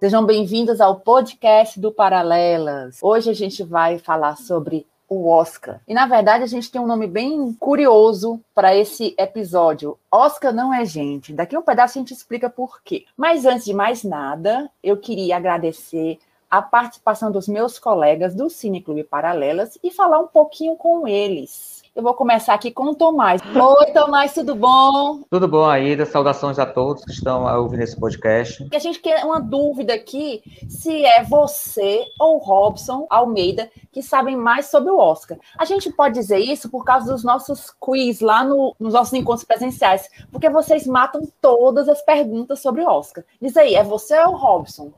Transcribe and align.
Sejam 0.00 0.24
bem-vindos 0.24 0.80
ao 0.80 0.98
podcast 0.98 1.78
do 1.78 1.92
Paralelas. 1.92 3.00
Hoje 3.02 3.28
a 3.28 3.34
gente 3.34 3.62
vai 3.62 3.98
falar 3.98 4.34
sobre 4.38 4.86
o 5.06 5.28
Oscar. 5.28 5.82
E 5.86 5.92
na 5.92 6.06
verdade 6.06 6.42
a 6.42 6.46
gente 6.46 6.70
tem 6.70 6.80
um 6.80 6.86
nome 6.86 7.06
bem 7.06 7.52
curioso 7.60 8.40
para 8.54 8.74
esse 8.74 9.14
episódio. 9.18 9.98
Oscar 10.10 10.54
não 10.54 10.72
é 10.72 10.86
gente. 10.86 11.34
Daqui 11.34 11.54
um 11.54 11.60
pedaço 11.60 11.98
a 11.98 12.00
gente 12.00 12.14
explica 12.14 12.48
por 12.48 12.80
quê. 12.82 13.04
Mas 13.14 13.44
antes 13.44 13.66
de 13.66 13.74
mais 13.74 14.02
nada, 14.02 14.70
eu 14.82 14.96
queria 14.96 15.36
agradecer 15.36 16.18
a 16.50 16.62
participação 16.62 17.30
dos 17.30 17.46
meus 17.46 17.78
colegas 17.78 18.34
do 18.34 18.48
Cine 18.48 18.80
Clube 18.80 19.04
Paralelas 19.04 19.78
e 19.84 19.90
falar 19.90 20.18
um 20.18 20.26
pouquinho 20.26 20.76
com 20.76 21.06
eles. 21.06 21.79
Eu 21.94 22.04
vou 22.04 22.14
começar 22.14 22.54
aqui 22.54 22.70
com 22.70 22.84
o 22.84 22.94
Tomás. 22.94 23.42
Oi, 23.42 23.86
Tomás, 23.92 24.32
tudo 24.32 24.54
bom? 24.54 25.22
Tudo 25.28 25.48
bom, 25.48 25.64
Aida. 25.64 26.06
Saudações 26.06 26.56
a 26.56 26.64
todos 26.64 27.04
que 27.04 27.10
estão 27.10 27.44
ouvindo 27.60 27.82
esse 27.82 27.98
podcast. 27.98 28.64
E 28.70 28.76
a 28.76 28.78
gente 28.78 29.00
quer 29.00 29.24
uma 29.24 29.40
dúvida 29.40 29.94
aqui 29.94 30.40
se 30.68 31.04
é 31.04 31.24
você 31.24 32.06
ou 32.18 32.38
Robson 32.38 33.08
Almeida 33.10 33.68
que 33.90 34.02
sabem 34.02 34.36
mais 34.36 34.66
sobre 34.66 34.88
o 34.88 34.98
Oscar. 34.98 35.36
A 35.58 35.64
gente 35.64 35.90
pode 35.90 36.14
dizer 36.14 36.38
isso 36.38 36.70
por 36.70 36.84
causa 36.84 37.10
dos 37.12 37.24
nossos 37.24 37.74
quiz 37.80 38.20
lá 38.20 38.44
no, 38.44 38.74
nos 38.78 38.94
nossos 38.94 39.12
encontros 39.12 39.44
presenciais, 39.44 40.08
porque 40.30 40.48
vocês 40.48 40.86
matam 40.86 41.22
todas 41.40 41.88
as 41.88 42.00
perguntas 42.02 42.60
sobre 42.60 42.82
o 42.82 42.88
Oscar. 42.88 43.24
Diz 43.42 43.56
aí, 43.56 43.74
é 43.74 43.82
você 43.82 44.16
ou 44.20 44.36
Robson? 44.36 44.92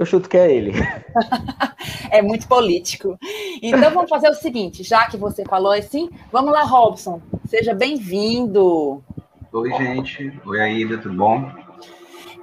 Eu 0.00 0.06
chuto 0.06 0.30
que 0.30 0.36
é 0.38 0.50
ele. 0.50 0.72
é 2.10 2.22
muito 2.22 2.48
político. 2.48 3.18
Então 3.60 3.90
vamos 3.90 4.08
fazer 4.08 4.30
o 4.30 4.34
seguinte, 4.34 4.82
já 4.82 5.04
que 5.04 5.18
você 5.18 5.44
falou 5.44 5.72
assim, 5.72 6.08
vamos 6.32 6.54
lá, 6.54 6.62
Robson. 6.62 7.20
Seja 7.44 7.74
bem-vindo. 7.74 9.04
Oi, 9.52 9.70
gente. 9.74 10.40
Oi, 10.46 10.58
Aida, 10.58 10.96
tudo 10.96 11.14
bom? 11.14 11.52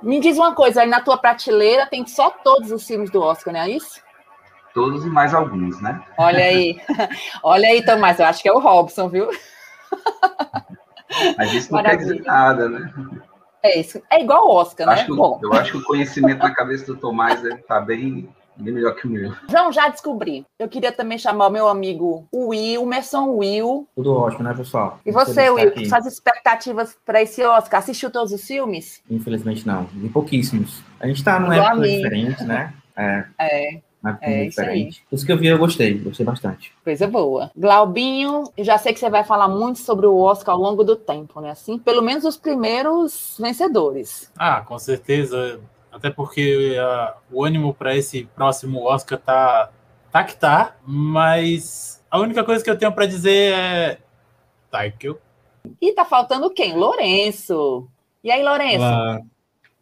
Me 0.03 0.19
diz 0.19 0.37
uma 0.37 0.53
coisa, 0.53 0.83
aí 0.83 0.87
na 0.87 1.01
tua 1.01 1.17
prateleira 1.17 1.87
tem 1.87 2.05
só 2.05 2.29
todos 2.29 2.71
os 2.71 2.85
filmes 2.85 3.09
do 3.09 3.23
Oscar, 3.23 3.51
não 3.51 3.61
é 3.61 3.71
isso? 3.71 4.03
Todos 4.71 5.03
e 5.03 5.09
mais 5.09 5.33
alguns, 5.33 5.81
né? 5.81 5.99
Olha 6.15 6.43
aí. 6.43 6.79
Olha 7.41 7.69
aí, 7.69 7.83
Tomás, 7.83 8.19
eu 8.19 8.27
acho 8.27 8.43
que 8.43 8.49
é 8.49 8.53
o 8.53 8.59
Robson, 8.59 9.09
viu? 9.09 9.31
Mas 11.35 11.51
isso 11.55 11.71
não 11.73 11.81
Maravilha. 11.81 12.07
quer 12.07 12.17
dizer 12.17 12.23
nada, 12.23 12.69
né? 12.69 12.93
É 13.63 13.79
isso. 13.79 14.01
É 14.09 14.21
igual 14.21 14.47
o 14.47 14.51
Oscar, 14.55 14.89
acho 14.89 15.09
né? 15.13 15.37
Que, 15.39 15.45
eu 15.45 15.53
acho 15.53 15.71
que 15.71 15.77
o 15.77 15.83
conhecimento 15.83 16.39
na 16.39 16.53
cabeça 16.53 16.85
do 16.85 16.95
Tomás 16.95 17.41
deve 17.41 17.55
estar 17.55 17.79
tá 17.79 17.81
bem, 17.81 18.29
bem 18.55 18.73
melhor 18.73 18.95
que 18.95 19.07
o 19.07 19.09
meu. 19.09 19.33
João, 19.49 19.71
já 19.71 19.89
descobri. 19.89 20.45
Eu 20.59 20.67
queria 20.67 20.91
também 20.91 21.17
chamar 21.17 21.47
o 21.47 21.51
meu 21.51 21.67
amigo 21.67 22.27
Will, 22.33 22.85
Merson 22.85 23.29
Will. 23.31 23.87
Tudo 23.95 24.13
ótimo, 24.13 24.43
né, 24.43 24.53
pessoal? 24.53 24.99
E 25.05 25.11
você, 25.11 25.49
Will, 25.49 25.69
aqui. 25.69 25.85
suas 25.87 26.05
expectativas 26.05 26.97
para 27.05 27.21
esse 27.21 27.43
Oscar? 27.43 27.79
Assistiu 27.79 28.11
todos 28.11 28.31
os 28.31 28.45
filmes? 28.45 29.01
Infelizmente 29.09 29.65
não, 29.65 29.85
vi 29.85 30.09
pouquíssimos. 30.09 30.81
A 30.99 31.07
gente 31.07 31.17
está 31.17 31.39
numa 31.39 31.55
época 31.55 31.87
diferente, 31.87 32.43
né? 32.43 32.73
É. 32.95 33.25
é 33.39 33.86
é, 34.21 34.45
diferente. 34.45 35.03
Os 35.11 35.23
que 35.23 35.31
eu 35.31 35.37
vi, 35.37 35.47
eu 35.47 35.57
gostei, 35.57 35.97
gostei 35.97 36.25
bastante. 36.25 36.73
Coisa 36.83 37.07
boa. 37.07 37.51
Glaubinho, 37.55 38.43
eu 38.55 38.63
já 38.63 38.77
sei 38.77 38.93
que 38.93 38.99
você 38.99 39.09
vai 39.09 39.23
falar 39.23 39.47
muito 39.47 39.79
sobre 39.79 40.05
o 40.05 40.17
Oscar 40.17 40.55
ao 40.55 40.61
longo 40.61 40.83
do 40.83 40.95
tempo, 40.95 41.41
né? 41.41 41.51
Assim, 41.51 41.77
pelo 41.77 42.01
menos 42.01 42.23
os 42.23 42.37
primeiros 42.37 43.37
vencedores. 43.39 44.31
Ah, 44.37 44.61
com 44.61 44.77
certeza. 44.77 45.59
Até 45.91 46.09
porque 46.09 46.77
uh, 46.79 47.13
o 47.31 47.43
ânimo 47.43 47.73
para 47.73 47.95
esse 47.95 48.25
próximo 48.35 48.83
Oscar 48.83 49.19
tá, 49.19 49.69
tá 50.11 50.23
que 50.23 50.35
tá, 50.35 50.75
mas 50.85 52.03
a 52.09 52.19
única 52.19 52.43
coisa 52.43 52.63
que 52.63 52.69
eu 52.69 52.77
tenho 52.77 52.91
para 52.91 53.05
dizer 53.05 53.53
é. 53.53 53.97
Taikel. 54.69 55.19
E 55.81 55.93
tá 55.93 56.05
faltando 56.05 56.49
quem? 56.49 56.75
Lourenço. 56.75 57.87
E 58.23 58.31
aí, 58.31 58.43
Lourenço? 58.43 58.83
Olá. 58.83 59.21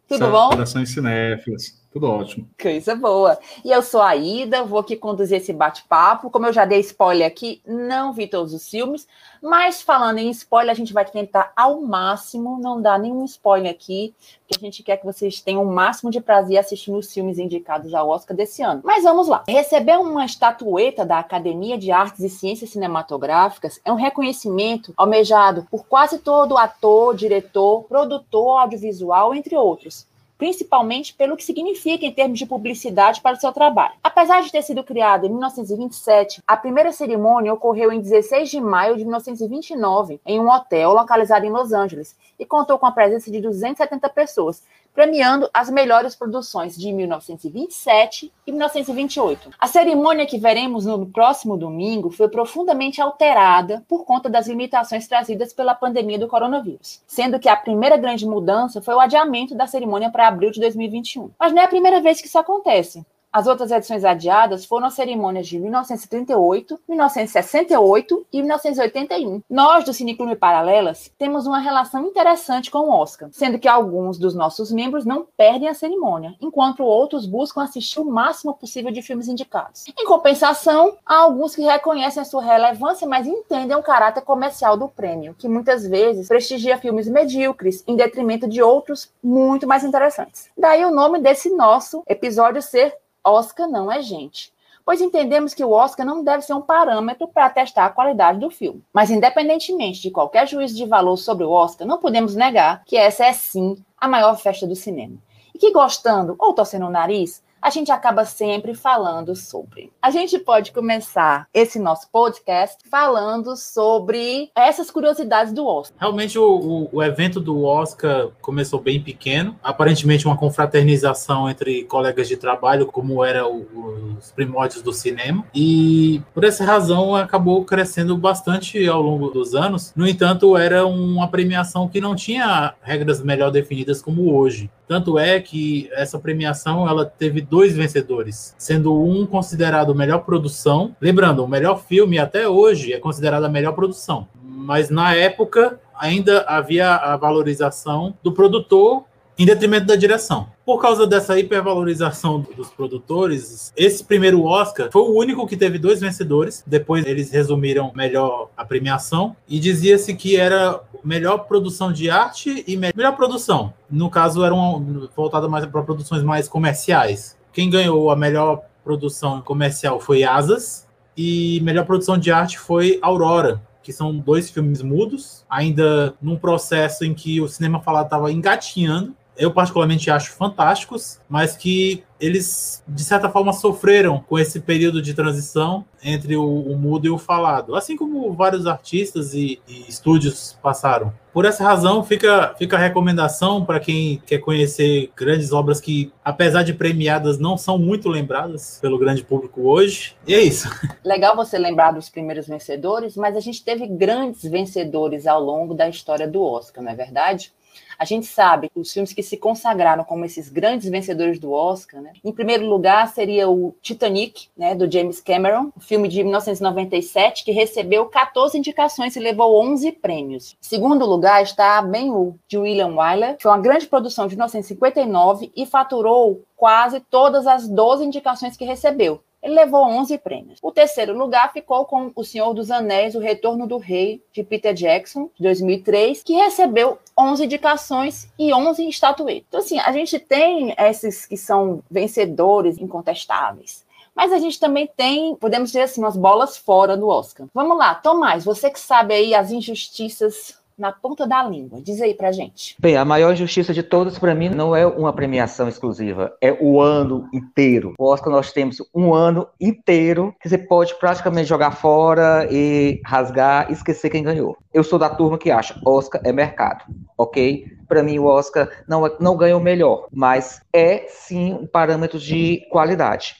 Tudo 0.08 0.30
bom? 0.30 0.50
Corações 0.50 0.90
cinéfilos. 0.90 1.82
Tudo 1.96 2.10
ótimo. 2.10 2.46
Coisa 2.60 2.94
boa. 2.94 3.38
E 3.64 3.70
eu 3.70 3.80
sou 3.80 4.02
a 4.02 4.14
Ida, 4.14 4.62
vou 4.62 4.80
aqui 4.80 4.96
conduzir 4.96 5.38
esse 5.38 5.50
bate-papo. 5.50 6.28
Como 6.28 6.44
eu 6.44 6.52
já 6.52 6.66
dei 6.66 6.78
spoiler 6.80 7.26
aqui, 7.26 7.62
não 7.66 8.12
vi 8.12 8.26
todos 8.26 8.52
os 8.52 8.68
filmes, 8.68 9.08
mas 9.42 9.80
falando 9.80 10.18
em 10.18 10.28
spoiler, 10.28 10.72
a 10.72 10.76
gente 10.76 10.92
vai 10.92 11.06
tentar 11.06 11.54
ao 11.56 11.80
máximo 11.80 12.60
não 12.60 12.82
dar 12.82 12.98
nenhum 12.98 13.24
spoiler 13.24 13.70
aqui, 13.70 14.14
porque 14.46 14.62
a 14.62 14.66
gente 14.66 14.82
quer 14.82 14.98
que 14.98 15.06
vocês 15.06 15.40
tenham 15.40 15.62
o 15.62 15.72
máximo 15.72 16.10
de 16.10 16.20
prazer 16.20 16.58
assistindo 16.58 16.98
os 16.98 17.10
filmes 17.10 17.38
indicados 17.38 17.94
ao 17.94 18.10
Oscar 18.10 18.36
desse 18.36 18.60
ano. 18.60 18.82
Mas 18.84 19.04
vamos 19.04 19.26
lá. 19.26 19.44
Receber 19.48 19.98
uma 19.98 20.26
estatueta 20.26 21.02
da 21.02 21.18
Academia 21.18 21.78
de 21.78 21.90
Artes 21.90 22.20
e 22.20 22.28
Ciências 22.28 22.68
Cinematográficas 22.68 23.80
é 23.82 23.90
um 23.90 23.96
reconhecimento 23.96 24.92
almejado 24.98 25.66
por 25.70 25.86
quase 25.86 26.18
todo 26.18 26.58
ator, 26.58 27.16
diretor, 27.16 27.84
produtor 27.84 28.60
audiovisual, 28.60 29.34
entre 29.34 29.56
outros 29.56 30.06
principalmente 30.38 31.14
pelo 31.14 31.36
que 31.36 31.44
significa 31.44 32.04
em 32.04 32.12
termos 32.12 32.38
de 32.38 32.46
publicidade 32.46 33.20
para 33.20 33.36
o 33.36 33.40
seu 33.40 33.52
trabalho. 33.52 33.94
Apesar 34.02 34.42
de 34.42 34.52
ter 34.52 34.62
sido 34.62 34.84
criado 34.84 35.26
em 35.26 35.30
1927, 35.30 36.42
a 36.46 36.56
primeira 36.56 36.92
cerimônia 36.92 37.52
ocorreu 37.52 37.92
em 37.92 38.00
16 38.00 38.50
de 38.50 38.60
maio 38.60 38.96
de 38.96 39.04
1929, 39.04 40.20
em 40.24 40.40
um 40.40 40.50
hotel 40.50 40.92
localizado 40.92 41.46
em 41.46 41.50
Los 41.50 41.72
Angeles, 41.72 42.16
e 42.38 42.44
contou 42.44 42.78
com 42.78 42.86
a 42.86 42.92
presença 42.92 43.30
de 43.30 43.40
270 43.40 44.08
pessoas, 44.10 44.62
premiando 44.96 45.48
as 45.52 45.68
melhores 45.68 46.14
produções 46.14 46.74
de 46.74 46.90
1927 46.90 48.32
e 48.46 48.50
1928. 48.50 49.50
A 49.60 49.66
cerimônia 49.66 50.24
que 50.24 50.38
veremos 50.38 50.86
no 50.86 51.04
próximo 51.04 51.54
domingo 51.54 52.10
foi 52.10 52.30
profundamente 52.30 52.98
alterada 53.00 53.84
por 53.86 54.06
conta 54.06 54.30
das 54.30 54.48
limitações 54.48 55.06
trazidas 55.06 55.52
pela 55.52 55.74
pandemia 55.74 56.18
do 56.18 56.26
coronavírus, 56.26 57.02
sendo 57.06 57.38
que 57.38 57.48
a 57.48 57.56
primeira 57.56 57.98
grande 57.98 58.24
mudança 58.26 58.80
foi 58.80 58.94
o 58.94 59.00
adiamento 59.00 59.54
da 59.54 59.66
cerimônia 59.66 60.10
para 60.10 60.28
abril 60.28 60.50
de 60.50 60.60
2021. 60.60 61.30
Mas 61.38 61.52
não 61.52 61.60
é 61.60 61.66
a 61.66 61.68
primeira 61.68 62.00
vez 62.00 62.18
que 62.18 62.26
isso 62.26 62.38
acontece. 62.38 63.04
As 63.36 63.46
outras 63.46 63.70
edições 63.70 64.02
adiadas 64.02 64.64
foram 64.64 64.86
as 64.86 64.94
cerimônias 64.94 65.46
de 65.46 65.58
1938, 65.58 66.80
1968 66.88 68.26
e 68.32 68.40
1981. 68.40 69.42
Nós, 69.50 69.84
do 69.84 69.92
Cineclube 69.92 70.36
Paralelas, 70.36 71.12
temos 71.18 71.46
uma 71.46 71.58
relação 71.58 72.06
interessante 72.06 72.70
com 72.70 72.78
o 72.78 72.90
Oscar, 72.90 73.28
sendo 73.30 73.58
que 73.58 73.68
alguns 73.68 74.16
dos 74.16 74.34
nossos 74.34 74.72
membros 74.72 75.04
não 75.04 75.26
perdem 75.36 75.68
a 75.68 75.74
cerimônia, 75.74 76.34
enquanto 76.40 76.82
outros 76.82 77.26
buscam 77.26 77.62
assistir 77.62 78.00
o 78.00 78.06
máximo 78.06 78.54
possível 78.54 78.90
de 78.90 79.02
filmes 79.02 79.28
indicados. 79.28 79.84
Em 79.86 80.06
compensação, 80.06 80.96
há 81.04 81.18
alguns 81.18 81.54
que 81.54 81.60
reconhecem 81.60 82.22
a 82.22 82.24
sua 82.24 82.42
relevância, 82.42 83.06
mas 83.06 83.26
entendem 83.26 83.76
o 83.76 83.82
caráter 83.82 84.22
comercial 84.22 84.78
do 84.78 84.88
prêmio, 84.88 85.36
que 85.38 85.46
muitas 85.46 85.86
vezes 85.86 86.26
prestigia 86.26 86.78
filmes 86.78 87.06
medíocres 87.06 87.84
em 87.86 87.96
detrimento 87.96 88.48
de 88.48 88.62
outros 88.62 89.12
muito 89.22 89.66
mais 89.66 89.84
interessantes. 89.84 90.48
Daí 90.56 90.82
o 90.86 90.90
nome 90.90 91.18
desse 91.18 91.54
nosso 91.54 92.02
episódio 92.08 92.62
ser 92.62 92.96
Oscar 93.26 93.68
não 93.68 93.90
é 93.90 94.00
gente. 94.00 94.52
Pois 94.84 95.00
entendemos 95.00 95.52
que 95.52 95.64
o 95.64 95.72
Oscar 95.72 96.06
não 96.06 96.22
deve 96.22 96.42
ser 96.42 96.54
um 96.54 96.60
parâmetro 96.60 97.26
para 97.26 97.50
testar 97.50 97.86
a 97.86 97.90
qualidade 97.90 98.38
do 98.38 98.50
filme. 98.50 98.84
Mas, 98.92 99.10
independentemente 99.10 100.00
de 100.00 100.12
qualquer 100.12 100.46
juízo 100.46 100.76
de 100.76 100.86
valor 100.86 101.16
sobre 101.16 101.44
o 101.44 101.50
Oscar, 101.50 101.86
não 101.86 101.98
podemos 101.98 102.36
negar 102.36 102.84
que 102.84 102.96
essa 102.96 103.26
é 103.26 103.32
sim 103.32 103.76
a 103.98 104.06
maior 104.06 104.38
festa 104.38 104.64
do 104.64 104.76
cinema. 104.76 105.16
E 105.52 105.58
que, 105.58 105.72
gostando 105.72 106.36
ou 106.38 106.52
torcendo 106.52 106.86
o 106.86 106.90
nariz, 106.90 107.42
a 107.60 107.70
gente 107.70 107.90
acaba 107.90 108.24
sempre 108.24 108.74
falando 108.74 109.34
sobre. 109.34 109.92
A 110.00 110.10
gente 110.10 110.38
pode 110.38 110.72
começar 110.72 111.48
esse 111.52 111.78
nosso 111.78 112.08
podcast 112.10 112.88
falando 112.88 113.56
sobre 113.56 114.50
essas 114.54 114.90
curiosidades 114.90 115.52
do 115.52 115.66
Oscar. 115.66 115.96
Realmente, 115.98 116.38
o, 116.38 116.44
o, 116.44 116.88
o 116.92 117.02
evento 117.02 117.40
do 117.40 117.64
Oscar 117.64 118.28
começou 118.40 118.80
bem 118.80 119.00
pequeno, 119.00 119.58
aparentemente 119.62 120.26
uma 120.26 120.36
confraternização 120.36 121.48
entre 121.50 121.84
colegas 121.84 122.28
de 122.28 122.36
trabalho, 122.36 122.86
como 122.86 123.24
era 123.24 123.46
o, 123.46 124.16
os 124.18 124.30
primórdios 124.32 124.82
do 124.82 124.92
cinema, 124.92 125.44
e 125.54 126.22
por 126.34 126.44
essa 126.44 126.64
razão 126.64 127.16
acabou 127.16 127.64
crescendo 127.64 128.16
bastante 128.16 128.86
ao 128.86 129.02
longo 129.02 129.30
dos 129.30 129.54
anos. 129.54 129.92
No 129.96 130.06
entanto, 130.06 130.56
era 130.56 130.86
uma 130.86 131.28
premiação 131.28 131.88
que 131.88 132.00
não 132.00 132.14
tinha 132.14 132.74
regras 132.82 133.22
melhor 133.22 133.50
definidas 133.50 134.00
como 134.00 134.34
hoje. 134.34 134.70
Tanto 134.86 135.18
é 135.18 135.40
que 135.40 135.90
essa 135.92 136.18
premiação 136.18 136.88
ela 136.88 137.04
teve 137.04 137.40
dois 137.48 137.74
vencedores, 137.74 138.54
sendo 138.58 138.94
um 139.02 139.26
considerado 139.26 139.94
melhor 139.94 140.20
produção. 140.20 140.94
Lembrando, 141.00 141.44
o 141.44 141.48
melhor 141.48 141.82
filme 141.82 142.18
até 142.18 142.48
hoje 142.48 142.92
é 142.92 142.98
considerado 142.98 143.44
a 143.44 143.48
melhor 143.48 143.72
produção. 143.72 144.28
Mas 144.42 144.90
na 144.90 145.14
época 145.14 145.80
ainda 145.94 146.42
havia 146.42 146.94
a 146.94 147.16
valorização 147.16 148.14
do 148.22 148.32
produtor 148.32 149.04
em 149.38 149.44
detrimento 149.44 149.86
da 149.86 149.96
direção. 149.96 150.48
Por 150.64 150.80
causa 150.80 151.06
dessa 151.06 151.38
hipervalorização 151.38 152.40
dos 152.56 152.70
produtores, 152.70 153.72
esse 153.76 154.02
primeiro 154.02 154.42
Oscar 154.44 154.88
foi 154.90 155.02
o 155.02 155.14
único 155.16 155.46
que 155.46 155.56
teve 155.56 155.78
dois 155.78 156.00
vencedores. 156.00 156.64
Depois 156.66 157.04
eles 157.06 157.30
resumiram 157.30 157.92
melhor 157.94 158.48
a 158.56 158.64
premiação 158.64 159.36
e 159.48 159.60
dizia-se 159.60 160.14
que 160.14 160.36
era 160.36 160.80
melhor 161.04 161.46
produção 161.46 161.92
de 161.92 162.10
arte 162.10 162.64
e 162.66 162.76
melhor 162.76 163.14
produção. 163.14 163.72
No 163.88 164.10
caso, 164.10 164.44
eram 164.44 165.08
voltadas 165.14 165.48
mais 165.48 165.64
para 165.66 165.82
produções 165.82 166.22
mais 166.22 166.48
comerciais. 166.48 167.35
Quem 167.56 167.70
ganhou 167.70 168.10
a 168.10 168.16
melhor 168.16 168.64
produção 168.84 169.40
comercial 169.40 169.98
foi 169.98 170.22
Asas 170.24 170.86
e 171.16 171.58
melhor 171.62 171.86
produção 171.86 172.18
de 172.18 172.30
arte 172.30 172.58
foi 172.58 172.98
Aurora, 173.00 173.62
que 173.82 173.94
são 173.94 174.14
dois 174.14 174.50
filmes 174.50 174.82
mudos, 174.82 175.42
ainda 175.48 176.14
num 176.20 176.36
processo 176.36 177.02
em 177.02 177.14
que 177.14 177.40
o 177.40 177.48
cinema 177.48 177.80
falado 177.80 178.04
estava 178.04 178.30
engatinhando 178.30 179.16
eu 179.38 179.52
particularmente 179.52 180.10
acho 180.10 180.32
fantásticos, 180.32 181.20
mas 181.28 181.56
que 181.56 182.04
eles, 182.18 182.82
de 182.88 183.04
certa 183.04 183.28
forma, 183.28 183.52
sofreram 183.52 184.24
com 184.26 184.38
esse 184.38 184.60
período 184.60 185.02
de 185.02 185.12
transição 185.12 185.84
entre 186.02 186.34
o, 186.36 186.44
o 186.44 186.76
mudo 186.78 187.06
e 187.06 187.10
o 187.10 187.18
falado, 187.18 187.74
assim 187.74 187.96
como 187.96 188.32
vários 188.32 188.66
artistas 188.66 189.34
e, 189.34 189.60
e 189.68 189.88
estúdios 189.88 190.58
passaram. 190.62 191.12
Por 191.32 191.44
essa 191.44 191.62
razão, 191.62 192.02
fica, 192.02 192.54
fica 192.56 192.76
a 192.76 192.80
recomendação 192.80 193.62
para 193.62 193.78
quem 193.78 194.22
quer 194.24 194.38
conhecer 194.38 195.10
grandes 195.14 195.52
obras 195.52 195.80
que, 195.80 196.10
apesar 196.24 196.62
de 196.62 196.72
premiadas, 196.72 197.38
não 197.38 197.58
são 197.58 197.76
muito 197.76 198.08
lembradas 198.08 198.78
pelo 198.80 198.98
grande 198.98 199.22
público 199.22 199.68
hoje. 199.68 200.16
E 200.26 200.34
é 200.34 200.40
isso. 200.40 200.68
Legal 201.04 201.36
você 201.36 201.58
lembrar 201.58 201.92
dos 201.92 202.08
primeiros 202.08 202.46
vencedores, 202.46 203.16
mas 203.16 203.36
a 203.36 203.40
gente 203.40 203.62
teve 203.62 203.86
grandes 203.86 204.42
vencedores 204.50 205.26
ao 205.26 205.42
longo 205.42 205.74
da 205.74 205.86
história 205.86 206.26
do 206.26 206.42
Oscar, 206.42 206.82
não 206.82 206.92
é 206.92 206.94
verdade? 206.94 207.52
A 207.98 208.04
gente 208.04 208.26
sabe 208.26 208.68
que 208.68 208.78
os 208.78 208.92
filmes 208.92 209.12
que 209.12 209.22
se 209.22 209.36
consagraram 209.36 210.04
como 210.04 210.24
esses 210.24 210.48
grandes 210.48 210.88
vencedores 210.88 211.38
do 211.38 211.52
Oscar, 211.52 212.00
né? 212.00 212.12
Em 212.24 212.32
primeiro 212.32 212.66
lugar 212.66 213.08
seria 213.08 213.48
o 213.48 213.74
Titanic, 213.80 214.48
né, 214.56 214.74
do 214.74 214.90
James 214.90 215.20
Cameron, 215.20 215.70
um 215.76 215.80
filme 215.80 216.08
de 216.08 216.22
1997 216.22 217.44
que 217.44 217.52
recebeu 217.52 218.06
14 218.06 218.58
indicações 218.58 219.16
e 219.16 219.20
levou 219.20 219.62
11 219.62 219.92
prêmios. 219.92 220.56
Em 220.62 220.66
segundo 220.66 221.06
lugar 221.06 221.42
está 221.42 221.80
Ben-Hur, 221.82 222.34
de 222.48 222.58
William 222.58 222.94
Wyler, 222.94 223.36
foi 223.40 223.50
uma 223.50 223.58
grande 223.58 223.86
produção 223.86 224.26
de 224.26 224.34
1959 224.34 225.52
e 225.56 225.66
faturou 225.66 226.42
quase 226.56 227.00
todas 227.00 227.46
as 227.46 227.68
12 227.68 228.04
indicações 228.04 228.56
que 228.56 228.64
recebeu. 228.64 229.20
Ele 229.46 229.54
levou 229.54 229.84
11 229.84 230.18
prêmios. 230.18 230.58
O 230.60 230.72
terceiro 230.72 231.16
lugar 231.16 231.52
ficou 231.52 231.84
com 231.84 232.10
O 232.16 232.24
Senhor 232.24 232.52
dos 232.52 232.68
Anéis, 232.68 233.14
O 233.14 233.20
Retorno 233.20 233.64
do 233.64 233.78
Rei, 233.78 234.20
de 234.32 234.42
Peter 234.42 234.74
Jackson, 234.74 235.30
de 235.36 235.44
2003, 235.44 236.24
que 236.24 236.32
recebeu 236.32 236.98
11 237.16 237.44
indicações 237.44 238.28
e 238.36 238.52
11 238.52 238.88
estatuetas. 238.88 239.44
Então, 239.46 239.60
assim, 239.60 239.78
a 239.78 239.92
gente 239.92 240.18
tem 240.18 240.74
esses 240.76 241.26
que 241.26 241.36
são 241.36 241.80
vencedores 241.88 242.76
incontestáveis. 242.78 243.86
Mas 244.16 244.32
a 244.32 244.38
gente 244.38 244.58
também 244.58 244.90
tem, 244.96 245.36
podemos 245.36 245.68
dizer 245.68 245.82
assim, 245.82 246.00
umas 246.00 246.16
bolas 246.16 246.56
fora 246.56 246.96
do 246.96 247.06
Oscar. 247.06 247.46
Vamos 247.54 247.78
lá, 247.78 247.94
Tomás, 247.94 248.44
você 248.44 248.68
que 248.68 248.80
sabe 248.80 249.14
aí 249.14 249.32
as 249.32 249.52
injustiças 249.52 250.58
na 250.78 250.92
ponta 250.92 251.26
da 251.26 251.42
língua. 251.42 251.80
Diz 251.80 252.00
aí 252.00 252.14
pra 252.14 252.32
gente. 252.32 252.76
Bem, 252.78 252.96
a 252.96 253.04
maior 253.04 253.32
injustiça 253.32 253.72
de 253.72 253.82
todas 253.82 254.18
para 254.18 254.34
mim 254.34 254.50
não 254.50 254.76
é 254.76 254.86
uma 254.86 255.12
premiação 255.12 255.68
exclusiva, 255.68 256.36
é 256.40 256.52
o 256.60 256.80
ano 256.80 257.28
inteiro. 257.32 257.94
O 257.98 258.04
Oscar 258.04 258.32
nós 258.32 258.52
temos 258.52 258.82
um 258.94 259.14
ano 259.14 259.48
inteiro 259.60 260.34
que 260.40 260.48
você 260.48 260.58
pode 260.58 260.94
praticamente 260.98 261.48
jogar 261.48 261.72
fora 261.72 262.46
e 262.50 263.00
rasgar 263.04 263.70
esquecer 263.72 264.10
quem 264.10 264.22
ganhou. 264.22 264.56
Eu 264.72 264.84
sou 264.84 264.98
da 264.98 265.08
turma 265.08 265.38
que 265.38 265.50
acha 265.50 265.80
Oscar 265.84 266.20
é 266.24 266.32
mercado, 266.32 266.84
ok? 267.16 267.66
Para 267.88 268.02
mim 268.02 268.18
o 268.18 268.24
Oscar 268.24 268.68
não, 268.86 269.06
é, 269.06 269.16
não 269.18 269.36
ganha 269.36 269.56
o 269.56 269.60
melhor, 269.60 270.08
mas 270.12 270.60
é 270.72 271.06
sim 271.08 271.54
um 271.54 271.66
parâmetro 271.66 272.18
de 272.18 272.66
qualidade. 272.70 273.36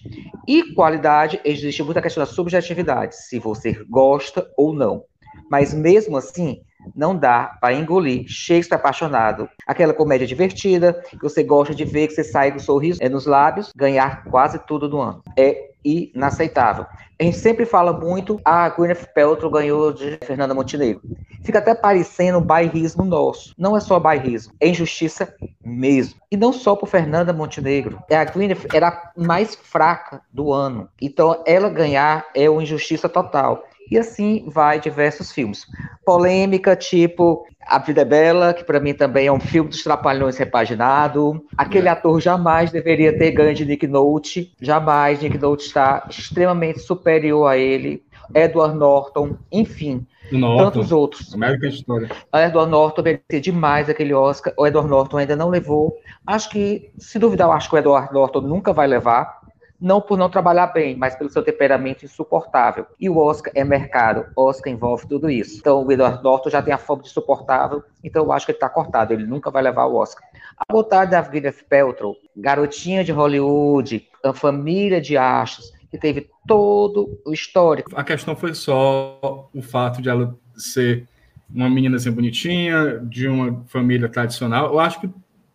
E 0.47 0.73
qualidade, 0.73 1.41
existe 1.45 1.83
muita 1.83 2.01
questão 2.01 2.25
da 2.25 2.31
subjetividade, 2.31 3.17
se 3.17 3.39
você 3.39 3.85
gosta 3.89 4.49
ou 4.57 4.73
não. 4.73 5.05
Mas 5.51 5.75
mesmo 5.75 6.17
assim, 6.17 6.63
não 6.95 7.17
dá 7.17 7.57
para 7.61 7.75
engolir 7.75 8.25
Shakespeare 8.29 8.79
apaixonado. 8.79 9.49
Aquela 9.67 9.95
comédia 9.95 10.27
divertida, 10.27 11.03
que 11.11 11.23
você 11.23 11.43
gosta 11.43 11.75
de 11.75 11.85
ver, 11.85 12.09
que 12.09 12.15
você 12.15 12.25
sai 12.25 12.53
com 12.53 12.59
sorriso 12.59 12.99
é 13.03 13.09
nos 13.09 13.27
lábios, 13.27 13.73
ganhar 13.75 14.25
quase 14.25 14.59
tudo 14.67 14.89
do 14.89 15.01
ano. 15.01 15.23
É 15.37 15.71
inaceitável. 15.85 16.85
A 17.19 17.23
gente 17.23 17.39
sempre 17.39 17.65
fala 17.65 17.93
muito, 17.93 18.41
ah, 18.45 18.69
Gwyneth 18.69 19.07
Paltrow 19.15 19.51
ganhou 19.51 19.93
de 19.93 20.19
Fernanda 20.23 20.53
Montenegro. 20.53 21.01
Fica 21.43 21.61
até 21.61 21.75
parecendo 21.75 22.39
um 22.39 22.43
bairrismo 22.43 23.05
nosso. 23.05 23.55
Não 23.57 23.77
é 23.77 23.81
só 23.81 23.99
bairrismo, 24.01 24.53
é 24.61 24.69
injustiça 24.69 25.33
mesmo. 25.65 26.21
E 26.31 26.37
não 26.37 26.53
só 26.53 26.75
por 26.75 26.89
Fernanda 26.89 27.33
Montenegro. 27.33 28.03
A 28.11 28.25
Gwyneth 28.25 28.67
era 28.75 28.89
a 28.89 29.13
mais 29.17 29.55
fraca 29.55 30.21
do 30.33 30.53
ano. 30.53 30.89
Então, 31.01 31.43
ela 31.47 31.71
ganhar 31.71 32.27
é 32.35 32.51
uma 32.51 32.63
injustiça 32.63 33.09
total. 33.09 33.65
E 33.91 33.99
assim 33.99 34.45
vai 34.49 34.81
diversos 34.81 35.33
filmes. 35.33 35.67
Polêmica, 36.05 36.75
tipo 36.75 37.45
A 37.67 37.79
Vida 37.79 38.03
é 38.03 38.05
Bela, 38.05 38.53
que 38.53 38.65
para 38.65 38.81
mim 38.81 38.95
também 38.95 39.27
é 39.27 39.33
um 39.33 39.41
filme 39.41 39.71
dos 39.71 39.83
Trapalhões 39.83 40.37
repaginado. 40.37 41.45
Aquele 41.57 41.89
é. 41.89 41.91
ator 41.91 42.21
jamais 42.21 42.71
deveria 42.71 43.17
ter 43.17 43.31
ganho 43.31 43.55
de 43.55 43.65
Nick 43.65 43.87
Nolte. 43.87 44.53
Jamais. 44.61 45.21
Nick 45.21 45.39
Nolte 45.39 45.67
está 45.67 46.07
extremamente 46.11 46.81
superior 46.81 47.47
a 47.47 47.57
ele. 47.57 48.05
Edward 48.35 48.77
Norton, 48.77 49.37
enfim. 49.53 50.07
Norton, 50.33 50.65
tantos 50.65 50.93
outros. 50.93 51.33
American 51.35 51.71
Story. 51.71 52.09
Edward 52.35 52.71
Norton 52.71 53.03
merecia 53.03 53.41
demais 53.41 53.89
aquele 53.89 54.13
Oscar. 54.13 54.53
O 54.57 54.67
Edward 54.67 54.89
Norton 54.91 55.19
ainda 55.19 55.37
não 55.37 55.49
levou. 55.49 55.97
Acho 56.27 56.51
que, 56.51 56.91
se 56.99 57.19
duvidar, 57.19 57.47
eu 57.47 57.53
acho 57.53 57.69
que 57.69 57.77
o 57.77 57.79
Edward 57.79 58.13
Norton 58.13 58.41
nunca 58.41 58.73
vai 58.73 58.87
levar 58.89 59.46
não 59.81 60.01
por 60.01 60.17
não 60.19 60.31
trabalhar 60.31 60.69
bem, 60.69 60.97
mas 60.97 61.15
pelo 61.15 61.31
seu 61.31 61.43
temperamento 61.43 62.05
insuportável. 62.05 62.87
E 62.99 63.09
o 63.09 63.19
Oscar 63.19 63.53
é 63.55 63.65
mercado, 63.65 64.27
Oscar 64.35 64.73
envolve 64.73 65.07
tudo 65.07 65.31
isso. 65.31 65.59
Então 65.59 65.85
o 65.85 65.93
Edward 65.93 66.23
Norton 66.23 66.51
já 66.51 66.63
tem 66.63 66.73
a 66.73 66.79
fama 66.79 67.03
de 67.03 67.09
insuportável, 67.09 67.83
então 68.03 68.25
eu 68.25 68.33
acho 68.33 68.47
que 68.47 68.53
ele 68.53 68.57
está 68.57 68.69
cortado, 68.69 69.13
ele 69.13 69.27
nunca 69.27 69.51
vai 69.51 69.63
levar 69.63 69.87
o 69.87 69.97
Oscar. 69.97 70.27
A 70.57 70.73
vontade 70.73 71.11
da 71.11 71.21
Gwyneth 71.21 71.65
Paltrow, 71.69 72.17
garotinha 72.37 73.05
de 73.05 73.13
Hollywood, 73.13 74.09
a 74.25 74.33
família 74.33 75.01
de 75.01 75.17
astros, 75.17 75.73
que 75.91 75.99
teve 75.99 76.29
todo 76.47 77.21
o 77.25 77.33
histórico. 77.33 77.91
A 77.95 78.03
questão 78.03 78.35
foi 78.35 78.55
só 78.55 79.51
o 79.55 79.63
fato 79.63 80.01
de 80.01 80.09
ela 80.09 80.37
ser 80.57 81.07
uma 81.55 81.69
menina 81.69 81.97
assim 81.97 82.11
bonitinha, 82.11 82.99
de 83.03 83.29
uma 83.29 83.63
família 83.67 84.09
tradicional. 84.09 84.73
Eu 84.73 84.81
acho 84.81 85.01
que 85.01 85.11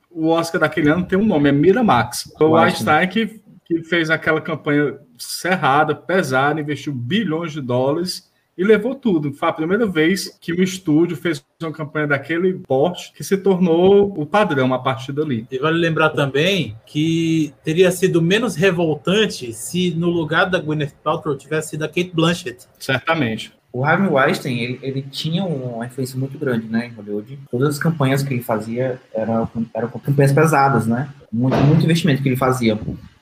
o 0.10 0.28
Oscar 0.28 0.62
daquele 0.62 0.90
ano 0.90 1.06
tem 1.06 1.18
um 1.18 1.26
nome, 1.26 1.50
é 1.50 1.52
Miramax. 1.52 2.34
O 2.40 2.56
Einstein 2.56 3.08
que 3.08 3.42
que 3.72 3.84
fez 3.84 4.10
aquela 4.10 4.42
campanha 4.42 4.98
cerrada, 5.18 5.96
pesada, 5.96 6.60
investiu 6.60 6.94
bilhões 6.94 7.54
de 7.54 7.62
dólares 7.62 8.30
e 8.58 8.66
levou 8.66 8.96
tudo. 8.96 9.34
Foi 9.34 9.48
a 9.48 9.54
primeira 9.54 9.88
vez 9.88 10.38
que 10.42 10.52
o 10.52 10.62
estúdio 10.62 11.16
fez 11.16 11.44
uma 11.62 11.72
campanha 11.72 12.08
daquele 12.08 12.54
porte 12.54 13.14
que 13.14 13.24
se 13.24 13.38
tornou 13.38 14.14
o 14.20 14.26
padrão 14.26 14.74
a 14.74 14.80
partir 14.80 15.14
dali. 15.14 15.48
E 15.50 15.58
vale 15.58 15.80
lembrar 15.80 16.10
também 16.10 16.76
que 16.86 17.54
teria 17.64 17.90
sido 17.92 18.22
menos 18.22 18.56
revoltante 18.56 19.54
se 19.54 19.92
no 19.92 20.10
lugar 20.10 20.50
da 20.50 20.60
Gwyneth 20.60 20.96
Paltrow 21.02 21.38
tivesse 21.38 21.70
sido 21.70 21.84
a 21.84 21.88
Kate 21.88 22.12
Blanchett. 22.14 22.68
Certamente. 22.78 23.54
O 23.72 23.86
Harvey 23.86 24.10
Weinstein, 24.10 24.60
ele, 24.60 24.80
ele 24.82 25.02
tinha 25.02 25.46
uma 25.46 25.86
influência 25.86 26.20
muito 26.20 26.38
grande, 26.38 26.68
né, 26.68 26.88
em 26.88 26.90
Hollywood. 26.90 27.40
Todas 27.50 27.70
as 27.70 27.80
campanhas 27.80 28.22
que 28.22 28.34
ele 28.34 28.44
fazia 28.44 29.00
eram, 29.14 29.50
eram 29.74 29.88
campanhas 29.88 30.34
pesadas, 30.34 30.86
né? 30.86 31.08
Muito, 31.32 31.56
muito 31.56 31.86
investimento 31.86 32.22
que 32.22 32.28
ele 32.28 32.36
fazia. 32.36 32.78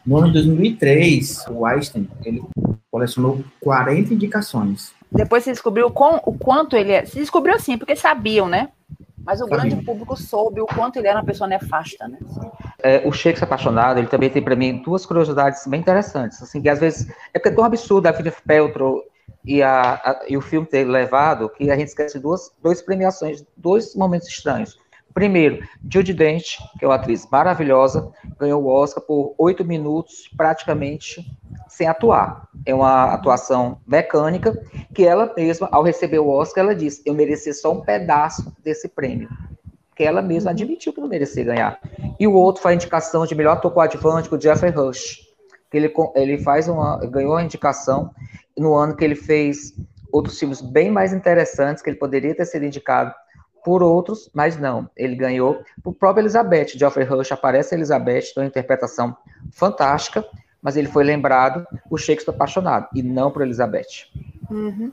No 0.10 0.18
ano 0.18 0.28
de 0.30 0.34
2003, 0.34 1.46
o 1.52 1.68
Einstein 1.68 2.10
ele 2.26 2.42
colecionou 2.90 3.44
40 3.60 4.12
indicações. 4.12 4.92
Depois 5.12 5.44
se 5.44 5.52
descobriu 5.52 5.86
o 5.86 6.34
quanto 6.34 6.76
ele 6.76 6.94
é. 6.94 7.06
Se 7.06 7.20
descobriu 7.20 7.54
assim, 7.54 7.78
porque 7.78 7.96
sabiam, 7.96 8.48
né? 8.48 8.70
Mas 9.24 9.40
o 9.40 9.46
grande 9.46 9.76
público 9.76 10.18
soube 10.18 10.62
o 10.62 10.66
quanto 10.66 10.98
ele 10.98 11.08
era 11.08 11.20
uma 11.20 11.26
pessoa 11.26 11.48
nefasta, 11.48 12.08
né? 12.08 12.18
É, 12.82 13.08
o 13.08 13.12
Shakespeare 13.12 13.44
apaixonado, 13.44 14.00
ele 14.00 14.08
também 14.08 14.32
tem 14.32 14.42
para 14.42 14.56
mim 14.56 14.82
duas 14.82 15.06
curiosidades 15.06 15.68
bem 15.68 15.80
interessantes, 15.80 16.42
assim, 16.42 16.60
que 16.60 16.70
às 16.70 16.80
vezes 16.80 17.08
é 17.32 17.38
porque 17.38 17.50
é 17.50 17.52
tão 17.52 17.64
absurdo 17.64 18.08
a 18.08 18.12
Gwyneth 18.12 18.42
Paltrow 18.48 19.04
e, 19.46 19.62
a, 19.62 19.94
a, 19.94 20.26
e 20.28 20.36
o 20.36 20.42
filme 20.42 20.66
ter 20.66 20.86
levado 20.86 21.50
que 21.50 21.70
a 21.70 21.78
gente 21.78 21.90
esquece 21.90 22.18
duas, 22.18 22.52
duas 22.64 22.82
premiações, 22.82 23.46
dois 23.56 23.94
momentos 23.94 24.28
estranhos. 24.28 24.79
Primeiro, 25.14 25.66
Judy 25.92 26.14
Dench, 26.14 26.58
que 26.78 26.86
é 26.86 26.88
uma 26.88 26.96
atriz 26.96 27.28
maravilhosa, 27.32 28.12
ganhou 28.40 28.64
o 28.64 28.68
Oscar 28.68 29.04
por 29.04 29.34
oito 29.38 29.66
minutos, 29.66 30.30
praticamente 30.38 31.26
sem 31.68 31.88
atuar. 31.88 32.48
É 32.66 32.74
uma 32.74 33.14
atuação 33.14 33.80
mecânica 33.88 34.54
que 34.94 35.06
ela 35.06 35.34
mesma, 35.36 35.68
ao 35.72 35.84
receber 35.84 36.20
o 36.20 36.28
Oscar, 36.28 36.64
ela 36.64 36.76
disse: 36.76 37.02
Eu 37.06 37.14
mereci 37.14 37.54
só 37.54 37.72
um 37.74 37.82
pedaço 37.82 38.54
desse 38.64 38.88
prêmio. 38.88 39.30
Que 39.96 40.04
ela 40.04 40.22
mesma 40.22 40.52
admitiu 40.52 40.94
que 40.94 41.02
não 41.02 41.10
merecia 41.10 41.44
ganhar. 41.44 41.80
E 42.20 42.26
o 42.26 42.34
outro 42.34 42.62
foi 42.62 42.72
a 42.72 42.76
indicação 42.76 43.26
de 43.26 43.36
melhor 43.36 43.54
ator 43.54 43.72
coadjuvante 43.72 44.30
com 44.30 44.36
o 44.36 44.42
Jeffrey 44.42 44.72
Rush. 44.72 45.20
Que 45.70 45.78
ele, 45.78 45.94
ele 46.16 46.38
faz 46.40 46.68
uma, 46.68 46.98
ganhou 47.06 47.36
a 47.36 47.44
indicação 47.44 48.12
no 48.58 48.74
ano 48.76 48.96
que 48.96 49.04
ele 49.04 49.16
fez 49.16 49.74
outros 50.12 50.40
filmes 50.40 50.62
bem 50.62 50.90
mais 50.90 51.14
interessantes, 51.14 51.84
que 51.84 51.90
ele 51.90 51.98
poderia 51.98 52.36
ter 52.36 52.46
sido 52.46 52.66
indicado 52.66 53.14
por 53.64 53.84
outros, 53.84 54.30
mas 54.34 54.60
não. 54.60 54.90
Ele 54.96 55.16
ganhou 55.16 55.62
por 55.84 55.94
própria 55.94 56.22
Elizabeth. 56.22 56.78
Geoffrey 56.78 57.06
Rush 57.06 57.32
aparece 57.32 57.74
a 57.74 57.78
Elizabeth, 57.78 58.34
tem 58.34 58.44
uma 58.44 58.48
interpretação 58.48 59.16
fantástica, 59.52 60.26
mas 60.62 60.76
ele 60.78 60.88
foi 60.88 61.04
lembrado 61.04 61.66
por 61.90 62.00
Shakespeare 62.00 62.36
apaixonado, 62.36 62.88
e 62.94 63.02
não 63.02 63.32
por 63.32 63.42
Elizabeth. 63.42 64.08
Uhum. 64.50 64.92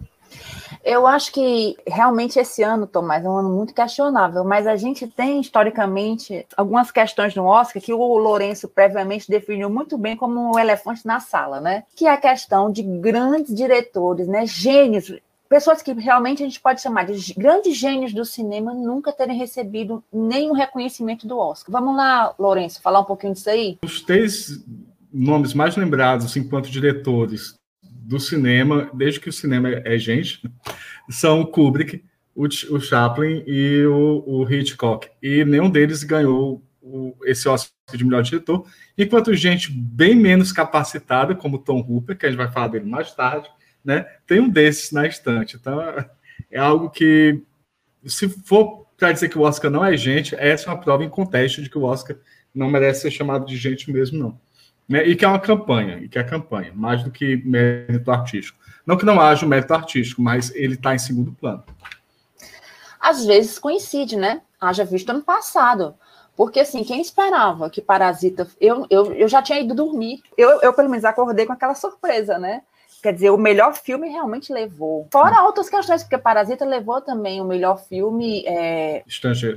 Eu 0.84 1.06
acho 1.06 1.32
que 1.32 1.76
realmente 1.86 2.38
esse 2.38 2.62
ano, 2.62 2.86
Tomás, 2.86 3.24
é 3.24 3.28
um 3.28 3.36
ano 3.36 3.50
muito 3.50 3.74
questionável, 3.74 4.44
mas 4.44 4.66
a 4.66 4.76
gente 4.76 5.06
tem 5.06 5.40
historicamente 5.40 6.46
algumas 6.56 6.90
questões 6.90 7.34
no 7.34 7.46
Oscar 7.46 7.82
que 7.82 7.92
o 7.92 8.18
Lourenço 8.18 8.68
previamente 8.68 9.28
definiu 9.28 9.68
muito 9.68 9.98
bem 9.98 10.16
como 10.16 10.52
um 10.52 10.58
elefante 10.58 11.04
na 11.04 11.18
sala, 11.18 11.60
né? 11.60 11.84
Que 11.94 12.06
é 12.06 12.12
a 12.12 12.16
questão 12.16 12.70
de 12.70 12.82
grandes 12.82 13.54
diretores, 13.54 14.28
né? 14.28 14.46
Gênios 14.46 15.12
pessoas 15.48 15.82
que 15.82 15.92
realmente 15.92 16.42
a 16.42 16.46
gente 16.46 16.60
pode 16.60 16.80
chamar 16.80 17.06
de 17.06 17.34
grandes 17.34 17.76
gênios 17.76 18.12
do 18.12 18.24
cinema 18.24 18.74
nunca 18.74 19.12
terem 19.12 19.36
recebido 19.36 20.02
nenhum 20.12 20.52
reconhecimento 20.52 21.26
do 21.26 21.38
Oscar. 21.38 21.72
Vamos 21.72 21.96
lá, 21.96 22.34
Lourenço, 22.38 22.82
falar 22.82 23.00
um 23.00 23.04
pouquinho 23.04 23.32
disso 23.32 23.50
aí? 23.50 23.78
Os 23.82 24.02
três 24.02 24.64
nomes 25.12 25.54
mais 25.54 25.76
lembrados 25.76 26.36
enquanto 26.36 26.70
diretores 26.70 27.54
do 27.82 28.20
cinema, 28.20 28.90
desde 28.94 29.18
que 29.18 29.28
o 29.28 29.32
cinema 29.32 29.68
é 29.68 29.98
gente, 29.98 30.40
são 31.08 31.40
o 31.40 31.46
Kubrick, 31.46 32.04
o 32.34 32.78
Chaplin 32.78 33.42
e 33.46 33.84
o, 33.86 34.22
o, 34.26 34.52
Hitchcock. 34.52 35.08
E 35.22 35.44
nenhum 35.44 35.70
deles 35.70 36.04
ganhou 36.04 36.62
o, 36.82 37.16
esse 37.24 37.48
Oscar 37.48 37.72
de 37.94 38.04
melhor 38.04 38.22
diretor, 38.22 38.66
enquanto 38.98 39.34
gente 39.34 39.70
bem 39.72 40.14
menos 40.14 40.52
capacitada, 40.52 41.34
como 41.34 41.58
Tom 41.58 41.80
Hooper, 41.80 42.16
que 42.16 42.26
a 42.26 42.28
gente 42.28 42.38
vai 42.38 42.50
falar 42.50 42.68
dele 42.68 42.84
mais 42.84 43.12
tarde, 43.14 43.48
né, 43.86 44.04
tem 44.26 44.40
um 44.40 44.48
desses 44.48 44.90
na 44.90 45.06
estante. 45.06 45.56
Então, 45.56 45.80
é 46.50 46.58
algo 46.58 46.90
que, 46.90 47.40
se 48.04 48.28
for 48.28 48.84
para 48.96 49.12
dizer 49.12 49.28
que 49.28 49.38
o 49.38 49.42
Oscar 49.42 49.70
não 49.70 49.84
é 49.84 49.96
gente, 49.96 50.34
essa 50.34 50.68
é 50.68 50.72
uma 50.72 50.80
prova 50.80 51.04
em 51.04 51.08
contexto 51.08 51.62
de 51.62 51.70
que 51.70 51.78
o 51.78 51.84
Oscar 51.84 52.16
não 52.52 52.68
merece 52.68 53.02
ser 53.02 53.12
chamado 53.12 53.46
de 53.46 53.56
gente 53.56 53.90
mesmo, 53.92 54.18
não. 54.18 54.40
Né? 54.88 55.06
E 55.06 55.14
que 55.14 55.24
é 55.24 55.28
uma 55.28 55.38
campanha, 55.38 55.98
e 55.98 56.08
que 56.08 56.18
é 56.18 56.24
campanha, 56.24 56.72
mais 56.74 57.04
do 57.04 57.10
que 57.12 57.36
mérito 57.44 58.10
artístico. 58.10 58.58
Não 58.84 58.96
que 58.96 59.04
não 59.04 59.20
haja 59.20 59.46
um 59.46 59.48
mérito 59.48 59.72
artístico, 59.72 60.20
mas 60.20 60.52
ele 60.54 60.74
está 60.74 60.94
em 60.94 60.98
segundo 60.98 61.32
plano. 61.32 61.62
Às 62.98 63.24
vezes 63.24 63.58
coincide, 63.58 64.16
né? 64.16 64.42
Haja 64.60 64.84
visto 64.84 65.10
ano 65.10 65.22
passado. 65.22 65.94
Porque, 66.34 66.60
assim, 66.60 66.84
quem 66.84 67.00
esperava 67.00 67.70
que 67.70 67.80
Parasita. 67.80 68.46
Eu, 68.60 68.86
eu, 68.90 69.12
eu 69.12 69.28
já 69.28 69.42
tinha 69.42 69.60
ido 69.60 69.74
dormir. 69.74 70.22
Eu, 70.36 70.60
eu, 70.60 70.72
pelo 70.72 70.88
menos, 70.88 71.04
acordei 71.04 71.46
com 71.46 71.52
aquela 71.52 71.74
surpresa, 71.74 72.38
né? 72.38 72.62
Quer 73.06 73.12
dizer, 73.12 73.30
o 73.30 73.38
melhor 73.38 73.72
filme 73.72 74.08
realmente 74.08 74.52
levou. 74.52 75.06
Fora 75.12 75.44
outras 75.44 75.70
questões, 75.70 76.02
porque 76.02 76.18
Parasita 76.18 76.64
levou 76.64 77.00
também 77.00 77.40
o 77.40 77.44
melhor 77.44 77.78
filme 77.78 78.42
é, 78.44 79.04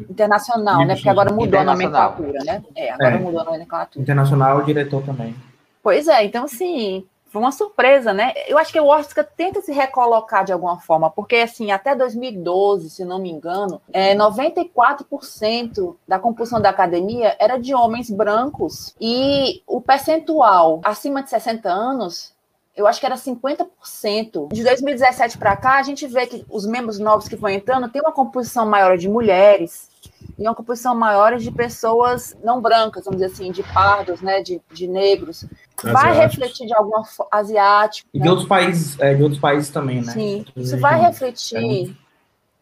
internacional, 0.08 0.86
né? 0.86 0.94
Porque 0.94 1.10
agora 1.10 1.34
mudou 1.34 1.60
a 1.60 1.64
nomenclatura, 1.64 2.44
né? 2.46 2.64
É, 2.76 2.92
agora 2.92 3.16
é. 3.16 3.18
mudou 3.18 3.42
a 3.42 3.46
nomenclatura. 3.46 4.04
Internacional, 4.04 4.60
o 4.60 4.64
diretor 4.64 5.02
também. 5.02 5.34
Pois 5.82 6.08
é, 6.08 6.24
então 6.26 6.44
assim, 6.44 7.08
foi 7.26 7.42
uma 7.42 7.52
surpresa, 7.52 8.14
né? 8.14 8.34
Eu 8.48 8.60
acho 8.60 8.72
que 8.72 8.80
o 8.80 8.86
Oscar 8.86 9.26
tenta 9.36 9.62
se 9.62 9.72
recolocar 9.72 10.46
de 10.46 10.52
alguma 10.52 10.80
forma, 10.80 11.10
porque 11.10 11.38
assim, 11.38 11.72
até 11.72 11.96
2012, 11.96 12.92
se 12.92 13.04
não 13.04 13.18
me 13.18 13.32
engano, 13.32 13.82
é, 13.92 14.14
94% 14.16 15.96
da 16.08 16.20
composição 16.20 16.62
da 16.62 16.70
academia 16.70 17.36
era 17.40 17.58
de 17.58 17.74
homens 17.74 18.12
brancos 18.12 18.94
e 19.02 19.64
o 19.66 19.82
percentual 19.82 20.82
acima 20.84 21.24
de 21.24 21.32
60 21.32 21.68
anos 21.68 22.38
eu 22.76 22.88
acho 22.88 23.00
que 23.00 23.06
era 23.06 23.16
50%. 23.16 24.54
De 24.54 24.64
2017 24.64 25.38
para 25.38 25.56
cá, 25.58 25.80
a 25.80 25.84
gente 25.84 26.08
vê 26.08 26.26
que 26.26 26.46
os 26.50 26.66
membros 26.66 27.00
novos 27.00 27.28
que 27.28 27.36
vão 27.36 27.50
entrando 27.50 27.90
têm 27.90 28.02
uma 28.02 28.12
composição 28.12 28.66
maior 28.66 28.98
de 28.98 29.10
mulheres 29.10 29.90
e 30.38 30.44
uma 30.44 30.56
composição 30.56 30.96
maior 30.96 31.38
de 31.38 31.52
pessoas 31.52 32.38
não 32.44 32.62
brancas, 32.62 33.04
vamos 33.04 33.20
dizer 33.20 33.34
assim, 33.34 33.52
de 33.52 33.64
pardos, 33.64 34.22
né, 34.22 34.42
de, 34.42 34.62
de 34.72 34.88
negros 34.88 35.46
vai 35.84 36.14
refletir 36.14 36.68
de 36.68 36.74
alguma 36.74 37.04
forma 37.06 37.30
asiático. 37.32 38.10
E 38.14 38.20
né? 38.20 38.24
de 38.24 38.30
outros 38.30 38.48
países, 38.48 39.00
é, 39.00 39.14
de 39.14 39.24
outros 39.24 39.42
países 39.42 39.70
também, 39.70 40.02
né? 40.02 40.12
Sim, 40.12 40.46
isso 40.56 40.78
vai 40.80 41.00
refletir, 41.00 41.96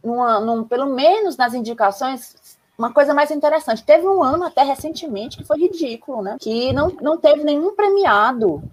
numa, 0.04 0.40
num, 0.40 0.64
pelo 0.64 0.94
menos 0.94 1.38
nas 1.38 1.54
indicações, 1.54 2.36
uma 2.78 2.92
coisa 2.92 3.14
mais 3.14 3.32
interessante. 3.32 3.84
Teve 3.84 4.08
um 4.08 4.24
ano 4.24 4.44
até 4.44 4.64
recentemente 4.64 5.38
que 5.38 5.44
foi 5.44 5.58
ridículo, 5.58 6.22
né? 6.22 6.38
Que 6.40 6.72
não, 6.74 6.90
não 7.02 7.18
teve 7.18 7.44
nenhum 7.44 7.76
premiado 7.76 8.64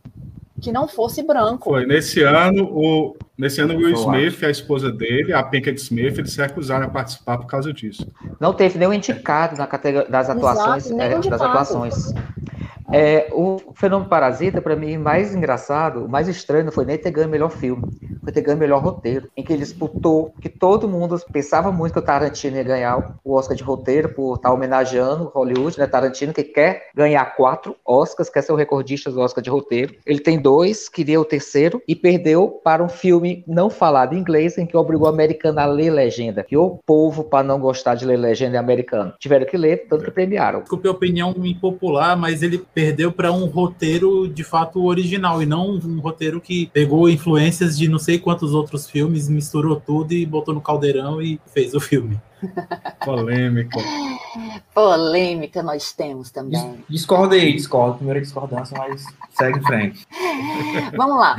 que 0.65 0.73
não 0.73 0.89
fosse 0.89 1.23
branco. 1.23 1.71
Foi 1.71 1.85
nesse 1.85 2.23
ano 2.23 2.65
o 2.65 3.15
nesse 3.37 3.61
ano 3.61 3.75
o 3.75 3.77
Will 3.77 3.95
Smith, 3.95 4.43
a 4.43 4.51
esposa 4.51 4.91
dele, 4.91 5.35
a 5.35 5.43
Pinkett 5.43 5.79
Smith, 5.79 6.19
eles 6.19 6.33
se 6.33 6.41
recusaram 6.41 6.87
a 6.87 6.89
participar 6.89 7.37
por 7.37 7.47
causa 7.47 7.71
disso. 7.73 8.11
Não 8.41 8.55
teve 8.55 8.79
nenhum 8.79 8.95
indicado 8.95 9.59
na 9.59 9.67
categoria 9.67 10.09
das 10.09 10.31
atuações, 10.31 10.87
Exato, 10.87 11.03
é, 11.03 11.31
das 11.31 11.41
atuações. 11.43 12.15
É, 12.91 13.29
o 13.33 13.59
fenômeno 13.75 14.09
Parasita, 14.09 14.63
para 14.63 14.77
mim, 14.77 14.97
mais 14.97 15.35
engraçado, 15.35 16.09
mais 16.09 16.29
estranho, 16.29 16.73
foi 16.73 16.87
nem 16.87 16.97
ter 16.97 17.11
ganho 17.11 17.29
o 17.29 17.31
melhor 17.31 17.51
filme, 17.51 17.83
ter 18.33 18.41
ganho 18.41 18.57
o 18.57 18.61
melhor 18.61 18.83
roteiro, 18.83 19.29
em 19.37 19.43
que 19.43 19.53
ele 19.53 19.63
disputou, 19.63 20.35
que 20.41 20.49
todo 20.49 20.89
mundo 20.89 21.21
pensava 21.33 21.71
muito 21.71 21.93
que 21.93 21.99
o 21.99 22.03
Tarantino 22.03 22.57
ia 22.57 22.63
ganhar 22.63 23.17
o 23.25 23.35
Oscar 23.35 23.57
de 23.57 23.63
roteiro, 23.63 24.11
por 24.11 24.37
estar 24.37 24.53
homenageando 24.53 25.31
Hollywood, 25.35 25.79
né? 25.79 25.87
Tarantino, 25.87 26.33
que 26.33 26.43
quer 26.43 26.89
ganhar 26.95 27.25
quatro 27.37 27.77
Oscars, 27.87 28.31
quer 28.31 28.43
ser 28.43 28.53
o 28.53 28.57
recordista 28.57 29.11
do 29.11 29.21
Oscar 29.21 29.43
de 29.43 29.51
roteiro. 29.51 29.95
Ele 30.07 30.21
tem 30.21 30.39
dois, 30.39 30.89
queria 30.89 31.21
o 31.21 31.25
terceiro, 31.25 31.83
e 31.87 31.95
perdeu 31.95 32.61
para 32.65 32.83
um 32.83 32.89
filme 32.89 33.45
não 33.47 33.71
falado 33.71 34.15
em 34.15 34.19
inglês, 34.19 34.59
em 34.59 34.67
que 34.67 34.77
obrigou 34.77 35.07
o 35.07 35.11
americano 35.11 35.61
a 35.61 35.67
ler 35.67 35.91
legenda. 35.91 36.43
Que 36.43 36.57
o 36.57 36.79
povo, 36.85 37.25
para 37.25 37.47
não 37.47 37.59
gostar 37.59 37.95
de 37.95 38.05
ler 38.05 38.17
legenda, 38.17 38.57
é 38.57 38.59
americano. 38.59 39.13
Tiveram 39.19 39.47
que 39.47 39.57
ler, 39.57 39.87
tanto 39.89 40.05
que 40.05 40.11
premiaram. 40.11 40.61
Desculpe 40.61 40.89
a 40.89 40.93
opinião 40.93 41.35
impopular, 41.45 42.17
mas 42.17 42.43
ele 42.43 42.59
perdeu 42.75 43.13
para 43.13 43.33
um 43.33 43.47
roteiro 43.47 44.29
de 44.29 44.45
fato 44.45 44.85
original 44.85 45.43
e 45.43 45.47
não 45.47 45.71
um 45.71 46.01
roteiro 46.01 46.41
que 46.41 46.67
pegou 46.73 47.09
influências 47.09 47.77
de 47.77 47.89
não 47.89 47.99
sei 47.99 48.14
quantos 48.19 48.53
outros 48.55 48.89
filmes, 48.89 49.29
misturou 49.29 49.81
tudo 49.81 50.13
e 50.13 50.25
botou 50.27 50.55
no 50.55 50.61
caldeirão 50.61 51.21
e 51.21 51.41
fez 51.47 51.75
o 51.75 51.81
filme. 51.81 52.21
Polêmica. 53.05 53.79
Polêmica 54.75 55.63
nós 55.63 55.93
temos 55.93 56.31
também. 56.31 56.85
Discorda 56.89 57.35
aí, 57.35 57.53
discorda. 57.53 57.97
Primeira 57.97 58.21
discordância, 58.21 58.77
mas 58.79 59.05
segue 59.31 59.59
em 59.59 59.63
frente. 59.63 60.07
Vamos 60.97 61.19
lá. 61.19 61.37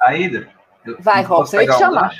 Aida, 0.00 0.48
eu, 0.86 0.96
Vai, 1.00 1.22
Robson, 1.22 1.60
eu 1.60 1.72
te 1.72 1.78
chamar. 1.78 2.12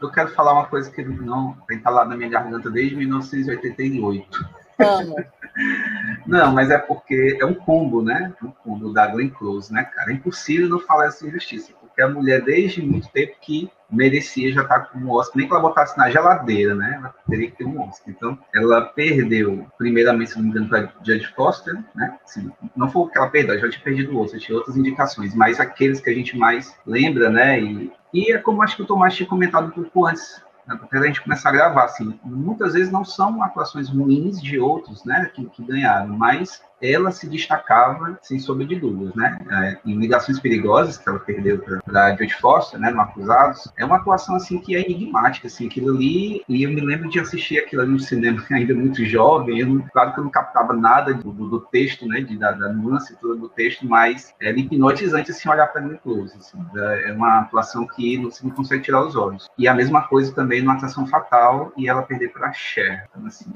Eu 0.00 0.10
quero 0.10 0.30
falar 0.30 0.52
uma 0.52 0.66
coisa 0.66 0.90
que 0.90 1.04
não 1.04 1.56
tem 1.66 1.80
falado 1.80 2.08
na 2.08 2.16
minha 2.16 2.30
garganta 2.30 2.70
desde 2.70 2.94
1988. 2.96 4.48
Amo. 4.78 5.16
Não, 6.26 6.52
mas 6.52 6.70
é 6.70 6.76
porque 6.76 7.38
é 7.40 7.46
um 7.46 7.54
combo, 7.54 8.02
né? 8.02 8.32
Um 8.42 8.50
combo 8.50 8.92
da 8.92 9.06
Glenn 9.06 9.30
Close, 9.30 9.72
né, 9.72 9.84
cara? 9.84 10.10
É 10.10 10.14
impossível 10.14 10.68
não 10.68 10.78
falar 10.78 11.06
essa 11.06 11.26
injustiça, 11.26 11.72
porque 11.96 12.02
a 12.02 12.08
mulher, 12.10 12.42
desde 12.42 12.82
muito 12.82 13.08
tempo, 13.08 13.34
que 13.40 13.70
merecia 13.90 14.52
já 14.52 14.60
estar 14.60 14.80
tá 14.80 14.86
com 14.86 14.98
um 14.98 15.10
Oscar, 15.10 15.38
nem 15.38 15.46
que 15.46 15.52
ela 15.52 15.62
botasse 15.62 15.96
na 15.96 16.10
geladeira, 16.10 16.74
né? 16.74 16.96
Ela 16.98 17.14
teria 17.26 17.50
que 17.50 17.56
ter 17.56 17.64
um 17.64 17.80
Oscar. 17.80 18.14
Então, 18.14 18.38
ela 18.54 18.82
perdeu, 18.82 19.66
primeiramente, 19.78 20.32
se 20.32 20.36
não 20.36 20.44
me 20.44 20.50
engano, 20.50 20.68
para 20.68 20.92
Judge 21.02 21.26
Foster, 21.34 21.74
né? 21.94 22.18
Assim, 22.22 22.52
não 22.76 22.90
foi 22.90 23.02
o 23.02 23.08
que 23.08 23.16
ela 23.16 23.30
perdeu, 23.30 23.54
ela 23.54 23.62
já 23.62 23.70
tinha 23.70 23.82
perdido 23.82 24.14
o 24.14 24.22
Oscar, 24.22 24.38
tinha 24.38 24.58
outras 24.58 24.76
indicações, 24.76 25.34
mas 25.34 25.58
aqueles 25.58 25.98
que 25.98 26.10
a 26.10 26.14
gente 26.14 26.36
mais 26.36 26.76
lembra, 26.86 27.30
né? 27.30 27.58
E, 27.58 27.90
e 28.12 28.30
é 28.30 28.38
como 28.38 28.62
acho 28.62 28.76
que 28.76 28.82
o 28.82 28.86
Tomás 28.86 29.14
tinha 29.14 29.26
comentado 29.26 29.68
um 29.68 29.70
pouco 29.70 30.04
antes, 30.04 30.42
até 30.68 30.98
a 30.98 31.02
gente 31.02 31.22
começar 31.22 31.48
a 31.48 31.52
gravar, 31.52 31.84
assim, 31.84 32.18
muitas 32.24 32.74
vezes 32.74 32.92
não 32.92 33.04
são 33.04 33.42
atuações 33.42 33.88
ruins 33.88 34.42
de 34.42 34.58
outros, 34.58 35.04
né, 35.04 35.30
que, 35.32 35.46
que 35.46 35.62
ganharam, 35.62 36.08
mas 36.08 36.60
ela 36.80 37.10
se 37.10 37.28
destacava, 37.28 38.18
sem 38.22 38.38
sombra 38.38 38.66
de 38.66 38.76
dúvidas, 38.76 39.14
né? 39.14 39.38
É, 39.50 39.78
em 39.84 39.98
Ligações 39.98 40.38
Perigosas, 40.38 40.98
que 40.98 41.08
ela 41.08 41.18
perdeu 41.18 41.58
para 41.58 42.16
Jodie 42.16 42.34
Foster, 42.34 42.78
né, 42.78 42.90
no 42.90 43.00
Acusados, 43.00 43.72
é 43.76 43.84
uma 43.84 43.96
atuação, 43.96 44.36
assim, 44.36 44.58
que 44.58 44.76
é 44.76 44.80
enigmática, 44.80 45.46
assim, 45.46 45.66
aquilo 45.66 45.94
ali, 45.94 46.42
e 46.48 46.62
eu 46.62 46.70
me 46.70 46.80
lembro 46.80 47.08
de 47.08 47.18
assistir 47.18 47.58
aquilo 47.58 47.82
ali 47.82 47.92
no 47.92 47.98
cinema 47.98 48.42
ainda 48.50 48.74
muito 48.74 49.04
jovem, 49.04 49.60
eu 49.60 49.66
não, 49.66 49.80
claro 49.92 50.12
que 50.12 50.20
eu 50.20 50.24
não 50.24 50.30
captava 50.30 50.72
nada 50.74 51.14
do, 51.14 51.32
do, 51.32 51.48
do 51.48 51.60
texto, 51.60 52.06
né, 52.06 52.20
de, 52.20 52.36
da, 52.38 52.52
da 52.52 52.68
nuance 52.72 53.16
toda 53.20 53.36
do 53.36 53.48
texto, 53.48 53.86
mas 53.86 54.34
era 54.40 54.58
hipnotizante, 54.58 55.30
assim, 55.30 55.48
olhar 55.48 55.66
para 55.68 55.84
ele 55.84 55.98
close, 55.98 56.36
assim, 56.36 56.58
é 56.76 57.12
uma 57.12 57.40
atuação 57.40 57.86
que 57.86 58.18
você 58.18 58.46
não 58.46 58.54
consegue 58.54 58.84
tirar 58.84 59.04
os 59.04 59.16
olhos. 59.16 59.48
E 59.58 59.66
a 59.66 59.74
mesma 59.74 60.06
coisa 60.08 60.34
também 60.34 60.60
numa 60.60 60.74
atuação 60.74 61.06
fatal, 61.06 61.72
e 61.76 61.88
ela 61.88 62.02
perder 62.02 62.32
para 62.32 62.52
Cher, 62.52 63.06
então, 63.10 63.26
assim, 63.26 63.50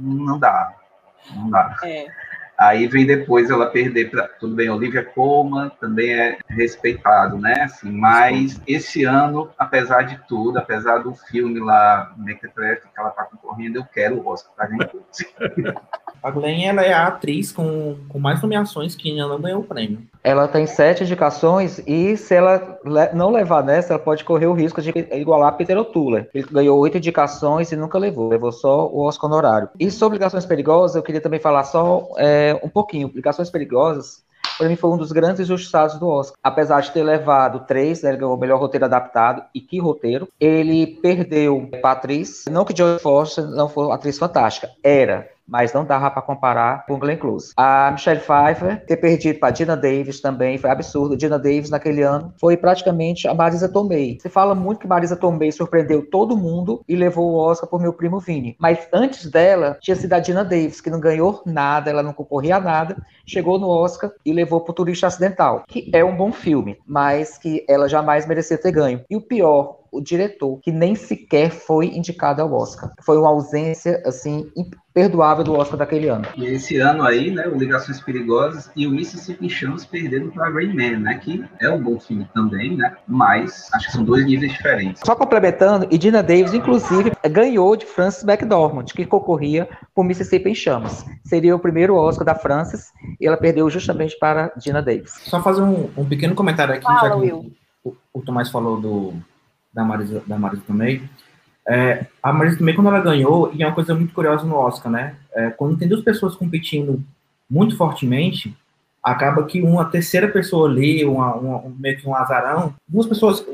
não 0.00 0.38
dá, 0.38 0.74
não 1.34 1.50
dá. 1.50 1.76
É. 1.84 2.06
Aí 2.60 2.86
vem 2.86 3.06
depois 3.06 3.48
ela 3.48 3.70
perder 3.70 4.10
para. 4.10 4.28
Tudo 4.28 4.54
bem, 4.54 4.68
Olivia 4.68 5.02
Colman 5.02 5.70
também 5.80 6.12
é 6.12 6.36
respeitado, 6.46 7.38
né? 7.38 7.54
Assim, 7.62 7.90
mas 7.90 8.60
esse 8.66 9.02
ano, 9.02 9.50
apesar 9.56 10.02
de 10.02 10.20
tudo, 10.28 10.58
apesar 10.58 10.98
do 10.98 11.14
filme 11.14 11.58
lá, 11.58 12.14
the 12.26 12.34
que 12.34 12.50
ela 12.98 13.10
tá 13.12 13.24
concorrendo, 13.24 13.78
eu 13.78 13.84
quero 13.86 14.16
o 14.16 14.28
Oscar 14.28 14.52
pra 14.54 14.68
gente. 14.68 14.94
A 16.22 16.30
Glenn 16.30 16.64
ela 16.64 16.82
é 16.82 16.92
a 16.92 17.06
atriz 17.06 17.50
com, 17.50 17.96
com 18.08 18.18
mais 18.18 18.42
nomeações 18.42 18.94
que 18.94 19.10
ainda 19.10 19.26
não 19.26 19.40
ganhou 19.40 19.60
o 19.60 19.64
prêmio. 19.64 20.02
Ela 20.22 20.46
tem 20.46 20.66
sete 20.66 21.02
indicações 21.02 21.80
e 21.86 22.16
se 22.16 22.34
ela 22.34 22.78
não 23.14 23.30
levar 23.30 23.64
nessa, 23.64 23.94
ela 23.94 24.02
pode 24.02 24.24
correr 24.24 24.46
o 24.46 24.52
risco 24.52 24.82
de 24.82 24.90
igualar 25.12 25.56
Peter 25.56 25.78
O'Toole. 25.78 26.26
Ele 26.34 26.46
ganhou 26.50 26.78
oito 26.78 26.98
indicações 26.98 27.72
e 27.72 27.76
nunca 27.76 27.98
levou, 27.98 28.28
levou 28.28 28.52
só 28.52 28.86
o 28.86 29.00
Oscar 29.00 29.30
honorário. 29.30 29.68
E 29.78 29.90
sobre 29.90 30.18
Ligações 30.18 30.44
Perigosas, 30.44 30.96
eu 30.96 31.02
queria 31.02 31.20
também 31.20 31.40
falar 31.40 31.64
só 31.64 32.08
é, 32.18 32.58
um 32.62 32.68
pouquinho. 32.68 33.10
Ligações 33.14 33.48
Perigosas, 33.48 34.22
para 34.58 34.68
mim 34.68 34.76
foi 34.76 34.90
um 34.90 34.98
dos 34.98 35.10
grandes 35.10 35.40
injustiçados 35.40 35.98
do 35.98 36.06
Oscar. 36.06 36.36
Apesar 36.42 36.82
de 36.82 36.90
ter 36.90 37.02
levado 37.02 37.60
três, 37.66 38.02
né, 38.02 38.10
ele 38.10 38.18
ganhou 38.18 38.34
o 38.34 38.38
melhor 38.38 38.60
roteiro 38.60 38.84
adaptado, 38.84 39.42
e 39.54 39.60
que 39.60 39.80
roteiro, 39.80 40.28
ele 40.38 40.86
perdeu 40.86 41.66
para 41.80 41.92
atriz. 41.92 42.44
Não 42.50 42.66
que 42.66 42.76
Joe 42.76 42.98
Foster 42.98 43.46
não 43.46 43.70
foi 43.70 43.86
uma 43.86 43.94
atriz 43.94 44.18
fantástica, 44.18 44.70
era 44.84 45.26
mas 45.50 45.72
não 45.72 45.84
dava 45.84 46.10
para 46.10 46.22
comparar 46.22 46.86
com 46.86 46.98
Glenn 46.98 47.16
Close. 47.16 47.52
A 47.56 47.90
Michelle 47.90 48.20
Pfeiffer 48.20 48.84
ter 48.86 48.96
perdido 48.96 49.38
para 49.38 49.50
Dina 49.50 49.76
Davis 49.76 50.20
também 50.20 50.56
foi 50.56 50.70
absurdo. 50.70 51.16
Dina 51.16 51.38
Davis 51.38 51.70
naquele 51.70 52.02
ano 52.02 52.32
foi 52.38 52.56
praticamente 52.56 53.26
a 53.26 53.34
Marisa 53.34 53.68
Tomei. 53.68 54.18
Se 54.20 54.28
fala 54.28 54.54
muito 54.54 54.80
que 54.80 54.86
Marisa 54.86 55.16
Tomei 55.16 55.50
surpreendeu 55.50 56.08
todo 56.08 56.36
mundo 56.36 56.82
e 56.88 56.94
levou 56.94 57.32
o 57.32 57.36
Oscar 57.36 57.68
por 57.68 57.80
Meu 57.80 57.92
Primo 57.92 58.20
Vini, 58.20 58.56
mas 58.58 58.88
antes 58.92 59.28
dela 59.30 59.76
tinha 59.80 59.96
sido 59.96 60.12
a 60.12 60.20
Dina 60.20 60.44
Davis 60.44 60.80
que 60.80 60.90
não 60.90 61.00
ganhou 61.00 61.42
nada, 61.44 61.90
ela 61.90 62.02
não 62.02 62.12
concorria 62.12 62.56
a 62.56 62.60
nada, 62.60 62.96
chegou 63.26 63.58
no 63.58 63.68
Oscar 63.68 64.10
e 64.24 64.32
levou 64.32 64.60
para 64.60 64.72
o 64.72 64.74
Turista 64.74 65.06
Acidental, 65.06 65.64
que 65.66 65.90
é 65.92 66.04
um 66.04 66.16
bom 66.16 66.32
filme, 66.32 66.78
mas 66.86 67.36
que 67.38 67.64
ela 67.68 67.88
jamais 67.88 68.26
merecia 68.26 68.58
ter 68.58 68.72
ganho. 68.72 69.02
E 69.10 69.16
o 69.16 69.20
pior, 69.20 69.79
o 69.92 70.00
diretor, 70.00 70.58
que 70.60 70.70
nem 70.70 70.94
sequer 70.94 71.50
foi 71.50 71.86
indicado 71.86 72.42
ao 72.42 72.52
Oscar. 72.52 72.90
Foi 73.02 73.18
uma 73.18 73.28
ausência, 73.28 74.02
assim, 74.06 74.50
imperdoável 74.56 75.44
do 75.44 75.54
Oscar 75.54 75.78
daquele 75.78 76.08
ano. 76.08 76.26
E 76.36 76.46
esse 76.46 76.78
ano 76.78 77.02
aí, 77.02 77.30
né, 77.30 77.46
o 77.46 77.56
Ligações 77.56 78.00
Perigosas 78.00 78.70
e 78.74 78.86
o 78.86 78.90
Mississippi 78.90 79.48
Chance 79.48 79.86
perderam 79.86 80.30
para 80.30 80.50
Rain 80.50 80.74
Man, 80.74 80.98
né, 81.00 81.14
que 81.22 81.44
é 81.60 81.70
um 81.70 81.82
bom 81.82 81.98
filme 81.98 82.28
também, 82.34 82.76
né, 82.76 82.96
mas 83.06 83.68
acho 83.72 83.86
que 83.86 83.92
são 83.92 84.04
dois 84.04 84.24
níveis 84.26 84.52
diferentes. 84.52 85.02
Só 85.04 85.14
complementando, 85.14 85.86
e 85.90 85.98
Dina 85.98 86.22
Davis, 86.22 86.54
inclusive, 86.54 87.12
ganhou 87.30 87.76
de 87.76 87.86
Francis 87.86 88.24
McDormand, 88.24 88.86
que 88.86 89.06
concorria 89.06 89.68
por 89.94 90.04
Mississippi 90.04 90.50
em 90.50 90.54
Chamas. 90.54 91.04
Seria 91.24 91.54
o 91.54 91.60
primeiro 91.60 91.94
Oscar 91.94 92.24
da 92.24 92.34
Francis, 92.34 92.92
e 93.20 93.26
ela 93.26 93.36
perdeu 93.36 93.68
justamente 93.70 94.18
para 94.18 94.52
Dina 94.56 94.82
Davis. 94.82 95.12
Só 95.24 95.42
fazer 95.42 95.62
um, 95.62 95.88
um 95.96 96.04
pequeno 96.04 96.34
comentário 96.34 96.74
aqui, 96.74 96.84
Fala, 96.84 97.08
já 97.08 97.20
que 97.20 97.32
o, 97.84 97.96
o 98.12 98.22
Tomás 98.22 98.50
falou 98.50 98.80
do, 98.80 99.14
da 99.72 99.84
Marisa, 99.84 100.22
da 100.26 100.38
Marisa 100.38 100.62
Tomei. 100.66 101.02
É, 101.68 102.06
a 102.22 102.32
Marisa 102.32 102.58
Tomei, 102.58 102.74
quando 102.74 102.88
ela 102.88 103.00
ganhou, 103.00 103.50
e 103.54 103.62
é 103.62 103.66
uma 103.66 103.74
coisa 103.74 103.94
muito 103.94 104.12
curiosa 104.12 104.44
no 104.44 104.56
Oscar, 104.56 104.90
né? 104.90 105.16
É, 105.34 105.50
quando 105.50 105.76
tem 105.76 105.88
duas 105.88 106.02
pessoas 106.02 106.34
competindo 106.34 107.02
muito 107.48 107.76
fortemente, 107.76 108.56
acaba 109.02 109.44
que 109.44 109.60
uma 109.62 109.84
terceira 109.84 110.28
pessoa 110.28 110.68
ali, 110.68 111.04
uma, 111.04 111.34
uma, 111.34 111.62
meio 111.78 111.98
que 111.98 112.08
um 112.08 112.14
azarão, 112.14 112.74
duas 112.86 113.06
pessoas 113.06 113.44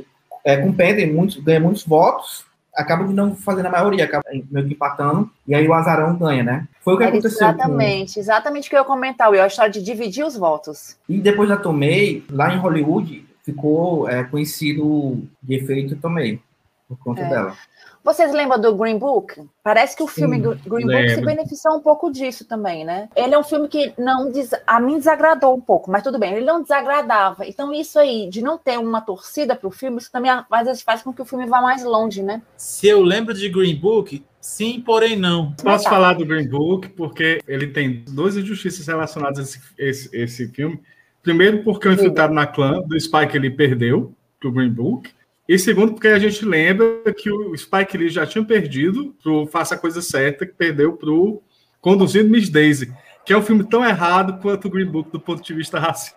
é, 0.44 0.56
competem, 0.56 1.12
muitos, 1.12 1.36
ganham 1.36 1.62
muitos 1.62 1.84
votos, 1.84 2.44
acabam 2.74 3.10
não 3.10 3.34
fazendo 3.34 3.66
a 3.66 3.70
maioria, 3.70 4.04
acabam 4.04 4.44
meio 4.50 4.66
que 4.66 4.74
empatando, 4.74 5.30
e 5.46 5.54
aí 5.54 5.66
o 5.66 5.72
azarão 5.72 6.16
ganha, 6.16 6.42
né? 6.42 6.68
Foi 6.82 6.94
o 6.94 6.96
que 6.98 7.04
Era 7.04 7.12
aconteceu. 7.12 7.48
exatamente, 7.48 8.18
exatamente 8.18 8.66
o 8.66 8.70
que 8.70 8.76
eu 8.76 8.80
ia 8.80 8.84
comentar, 8.84 9.30
Will, 9.30 9.42
a 9.42 9.46
história 9.46 9.72
de 9.72 9.82
dividir 9.82 10.24
os 10.24 10.36
votos. 10.36 10.96
Com... 11.06 11.14
E 11.14 11.18
depois 11.18 11.48
da 11.48 11.56
Tomei, 11.56 12.24
lá 12.30 12.54
em 12.54 12.58
Hollywood, 12.58 13.25
ficou 13.46 14.08
é, 14.08 14.24
conhecido 14.24 15.22
de 15.40 15.54
efeito 15.54 15.94
Tomei, 15.96 16.40
por 16.88 16.98
conta 16.98 17.22
É. 17.22 17.28
dela. 17.28 17.56
Vocês 18.02 18.32
lembram 18.32 18.60
do 18.60 18.72
Green 18.76 18.98
Book? 18.98 19.42
Parece 19.64 19.96
que 19.96 20.02
o 20.02 20.06
filme 20.06 20.36
Sim, 20.36 20.42
do 20.42 20.50
Green 20.68 20.86
Book 20.86 21.08
se 21.08 21.16
lembro. 21.16 21.24
beneficiou 21.26 21.76
um 21.76 21.80
pouco 21.80 22.08
disso 22.10 22.44
também, 22.44 22.84
né? 22.84 23.08
Ele 23.16 23.34
é 23.34 23.38
um 23.38 23.42
filme 23.42 23.66
que 23.66 23.92
não 23.98 24.30
des... 24.30 24.50
a 24.64 24.78
mim 24.78 24.96
desagradou 24.96 25.56
um 25.56 25.60
pouco, 25.60 25.90
mas 25.90 26.04
tudo 26.04 26.16
bem, 26.16 26.34
ele 26.34 26.44
não 26.44 26.62
desagradava. 26.62 27.44
Então 27.46 27.72
isso 27.72 27.98
aí 27.98 28.28
de 28.30 28.42
não 28.42 28.58
ter 28.58 28.78
uma 28.78 29.00
torcida 29.00 29.56
para 29.56 29.66
o 29.66 29.72
filme, 29.72 29.98
isso 29.98 30.12
também 30.12 30.30
às 30.30 30.66
vezes 30.66 30.82
faz 30.82 31.02
com 31.02 31.12
que 31.12 31.20
o 31.22 31.24
filme 31.24 31.46
vá 31.46 31.60
mais 31.60 31.82
longe, 31.82 32.22
né? 32.22 32.42
Se 32.56 32.86
eu 32.86 33.02
lembro 33.02 33.34
de 33.34 33.48
Green 33.48 33.74
Book, 33.74 34.24
sim, 34.40 34.80
porém 34.80 35.16
não. 35.16 35.52
Posso 35.54 35.84
tá. 35.84 35.90
falar 35.90 36.12
do 36.14 36.24
Green 36.24 36.48
Book, 36.48 36.88
porque 36.90 37.40
ele 37.48 37.66
tem 37.66 38.04
duas 38.08 38.36
injustiças 38.36 38.86
relacionadas 38.86 39.38
a 39.38 39.42
esse, 39.42 39.60
esse, 39.76 40.16
esse 40.16 40.48
filme. 40.48 40.80
Primeiro, 41.26 41.64
porque 41.64 41.88
o 41.88 41.92
infiltrado 41.92 42.32
na 42.32 42.46
clã 42.46 42.80
do 42.86 42.98
Spike 43.00 43.36
Lee 43.36 43.50
perdeu 43.50 44.14
pro 44.38 44.52
Green 44.52 44.70
Book. 44.70 45.10
E 45.48 45.58
segundo, 45.58 45.92
porque 45.92 46.06
a 46.06 46.20
gente 46.20 46.44
lembra 46.44 47.12
que 47.12 47.28
o 47.28 47.52
Spike 47.56 47.98
Lee 47.98 48.08
já 48.08 48.24
tinha 48.24 48.44
perdido 48.44 49.12
pro 49.20 49.44
Faça 49.48 49.74
a 49.74 49.78
Coisa 49.78 50.00
Certa, 50.00 50.46
que 50.46 50.52
perdeu 50.52 50.92
pro 50.92 51.42
Conduzindo 51.80 52.30
Miss 52.30 52.48
Daisy, 52.48 52.94
que 53.24 53.32
é 53.32 53.36
um 53.36 53.42
filme 53.42 53.64
tão 53.64 53.84
errado 53.84 54.40
quanto 54.40 54.68
o 54.68 54.70
Green 54.70 54.86
Book 54.86 55.10
do 55.10 55.18
ponto 55.18 55.42
de 55.42 55.52
vista 55.52 55.80
racial. 55.80 56.16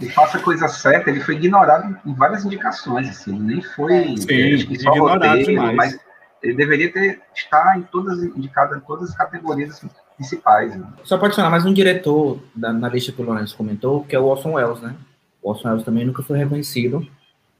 E 0.00 0.08
faça 0.08 0.38
a 0.38 0.40
coisa 0.40 0.68
certa, 0.68 1.10
ele 1.10 1.20
foi 1.20 1.34
ignorado 1.34 1.98
em 2.06 2.14
várias 2.14 2.46
indicações, 2.46 3.10
assim, 3.10 3.34
ele 3.34 3.56
nem 3.56 3.62
foi 3.62 4.16
Sim, 4.16 4.26
que 4.26 4.78
só 4.78 4.90
ignorado 4.90 5.26
roteiro, 5.26 5.50
demais. 5.50 5.76
mas 5.76 6.00
ele 6.42 6.54
deveria 6.54 6.90
ter 6.90 7.20
estar 7.34 7.76
em 7.76 7.82
todas 7.82 8.22
indicado 8.22 8.74
em 8.74 8.80
todas 8.80 9.10
as 9.10 9.16
categorias 9.16 9.82
principais. 10.18 10.76
Né? 10.76 10.86
Só 11.04 11.16
para 11.16 11.28
adicionar 11.28 11.48
mais 11.50 11.64
um 11.64 11.72
diretor 11.72 12.38
da, 12.54 12.72
na 12.72 12.88
lista 12.88 13.12
que 13.12 13.22
o 13.22 13.24
Lourenço 13.24 13.56
comentou, 13.56 14.04
que 14.04 14.14
é 14.14 14.18
o 14.20 14.24
Orson 14.26 14.52
Welles, 14.52 14.80
né? 14.80 14.94
O 15.42 15.48
Orson 15.50 15.68
Welles 15.68 15.84
também 15.84 16.04
nunca 16.04 16.22
foi 16.22 16.36
reconhecido 16.38 17.06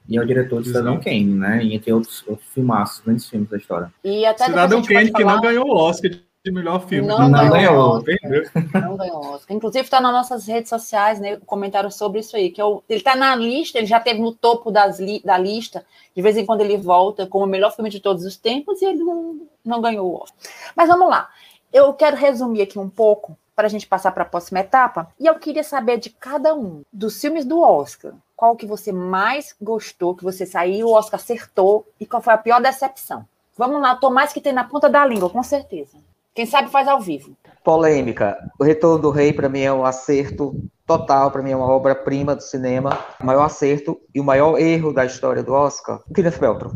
e 0.07 0.17
é 0.17 0.21
o 0.21 0.25
diretor 0.25 0.61
de 0.61 0.67
Cidadão 0.67 0.99
Kane, 0.99 1.23
né? 1.25 1.63
E 1.63 1.73
entre 1.73 1.91
outros, 1.93 2.23
outros 2.27 2.47
filmaços, 2.49 2.99
grandes 3.03 3.27
filmes 3.27 3.49
da 3.49 3.57
história. 3.57 3.91
E 4.03 4.25
até 4.25 4.45
Cidadão 4.45 4.81
pode 4.81 4.93
Kane, 4.93 5.11
que 5.11 5.21
falar- 5.21 5.35
não 5.35 5.41
ganhou 5.41 5.65
o 5.67 5.75
Oscar 5.75 6.11
de 6.11 6.51
melhor 6.53 6.87
filme. 6.87 7.05
Não 7.07 7.29
Não 7.29 7.49
ganhou. 7.49 8.03
Não 8.73 8.97
ganhou 8.97 9.19
Oscar. 9.33 9.55
Inclusive 9.55 9.83
está 9.83 9.99
nas 10.01 10.11
nossas 10.13 10.47
redes 10.47 10.69
sociais, 10.69 11.19
né? 11.19 11.37
Comentário 11.45 11.91
sobre 11.91 12.21
isso 12.21 12.35
aí. 12.35 12.49
Que 12.49 12.61
é 12.61 12.65
o- 12.65 12.81
ele 12.89 12.99
está 12.99 13.13
na 13.15 13.35
lista, 13.35 13.77
ele 13.77 13.85
já 13.87 13.99
teve 13.99 14.19
no 14.21 14.33
topo 14.33 14.71
das 14.71 14.99
li- 14.99 15.21
da 15.23 15.37
lista. 15.37 15.85
De 16.15 16.21
vez 16.21 16.37
em 16.37 16.45
quando 16.45 16.61
ele 16.61 16.77
volta 16.77 17.27
como 17.27 17.45
o 17.45 17.47
melhor 17.47 17.73
filme 17.75 17.89
de 17.89 17.99
todos 17.99 18.23
os 18.25 18.35
tempos 18.37 18.81
e 18.81 18.85
ele 18.85 19.03
não, 19.03 19.41
não 19.65 19.81
ganhou 19.81 20.09
o 20.11 20.15
Oscar. 20.23 20.39
Mas 20.75 20.87
vamos 20.87 21.09
lá. 21.09 21.29
Eu 21.71 21.93
quero 21.93 22.17
resumir 22.17 22.63
aqui 22.63 22.79
um 22.79 22.89
pouco 22.89 23.37
para 23.55 23.67
a 23.67 23.69
gente 23.69 23.85
passar 23.85 24.11
para 24.11 24.23
a 24.23 24.25
próxima 24.25 24.59
etapa. 24.59 25.07
E 25.19 25.27
eu 25.27 25.35
queria 25.35 25.63
saber 25.63 25.97
de 25.97 26.09
cada 26.09 26.55
um 26.55 26.81
dos 26.91 27.19
filmes 27.19 27.45
do 27.45 27.61
Oscar. 27.61 28.13
Qual 28.35 28.55
que 28.55 28.65
você 28.65 28.91
mais 28.91 29.53
gostou, 29.61 30.15
que 30.15 30.23
você 30.23 30.45
saiu, 30.45 30.87
o 30.87 30.93
Oscar 30.93 31.19
acertou, 31.19 31.85
e 31.99 32.05
qual 32.05 32.21
foi 32.21 32.33
a 32.33 32.37
pior 32.37 32.61
decepção? 32.61 33.25
Vamos 33.57 33.81
lá, 33.81 33.95
Tomás 33.95 34.31
que 34.31 34.39
tem 34.39 34.53
na 34.53 34.63
ponta 34.63 34.89
da 34.89 35.05
língua, 35.05 35.29
com 35.29 35.43
certeza. 35.43 35.97
Quem 36.33 36.45
sabe 36.45 36.69
faz 36.69 36.87
ao 36.87 37.01
vivo. 37.01 37.35
Polêmica. 37.61 38.37
O 38.57 38.63
Retorno 38.63 38.97
do 38.97 39.09
Rei, 39.09 39.33
para 39.33 39.49
mim, 39.49 39.59
é 39.59 39.73
um 39.73 39.83
acerto 39.83 40.55
total. 40.87 41.29
Para 41.29 41.41
mim, 41.41 41.51
é 41.51 41.55
uma 41.57 41.69
obra-prima 41.69 42.33
do 42.33 42.41
cinema. 42.41 42.97
O 43.19 43.25
maior 43.25 43.43
acerto 43.43 43.99
e 44.15 44.21
o 44.21 44.23
maior 44.23 44.57
erro 44.57 44.93
da 44.93 45.05
história 45.05 45.43
do 45.43 45.51
Oscar. 45.51 45.99
O 46.09 46.13
Kenneth 46.13 46.39
Beltran. 46.39 46.71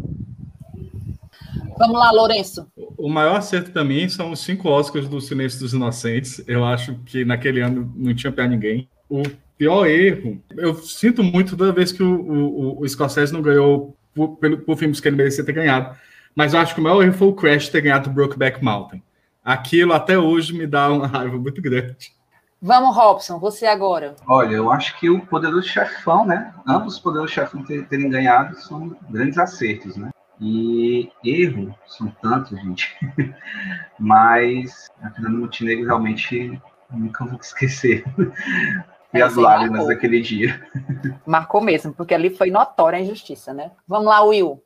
Vamos 1.78 1.98
lá, 1.98 2.12
Lourenço. 2.12 2.68
O 3.04 3.10
maior 3.10 3.36
acerto 3.36 3.70
para 3.70 3.84
mim 3.84 4.08
são 4.08 4.32
os 4.32 4.40
cinco 4.40 4.70
Oscars 4.70 5.10
do 5.10 5.20
Silêncio 5.20 5.60
dos 5.60 5.74
Inocentes. 5.74 6.42
Eu 6.48 6.64
acho 6.64 6.96
que 7.06 7.26
naquele 7.26 7.60
ano 7.60 7.92
não 7.98 8.16
tinha 8.16 8.32
para 8.32 8.48
ninguém. 8.48 8.88
O 9.10 9.24
pior 9.58 9.86
erro, 9.88 10.42
eu 10.56 10.74
sinto 10.76 11.22
muito 11.22 11.58
toda 11.58 11.74
vez 11.74 11.92
que 11.92 12.02
o, 12.02 12.22
o, 12.22 12.82
o 12.82 12.88
Scorsese 12.88 13.34
não 13.34 13.42
ganhou 13.42 13.94
por, 14.16 14.38
pelo, 14.38 14.58
por 14.60 14.78
filmes 14.78 15.02
que 15.02 15.10
ele 15.10 15.18
merecia 15.18 15.44
ter 15.44 15.52
ganhado. 15.52 15.94
Mas 16.34 16.54
eu 16.54 16.62
acho 16.62 16.74
que 16.74 16.80
o 16.80 16.84
maior 16.86 17.04
erro 17.04 17.12
foi 17.12 17.28
o 17.28 17.34
Crash 17.34 17.68
ter 17.68 17.82
ganhado 17.82 18.10
o 18.10 18.14
Brokeback 18.14 18.64
Mountain. 18.64 19.04
Aquilo 19.44 19.92
até 19.92 20.18
hoje 20.18 20.54
me 20.54 20.66
dá 20.66 20.90
uma 20.90 21.06
raiva 21.06 21.38
muito 21.38 21.62
grande. 21.62 22.14
Vamos, 22.62 22.96
Robson, 22.96 23.38
você 23.38 23.66
agora. 23.66 24.16
Olha, 24.26 24.56
eu 24.56 24.72
acho 24.72 24.98
que 24.98 25.10
o 25.10 25.20
Poderoso 25.26 25.68
Chefão, 25.68 26.26
né? 26.26 26.54
Ambos 26.66 26.94
os 26.94 27.00
Poderosos 27.02 27.32
Chefão 27.34 27.64
ter- 27.64 27.86
terem 27.90 28.10
ganhado 28.10 28.58
são 28.62 28.96
grandes 29.10 29.38
acertos, 29.38 29.98
né? 29.98 30.10
E 30.46 31.10
erro, 31.24 31.74
são 31.88 32.14
tantos, 32.22 32.60
gente. 32.60 32.94
Mas 33.98 34.90
a 35.02 35.10
Fernanda 35.10 35.38
Montenegro 35.38 35.86
realmente 35.86 36.62
nunca 36.92 37.24
vou 37.24 37.40
esquecer. 37.40 38.04
E 39.14 39.22
as 39.22 39.36
lágrimas 39.36 39.80
marcou. 39.80 39.88
daquele 39.88 40.22
dia. 40.22 40.62
Marcou 41.26 41.62
mesmo, 41.62 41.94
porque 41.94 42.14
ali 42.14 42.30
foi 42.30 42.52
notória 42.52 43.00
a 43.00 43.02
injustiça, 43.02 43.54
né? 43.54 43.72
Vamos 43.88 44.08
lá, 44.08 44.22
Will. 44.22 44.62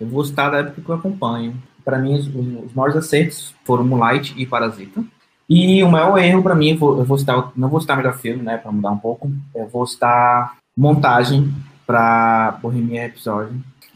Eu 0.00 0.08
vou 0.08 0.24
citar 0.24 0.50
da 0.50 0.58
época 0.58 0.82
que 0.82 0.88
eu 0.88 0.94
acompanho. 0.96 1.62
Para 1.84 1.98
mim, 1.98 2.14
os, 2.18 2.26
os 2.26 2.74
maiores 2.74 2.96
acertos 2.96 3.54
foram 3.64 3.84
Moonlight 3.84 4.34
e 4.36 4.44
Parasita. 4.44 5.04
E 5.48 5.82
o 5.84 5.90
maior 5.90 6.18
erro 6.18 6.42
para 6.42 6.54
mim, 6.56 6.70
eu 6.70 6.78
vou, 6.78 6.98
eu 6.98 7.04
vou 7.04 7.18
citar, 7.18 7.52
não 7.54 7.68
vou 7.68 7.80
citar 7.80 7.96
melhor 7.96 8.16
filme, 8.18 8.42
né, 8.42 8.56
para 8.56 8.72
mudar 8.72 8.90
um 8.90 8.98
pouco. 8.98 9.30
Eu 9.54 9.68
vou 9.68 9.86
citar 9.86 10.56
montagem 10.76 11.52
para 11.86 12.58
Bohemian 12.62 13.02
Rhapsody. 13.02 13.54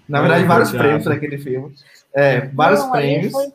Na 0.09 0.21
verdade, 0.21 0.45
É, 0.45 0.47
vários 0.47 0.71
prêmios 0.73 1.05
daquele 1.05 1.39
filme. 1.39 1.75
É, 2.15 2.47
vários 2.49 2.81
Não, 2.81 2.95
aí 2.95 3.03
prêmios, 3.03 3.33
foi 3.33 3.47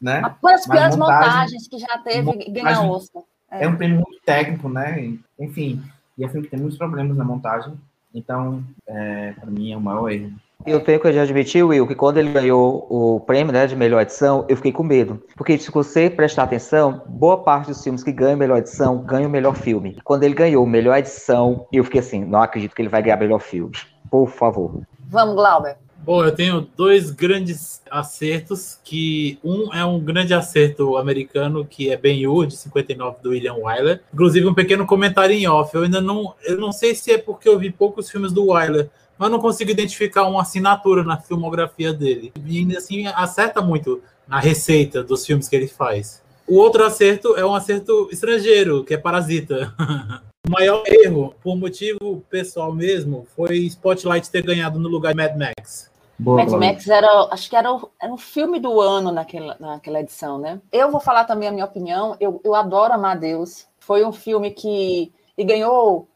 né? 0.00 0.20
Das 0.22 0.32
Mas 0.42 0.66
piores 0.66 0.96
montagem- 0.96 1.28
montagens 1.30 1.68
que 1.68 1.78
já 1.78 1.98
teve 1.98 2.22
montagem- 2.22 2.52
ganhar 2.52 2.82
Oscar. 2.82 3.22
É 3.50 3.68
um 3.68 3.76
prêmio 3.76 3.96
muito 3.96 4.20
técnico, 4.24 4.68
né? 4.68 5.12
Enfim, 5.38 5.82
e 6.16 6.24
é 6.24 6.26
um 6.26 6.30
filme 6.30 6.44
que 6.46 6.50
tem 6.50 6.60
muitos 6.60 6.78
problemas 6.78 7.16
na 7.16 7.24
montagem. 7.24 7.74
Então, 8.14 8.62
é, 8.86 9.32
para 9.38 9.50
mim, 9.50 9.72
é 9.72 9.76
o 9.76 9.80
maior 9.80 10.08
erro. 10.10 10.32
Eu 10.66 10.80
tenho 10.80 11.00
que 11.00 11.08
admitir, 11.08 11.62
Will, 11.62 11.86
que 11.86 11.94
quando 11.94 12.18
ele 12.18 12.32
ganhou 12.32 12.86
o 12.90 13.20
prêmio 13.20 13.50
né, 13.52 13.66
de 13.66 13.74
melhor 13.74 14.02
edição, 14.02 14.44
eu 14.48 14.56
fiquei 14.56 14.72
com 14.72 14.82
medo. 14.82 15.22
Porque 15.34 15.56
se 15.56 15.70
você 15.70 16.10
prestar 16.10 16.42
atenção, 16.42 17.02
boa 17.06 17.38
parte 17.42 17.68
dos 17.68 17.82
filmes 17.82 18.02
que 18.04 18.12
ganham 18.12 18.36
melhor 18.36 18.58
edição 18.58 18.98
ganham 18.98 19.28
o 19.28 19.32
melhor 19.32 19.56
filme. 19.56 19.96
Quando 20.04 20.22
ele 20.24 20.34
ganhou 20.34 20.66
melhor 20.66 20.96
edição, 20.98 21.66
eu 21.72 21.82
fiquei 21.84 22.00
assim, 22.00 22.24
não 22.24 22.42
acredito 22.42 22.74
que 22.74 22.82
ele 22.82 22.90
vai 22.90 23.02
ganhar 23.02 23.16
melhor 23.16 23.38
filme. 23.40 23.72
Por 24.10 24.28
favor. 24.28 24.82
Vamos, 25.08 25.34
Glauber. 25.34 25.76
Bom, 26.02 26.24
eu 26.24 26.34
tenho 26.34 26.66
dois 26.76 27.10
grandes 27.10 27.82
acertos, 27.90 28.78
que 28.82 29.38
um 29.44 29.72
é 29.74 29.84
um 29.84 30.00
grande 30.00 30.32
acerto 30.32 30.96
americano, 30.96 31.64
que 31.64 31.90
é 31.90 31.96
Ben-Hur, 31.96 32.46
de 32.46 32.56
59, 32.56 33.18
do 33.22 33.30
William 33.30 33.54
Wyler. 33.54 34.02
Inclusive, 34.12 34.46
um 34.46 34.54
pequeno 34.54 34.86
comentário 34.86 35.34
em 35.34 35.46
off. 35.46 35.74
Eu 35.74 35.82
ainda 35.82 36.00
não, 36.00 36.34
eu 36.42 36.56
não 36.56 36.72
sei 36.72 36.94
se 36.94 37.12
é 37.12 37.18
porque 37.18 37.48
eu 37.48 37.58
vi 37.58 37.70
poucos 37.70 38.10
filmes 38.10 38.32
do 38.32 38.46
Wyler, 38.46 38.88
mas 39.18 39.30
não 39.30 39.38
consigo 39.38 39.70
identificar 39.70 40.24
uma 40.26 40.40
assinatura 40.40 41.04
na 41.04 41.18
filmografia 41.18 41.92
dele. 41.92 42.32
E 42.46 42.58
ainda 42.58 42.78
assim, 42.78 43.06
acerta 43.06 43.60
muito 43.60 44.02
na 44.26 44.40
receita 44.40 45.04
dos 45.04 45.26
filmes 45.26 45.48
que 45.48 45.56
ele 45.56 45.68
faz. 45.68 46.22
O 46.46 46.56
outro 46.56 46.82
acerto 46.82 47.36
é 47.36 47.44
um 47.44 47.54
acerto 47.54 48.08
estrangeiro, 48.10 48.84
que 48.84 48.94
é 48.94 48.96
Parasita. 48.96 49.74
o 50.46 50.50
maior 50.50 50.82
erro, 50.86 51.34
por 51.42 51.56
motivo 51.56 52.24
pessoal 52.30 52.72
mesmo, 52.72 53.26
foi 53.36 53.58
Spotlight 53.66 54.30
ter 54.30 54.42
ganhado 54.42 54.78
no 54.78 54.88
lugar 54.88 55.14
de 55.14 55.22
Mad 55.22 55.36
Max. 55.36 55.90
Boa, 56.18 56.44
Mad 56.44 56.50
Max 56.52 56.88
era, 56.88 57.28
acho 57.30 57.48
que 57.48 57.56
era 57.56 57.72
o, 57.72 57.90
era 58.00 58.12
o 58.12 58.18
filme 58.18 58.58
do 58.58 58.80
ano 58.80 59.12
naquela, 59.12 59.56
naquela 59.60 60.00
edição, 60.00 60.38
né? 60.38 60.60
Eu 60.72 60.90
vou 60.90 61.00
falar 61.00 61.24
também 61.24 61.48
a 61.48 61.52
minha 61.52 61.64
opinião. 61.64 62.16
Eu, 62.20 62.40
eu 62.44 62.54
adoro 62.54 62.92
Amadeus. 62.92 63.66
Foi 63.78 64.04
um 64.04 64.12
filme 64.12 64.50
que 64.50 65.12
e 65.36 65.44
ganhou 65.44 66.06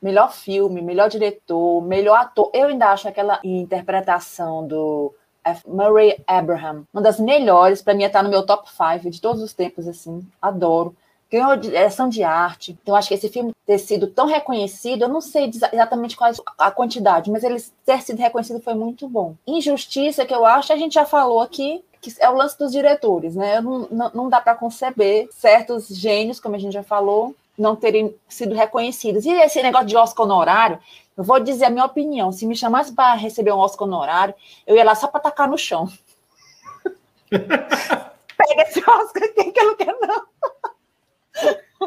melhor 0.00 0.32
filme, 0.32 0.82
melhor 0.82 1.08
diretor, 1.08 1.80
melhor 1.82 2.16
ator. 2.16 2.50
Eu 2.52 2.66
ainda 2.66 2.88
acho 2.88 3.06
aquela 3.06 3.38
interpretação 3.44 4.66
do 4.66 5.14
F. 5.44 5.68
Murray 5.68 6.18
Abraham 6.26 6.84
uma 6.92 7.02
das 7.02 7.20
melhores. 7.20 7.80
Para 7.80 7.94
mim, 7.94 8.02
está 8.02 8.22
no 8.22 8.28
meu 8.30 8.44
top 8.44 8.68
5 8.68 9.10
de 9.10 9.20
todos 9.20 9.40
os 9.40 9.52
tempos. 9.52 9.86
Assim, 9.86 10.26
adoro 10.40 10.96
ganhou 11.32 11.56
direção 11.56 12.10
de 12.10 12.22
arte. 12.22 12.76
Então, 12.82 12.94
acho 12.94 13.08
que 13.08 13.14
esse 13.14 13.30
filme 13.30 13.52
ter 13.66 13.78
sido 13.78 14.06
tão 14.06 14.26
reconhecido, 14.26 15.02
eu 15.02 15.08
não 15.08 15.22
sei 15.22 15.50
exatamente 15.72 16.14
qual 16.14 16.30
a 16.58 16.70
quantidade, 16.70 17.30
mas 17.30 17.42
ele 17.42 17.56
ter 17.86 18.02
sido 18.02 18.18
reconhecido 18.18 18.60
foi 18.60 18.74
muito 18.74 19.08
bom. 19.08 19.34
Injustiça, 19.46 20.26
que 20.26 20.34
eu 20.34 20.44
acho, 20.44 20.72
a 20.72 20.76
gente 20.76 20.94
já 20.94 21.06
falou 21.06 21.40
aqui, 21.40 21.82
que 22.02 22.12
é 22.18 22.28
o 22.28 22.34
lance 22.34 22.58
dos 22.58 22.70
diretores, 22.70 23.34
né? 23.34 23.62
Não, 23.62 23.88
não, 23.90 24.10
não 24.12 24.28
dá 24.28 24.40
para 24.42 24.54
conceber 24.54 25.28
certos 25.32 25.88
gênios, 25.88 26.38
como 26.38 26.54
a 26.54 26.58
gente 26.58 26.74
já 26.74 26.82
falou, 26.82 27.34
não 27.56 27.74
terem 27.74 28.14
sido 28.28 28.54
reconhecidos. 28.54 29.24
E 29.24 29.30
esse 29.30 29.62
negócio 29.62 29.86
de 29.86 29.96
Oscar 29.96 30.26
honorário, 30.26 30.78
eu 31.16 31.24
vou 31.24 31.40
dizer 31.40 31.66
a 31.66 31.70
minha 31.70 31.86
opinião. 31.86 32.30
Se 32.30 32.46
me 32.46 32.54
chamasse 32.54 32.92
para 32.92 33.14
receber 33.14 33.52
um 33.52 33.58
Oscar 33.58 33.88
honorário, 33.88 34.34
eu 34.66 34.76
ia 34.76 34.84
lá 34.84 34.94
só 34.94 35.06
para 35.06 35.20
tacar 35.20 35.48
no 35.48 35.56
chão. 35.56 35.88
Pega 37.30 38.62
esse 38.62 38.80
Oscar 38.80 39.22
aqui 39.22 39.50
que 39.50 39.60
eu 39.60 39.66
não 39.66 39.76
quero, 39.76 39.98
não. 40.00 40.26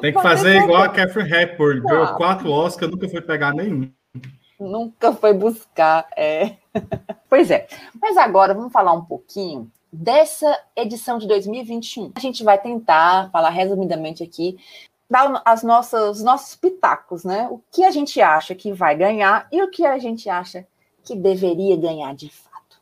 Tem 0.02 0.14
que 0.14 0.22
fazer 0.22 0.58
igual 0.58 0.84
a 0.84 0.90
Catherine 0.90 1.32
Hepburn, 1.32 1.82
ganhou 1.82 2.16
quatro 2.16 2.52
Oscars, 2.52 2.92
nunca 2.92 3.08
foi 3.08 3.22
pegar 3.22 3.54
nenhum. 3.54 3.92
Nunca 4.60 5.14
foi 5.14 5.34
buscar, 5.34 6.08
é. 6.16 6.56
Pois 7.30 7.52
é. 7.52 7.68
Mas 8.02 8.18
agora 8.18 8.54
vamos 8.54 8.72
falar 8.72 8.94
um 8.94 9.04
pouquinho 9.04 9.70
dessa 9.92 10.58
edição 10.76 11.18
de 11.18 11.28
2021. 11.28 12.12
A 12.16 12.20
gente 12.20 12.44
vai 12.44 12.58
tentar 12.58 13.30
falar 13.32 13.50
resumidamente 13.50 14.24
aqui, 14.24 14.58
dar 15.10 15.42
as 15.46 15.64
nossas, 15.64 16.18
os 16.18 16.24
nossos 16.24 16.56
pitacos, 16.56 17.24
né? 17.24 17.48
O 17.50 17.62
que 17.72 17.84
a 17.84 17.92
gente 17.92 18.22
acha 18.22 18.56
que 18.56 18.72
vai 18.72 18.96
ganhar 18.96 19.48
e 19.52 19.62
o 19.62 19.70
que 19.70 19.86
a 19.86 19.98
gente 19.98 20.30
acha 20.30 20.66
que 21.04 21.16
deveria 21.16 21.78
ganhar 21.78 22.14
de 22.16 22.30
fato. 22.30 22.80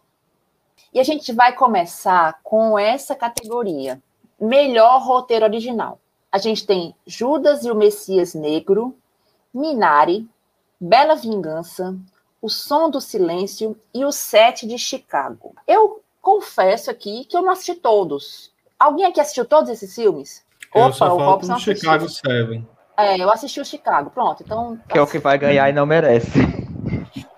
E 0.94 1.00
a 1.00 1.04
gente 1.04 1.32
vai 1.34 1.54
começar 1.54 2.40
com 2.44 2.78
essa 2.78 3.16
categoria: 3.16 4.02
melhor 4.40 5.02
roteiro 5.02 5.46
original 5.46 6.00
a 6.34 6.40
gente 6.40 6.66
tem 6.66 6.96
Judas 7.06 7.64
e 7.64 7.70
o 7.70 7.76
Messias 7.76 8.34
Negro, 8.34 8.96
Minari, 9.54 10.28
Bela 10.82 11.16
Vingança, 11.16 11.96
O 12.42 12.50
Som 12.50 12.90
do 12.90 13.00
Silêncio 13.00 13.78
e 13.94 14.04
O 14.04 14.12
Sete 14.12 14.66
de 14.66 14.80
Chicago. 14.80 15.54
Eu 15.68 16.02
confesso 16.20 16.90
aqui 16.90 17.26
que 17.26 17.38
eu 17.38 17.44
não 17.44 17.52
assisti 17.52 17.76
todos. 17.76 18.52
Alguém 18.80 19.06
aqui 19.06 19.22
assistiu 19.22 19.46
todos 19.46 19.70
esses 19.70 19.94
filmes? 19.94 20.44
Eu 20.74 20.86
Opa, 20.86 20.94
só 20.94 21.16
o 21.16 21.20
Robson 21.20 21.54
o 21.54 21.60
Chicago 21.60 22.10
Seven. 22.10 22.68
É, 22.98 23.16
eu 23.16 23.30
assisti 23.30 23.62
o 23.62 23.66
Chicago, 23.66 24.10
pronto. 24.10 24.42
Então, 24.42 24.80
que 24.90 24.98
é 24.98 25.02
o 25.04 25.08
que 25.08 25.20
vai 25.20 25.38
ganhar 25.38 25.70
e 25.70 25.74
não 25.74 25.86
merece. 25.86 26.40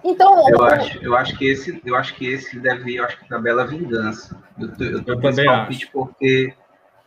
Então, 0.05 0.47
eu, 0.47 0.63
acho, 0.63 1.03
eu 1.03 1.15
acho 1.17 1.38
que 1.38 1.45
esse, 1.45 1.81
eu 1.84 1.95
acho 1.97 2.15
que 2.15 2.27
esse 2.27 2.58
deve, 2.60 2.95
eu 2.95 3.03
acho 3.03 3.19
que 3.19 3.27
da 3.27 3.39
Bela 3.39 3.67
Vingança. 3.67 4.41
Eu, 4.58 4.67
eu, 4.79 4.91
eu, 4.91 5.03
eu 5.05 5.21
também 5.21 5.49
acho. 5.49 5.91
porque 5.91 6.53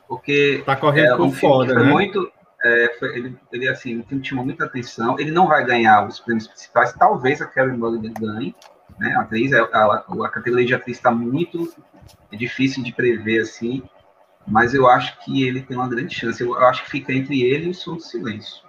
porque 0.09 0.63
tá 0.65 0.75
correndo 0.75 1.13
é, 1.13 1.17
por 1.17 1.27
um 1.27 1.33
fora, 1.33 1.75
né? 1.75 1.93
Muito, 1.93 2.33
é, 2.65 2.97
foi, 2.99 3.17
ele, 3.17 3.39
ele, 3.53 3.69
assim, 3.69 4.01
o 4.01 4.05
filme 4.05 4.25
chamou 4.25 4.45
muita 4.45 4.65
atenção. 4.65 5.19
Ele 5.19 5.31
não 5.31 5.47
vai 5.47 5.65
ganhar 5.65 6.07
os 6.07 6.19
prêmios 6.19 6.49
principais, 6.49 6.93
talvez 6.95 7.41
a 7.41 7.47
Karen 7.47 7.77
Mulligan 7.77 8.15
ganhe, 8.19 8.55
né? 8.99 9.15
A 9.15 9.21
atriz, 9.21 9.53
a, 9.53 9.63
a, 9.63 10.05
a 10.25 10.29
categoria 10.31 10.67
de 10.67 10.75
atriz 10.75 10.97
está 10.97 11.11
muito 11.11 11.73
é 12.33 12.37
difícil 12.37 12.83
de 12.83 12.93
prever 12.93 13.43
assim, 13.43 13.83
mas 14.47 14.75
eu 14.75 14.89
acho 14.89 15.19
que 15.21 15.47
ele 15.47 15.63
tem 15.63 15.77
uma 15.77 15.89
grande 15.89 16.15
chance. 16.15 16.43
Eu, 16.43 16.55
eu 16.55 16.67
acho 16.67 16.85
que 16.85 16.91
fica 16.91 17.13
entre 17.13 17.43
ele 17.43 17.67
e 17.67 17.71
o 17.71 17.75
Som 17.75 17.97
do 17.97 18.03
Silêncio. 18.03 18.67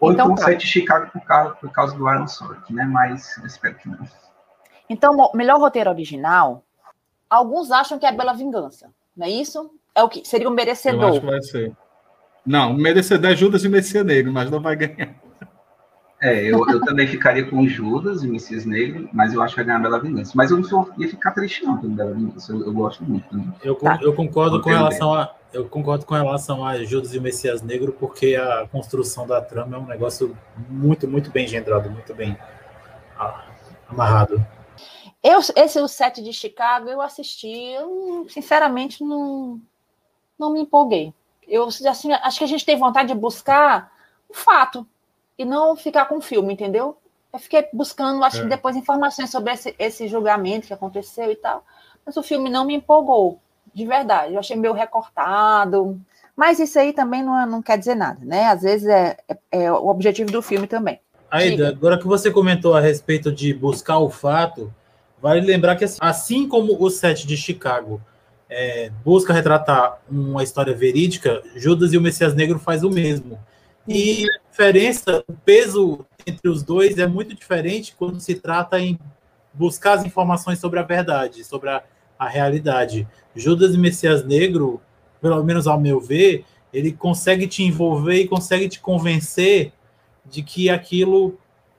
Ou 0.00 0.12
então, 0.12 0.32
então 0.32 0.44
tá. 0.44 0.58
Chicago 0.58 1.10
por 1.10 1.22
causa, 1.22 1.54
por 1.56 1.70
causa 1.70 1.96
do 1.96 2.06
Aaron 2.06 2.26
Sorkin, 2.26 2.72
né? 2.72 2.84
Mas 2.84 3.36
eu 3.38 3.46
espero 3.46 3.74
que 3.74 3.88
não. 3.88 3.98
Então, 4.88 5.30
melhor 5.34 5.58
roteiro 5.58 5.90
original, 5.90 6.64
alguns 7.28 7.70
acham 7.70 7.98
que 7.98 8.06
é 8.06 8.12
Bela 8.12 8.32
Vingança, 8.32 8.90
não 9.18 9.26
é 9.26 9.30
isso? 9.30 9.70
é 9.98 10.02
o 10.02 10.08
que 10.08 10.26
seria 10.26 10.48
um 10.48 10.52
merecedor. 10.52 11.02
Eu 11.02 11.08
acho 11.08 11.20
que 11.20 11.26
vai 11.26 11.42
ser. 11.42 11.72
Não, 12.46 12.72
merecedor 12.72 13.32
é 13.32 13.36
Judas 13.36 13.64
e 13.64 13.68
Messias 13.68 14.04
Negro, 14.04 14.32
mas 14.32 14.50
não 14.50 14.60
vai 14.60 14.76
ganhar. 14.76 15.14
É, 16.20 16.42
eu, 16.42 16.68
eu 16.68 16.80
também 16.80 17.06
ficaria 17.06 17.44
com 17.44 17.66
Judas 17.66 18.24
e 18.24 18.28
Messias 18.28 18.64
Negro, 18.64 19.08
mas 19.12 19.32
eu 19.32 19.42
acho 19.42 19.54
que 19.54 19.60
vai 19.60 19.66
ganhar 19.66 19.78
Bela 19.80 20.00
Vingança. 20.00 20.32
Mas 20.34 20.50
eu 20.50 20.58
não 20.58 20.88
ia 20.98 21.08
ficar 21.08 21.32
triste 21.32 21.64
não 21.64 21.76
com 21.76 21.88
Bela 21.88 22.12
Vingança, 22.12 22.52
eu, 22.52 22.64
eu 22.64 22.72
gosto 22.72 23.04
muito. 23.04 23.28
Também. 23.28 23.52
Eu, 23.62 23.74
tá. 23.74 23.98
eu 24.02 24.12
concordo 24.12 24.60
com 24.60 24.70
relação 24.70 25.14
a 25.14 25.34
eu 25.52 25.64
concordo 25.64 26.04
com 26.04 26.14
relação 26.14 26.62
a 26.64 26.76
Judas 26.84 27.14
e 27.14 27.20
Messias 27.20 27.62
Negro, 27.62 27.92
porque 27.92 28.36
a 28.36 28.68
construção 28.70 29.26
da 29.26 29.40
trama 29.40 29.76
é 29.76 29.80
um 29.80 29.86
negócio 29.86 30.36
muito, 30.68 31.08
muito 31.08 31.30
bem 31.30 31.46
engendrado, 31.46 31.90
muito 31.90 32.14
bem 32.14 32.36
amarrado. 33.88 34.44
Eu, 35.22 35.40
esse 35.56 35.80
o 35.80 35.88
set 35.88 36.22
de 36.22 36.32
Chicago 36.32 36.88
eu 36.88 37.00
assisti, 37.00 37.48
eu 37.48 38.26
sinceramente 38.28 39.02
não, 39.02 39.60
não 40.38 40.52
me 40.52 40.60
empolguei. 40.60 41.12
Eu 41.46 41.64
assim, 41.64 42.12
acho 42.12 42.38
que 42.38 42.44
a 42.44 42.48
gente 42.48 42.64
tem 42.64 42.78
vontade 42.78 43.08
de 43.08 43.14
buscar 43.14 43.92
o 44.28 44.34
fato 44.34 44.86
e 45.36 45.44
não 45.44 45.76
ficar 45.76 46.06
com 46.06 46.18
o 46.18 46.20
filme, 46.20 46.52
entendeu? 46.52 46.96
Eu 47.32 47.38
fiquei 47.38 47.68
buscando, 47.72 48.22
acho 48.24 48.38
é. 48.38 48.42
que 48.42 48.48
depois, 48.48 48.76
informações 48.76 49.30
sobre 49.30 49.52
esse, 49.52 49.74
esse 49.78 50.08
julgamento 50.08 50.66
que 50.66 50.74
aconteceu 50.74 51.30
e 51.30 51.36
tal. 51.36 51.64
Mas 52.04 52.16
o 52.16 52.22
filme 52.22 52.48
não 52.48 52.64
me 52.64 52.74
empolgou, 52.74 53.40
de 53.74 53.86
verdade. 53.86 54.34
Eu 54.34 54.40
achei 54.40 54.56
meio 54.56 54.72
recortado. 54.72 56.00
Mas 56.34 56.58
isso 56.58 56.78
aí 56.78 56.92
também 56.92 57.22
não, 57.22 57.46
não 57.46 57.62
quer 57.62 57.78
dizer 57.78 57.94
nada, 57.94 58.24
né? 58.24 58.46
Às 58.46 58.62
vezes 58.62 58.86
é, 58.86 59.16
é, 59.28 59.38
é 59.50 59.72
o 59.72 59.88
objetivo 59.88 60.30
do 60.30 60.40
filme 60.40 60.66
também. 60.66 61.00
Aida, 61.30 61.68
agora 61.68 61.98
que 61.98 62.06
você 62.06 62.30
comentou 62.30 62.74
a 62.74 62.80
respeito 62.80 63.30
de 63.30 63.52
buscar 63.52 63.98
o 63.98 64.08
fato, 64.08 64.72
vale 65.20 65.40
lembrar 65.40 65.76
que 65.76 65.84
assim, 65.84 65.98
assim 66.00 66.48
como 66.48 66.82
o 66.82 66.90
set 66.90 67.26
de 67.26 67.36
Chicago 67.36 68.00
é, 68.48 68.90
busca 69.04 69.32
retratar 69.32 70.00
uma 70.10 70.42
história 70.42 70.74
verídica, 70.74 71.42
Judas 71.54 71.92
e 71.92 71.98
o 71.98 72.00
Messias 72.00 72.34
Negro 72.34 72.58
faz 72.58 72.82
o 72.82 72.90
mesmo. 72.90 73.38
E 73.86 74.24
a 74.24 74.50
diferença, 74.50 75.24
o 75.26 75.32
peso 75.32 76.06
entre 76.26 76.48
os 76.48 76.62
dois 76.62 76.98
é 76.98 77.06
muito 77.06 77.34
diferente 77.34 77.94
quando 77.96 78.20
se 78.20 78.34
trata 78.34 78.78
em 78.78 78.98
buscar 79.52 79.94
as 79.94 80.04
informações 80.04 80.58
sobre 80.58 80.78
a 80.78 80.82
verdade, 80.82 81.44
sobre 81.44 81.70
a, 81.70 81.82
a 82.18 82.28
realidade. 82.28 83.08
Judas 83.34 83.74
e 83.74 83.78
Messias 83.78 84.24
Negro, 84.24 84.80
pelo 85.20 85.42
menos 85.42 85.66
ao 85.66 85.80
meu 85.80 86.00
ver, 86.00 86.44
ele 86.72 86.92
consegue 86.92 87.46
te 87.46 87.62
envolver 87.62 88.20
e 88.20 88.28
consegue 88.28 88.68
te 88.68 88.78
convencer 88.78 89.72
de 90.24 90.42
que 90.42 90.68
aquilo 90.68 91.38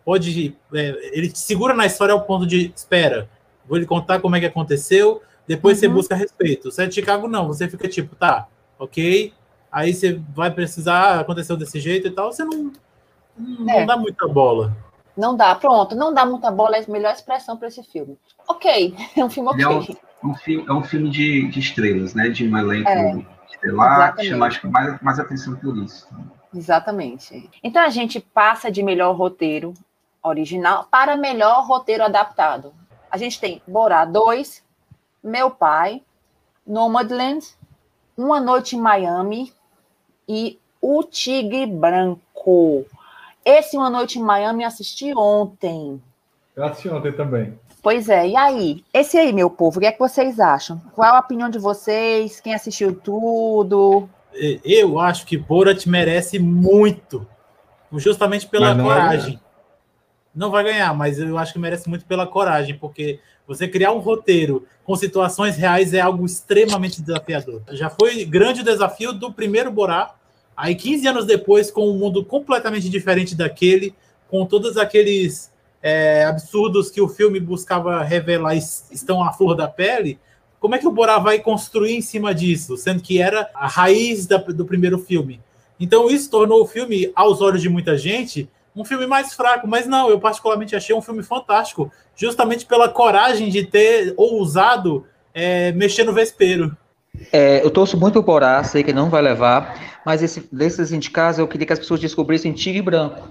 pode. 0.10 0.58
É, 0.74 1.12
ele 1.16 1.30
te 1.30 1.38
segura 1.38 1.76
na 1.76 1.86
história 1.86 2.14
ao 2.14 2.24
ponto 2.24 2.48
de 2.48 2.74
espera, 2.76 3.30
vou 3.68 3.78
lhe 3.78 3.86
contar 3.86 4.20
como 4.20 4.36
é 4.36 4.40
que 4.40 4.46
aconteceu, 4.48 5.22
depois 5.48 5.78
uhum. 5.78 5.82
você 5.82 5.88
busca 5.88 6.16
respeito. 6.16 6.72
Você 6.72 6.82
é 6.84 6.88
de 6.88 6.96
Chicago, 6.96 7.28
não. 7.28 7.46
Você 7.46 7.70
fica 7.70 7.88
tipo, 7.88 8.16
tá, 8.16 8.48
ok. 8.80 9.32
Aí 9.72 9.94
você 9.94 10.20
vai 10.34 10.50
precisar, 10.50 11.00
ah, 11.00 11.20
aconteceu 11.20 11.56
desse 11.56 11.80
jeito 11.80 12.08
e 12.08 12.12
tal. 12.12 12.32
Você 12.32 12.44
não, 12.44 12.72
não 13.38 13.70
é. 13.70 13.86
dá 13.86 13.96
muita 13.96 14.28
bola. 14.28 14.76
Não 15.16 15.38
dá, 15.38 15.54
pronto. 15.54 15.96
Não 15.96 16.12
dá 16.12 16.26
muita 16.26 16.50
bola 16.50 16.78
é 16.78 16.84
a 16.84 16.92
melhor 16.92 17.14
expressão 17.14 17.56
para 17.56 17.68
esse 17.68 17.84
filme. 17.84 18.18
Ok, 18.48 18.96
é 19.16 19.24
um 19.24 19.30
filme 19.30 19.50
ok. 19.50 19.64
É 19.64 19.70
um, 19.70 20.32
um 20.32 20.34
filme, 20.34 20.66
é 20.68 20.74
um 20.74 20.84
filme 20.84 21.10
de, 21.12 21.48
de 21.50 21.60
estrelas, 21.60 22.16
né? 22.16 22.30
De 22.30 22.48
um 22.48 22.58
elenco 22.58 22.90
é, 22.90 23.26
estelar, 23.52 24.16
que 24.16 24.24
chama 24.24 24.48
acho 24.48 24.62
que 24.62 24.68
mais, 24.68 25.00
mais 25.04 25.20
atenção 25.20 25.56
por 25.56 25.78
isso. 25.78 26.08
Exatamente. 26.56 27.48
Então 27.64 27.84
a 27.84 27.90
gente 27.90 28.20
passa 28.20 28.72
de 28.72 28.82
melhor 28.82 29.16
roteiro 29.16 29.76
original 30.24 30.88
para 30.90 31.16
melhor 31.16 31.66
roteiro 31.66 32.04
adaptado. 32.04 32.74
A 33.10 33.18
gente 33.18 33.40
tem 33.40 33.62
Borá 33.68 34.06
2, 34.06 34.64
meu 35.24 35.50
Pai, 35.50 36.02
Nomadland, 36.66 37.46
Uma 38.18 38.40
Noite 38.40 38.76
em 38.76 38.80
Miami 38.80 39.52
e 40.28 40.60
O 40.82 41.04
Tigre 41.04 41.66
Branco. 41.66 42.86
Esse 43.44 43.78
Uma 43.78 43.90
Noite 43.90 44.20
em 44.20 44.24
Miami 44.24 44.64
assisti 44.64 45.12
ontem. 45.16 46.02
Eu 46.56 46.66
assisti 46.66 46.90
ontem 46.90 47.12
também. 47.12 47.60
Pois 47.82 48.10
é, 48.10 48.28
e 48.28 48.36
aí? 48.36 48.84
Esse 48.94 49.18
aí, 49.18 49.32
meu 49.32 49.50
povo, 49.50 49.78
o 49.78 49.80
que 49.80 49.88
é 49.88 49.92
que 49.92 50.00
vocês 50.00 50.40
acham? 50.40 50.82
Qual 50.94 51.16
a 51.16 51.20
opinião 51.20 51.50
de 51.50 51.58
vocês? 51.58 52.42
Quem 52.42 52.54
assistiu 52.54 52.94
tudo? 52.94 54.08
Eu 54.34 55.00
acho 55.00 55.26
que 55.26 55.38
Borat 55.38 55.86
merece 55.88 56.38
muito, 56.38 57.26
justamente 57.94 58.46
pela 58.48 58.76
não 58.76 58.86
coragem. 58.86 59.40
Não 60.34 60.52
vai 60.52 60.64
ganhar, 60.64 60.94
mas 60.94 61.20
eu 61.20 61.38
acho 61.38 61.54
que 61.54 61.60
merece 61.60 61.90
muito 61.90 62.06
pela 62.06 62.28
coragem, 62.28 62.78
porque 62.78 63.20
Você 63.48 63.68
criar 63.68 63.92
um 63.92 63.98
roteiro 63.98 64.68
com 64.84 64.96
situações 64.96 65.58
reais 65.58 65.92
é 65.96 66.00
algo 66.00 66.24
extremamente 66.24 67.02
desafiador. 67.02 67.64
Já 67.72 67.90
foi 67.90 68.24
grande 68.24 68.62
o 68.62 68.64
desafio 68.64 69.12
do 69.12 69.34
primeiro 69.34 69.72
Borá, 69.72 70.14
aí 70.56 70.76
15 70.76 71.08
anos 71.08 71.26
depois, 71.26 71.72
com 71.72 71.90
um 71.90 71.98
mundo 71.98 72.24
completamente 72.24 72.88
diferente 72.88 73.36
daquele, 73.36 73.96
com 74.28 74.46
todos 74.46 74.78
aqueles 74.78 75.52
é, 75.82 76.26
absurdos 76.26 76.92
que 76.92 77.02
o 77.02 77.10
filme 77.10 77.40
buscava 77.40 78.04
revelar 78.04 78.56
estão 78.56 79.24
à 79.24 79.34
flor 79.34 79.56
da 79.56 79.68
pele, 79.68 80.20
como 80.60 80.76
é 80.76 80.78
que 80.78 80.88
o 80.88 80.92
Borá 80.92 81.18
vai 81.18 81.40
construir 81.40 81.96
em 81.96 82.02
cima 82.02 82.36
disso, 82.36 82.76
sendo 82.78 83.02
que 83.02 83.22
era 83.22 83.50
a 83.54 83.68
raiz 83.68 84.28
da, 84.28 84.38
do 84.38 84.66
primeiro 84.66 85.00
filme? 85.00 85.40
Então 85.80 86.10
isso 86.10 86.30
tornou 86.30 86.62
o 86.62 86.68
filme, 86.68 87.12
aos 87.16 87.42
olhos 87.42 87.62
de 87.62 87.70
muita 87.70 87.98
gente, 87.98 88.50
um 88.80 88.86
filme 88.86 89.06
mais 89.06 89.34
fraco. 89.34 89.68
Mas 89.68 89.86
não, 89.86 90.10
eu 90.10 90.20
particularmente 90.20 90.76
achei 90.76 90.96
um 90.96 91.02
filme 91.02 91.22
fantástico, 91.22 91.92
justamente 92.16 92.66
pela 92.66 92.90
coragem 92.90 93.50
de 93.50 93.66
ter 93.66 94.14
ousado 94.16 95.06
é, 95.34 95.72
mexer 95.74 96.04
no 96.04 96.14
vespeiro. 96.14 96.76
É, 97.32 97.64
eu 97.64 97.70
torço 97.70 97.98
muito 97.98 98.20
o 98.20 98.24
Borá, 98.24 98.64
sei 98.64 98.84
que 98.84 98.94
não 98.94 99.10
vai 99.10 99.22
levar, 99.22 100.00
mas 100.06 100.24
esse, 100.24 100.48
desses 100.52 100.92
indicados 100.92 101.40
eu 101.40 101.48
queria 101.48 101.68
que 101.68 101.74
as 101.74 101.80
pessoas 101.80 102.00
descobrissem 102.00 102.54
Tigre 102.54 102.82
Branco. 102.82 103.28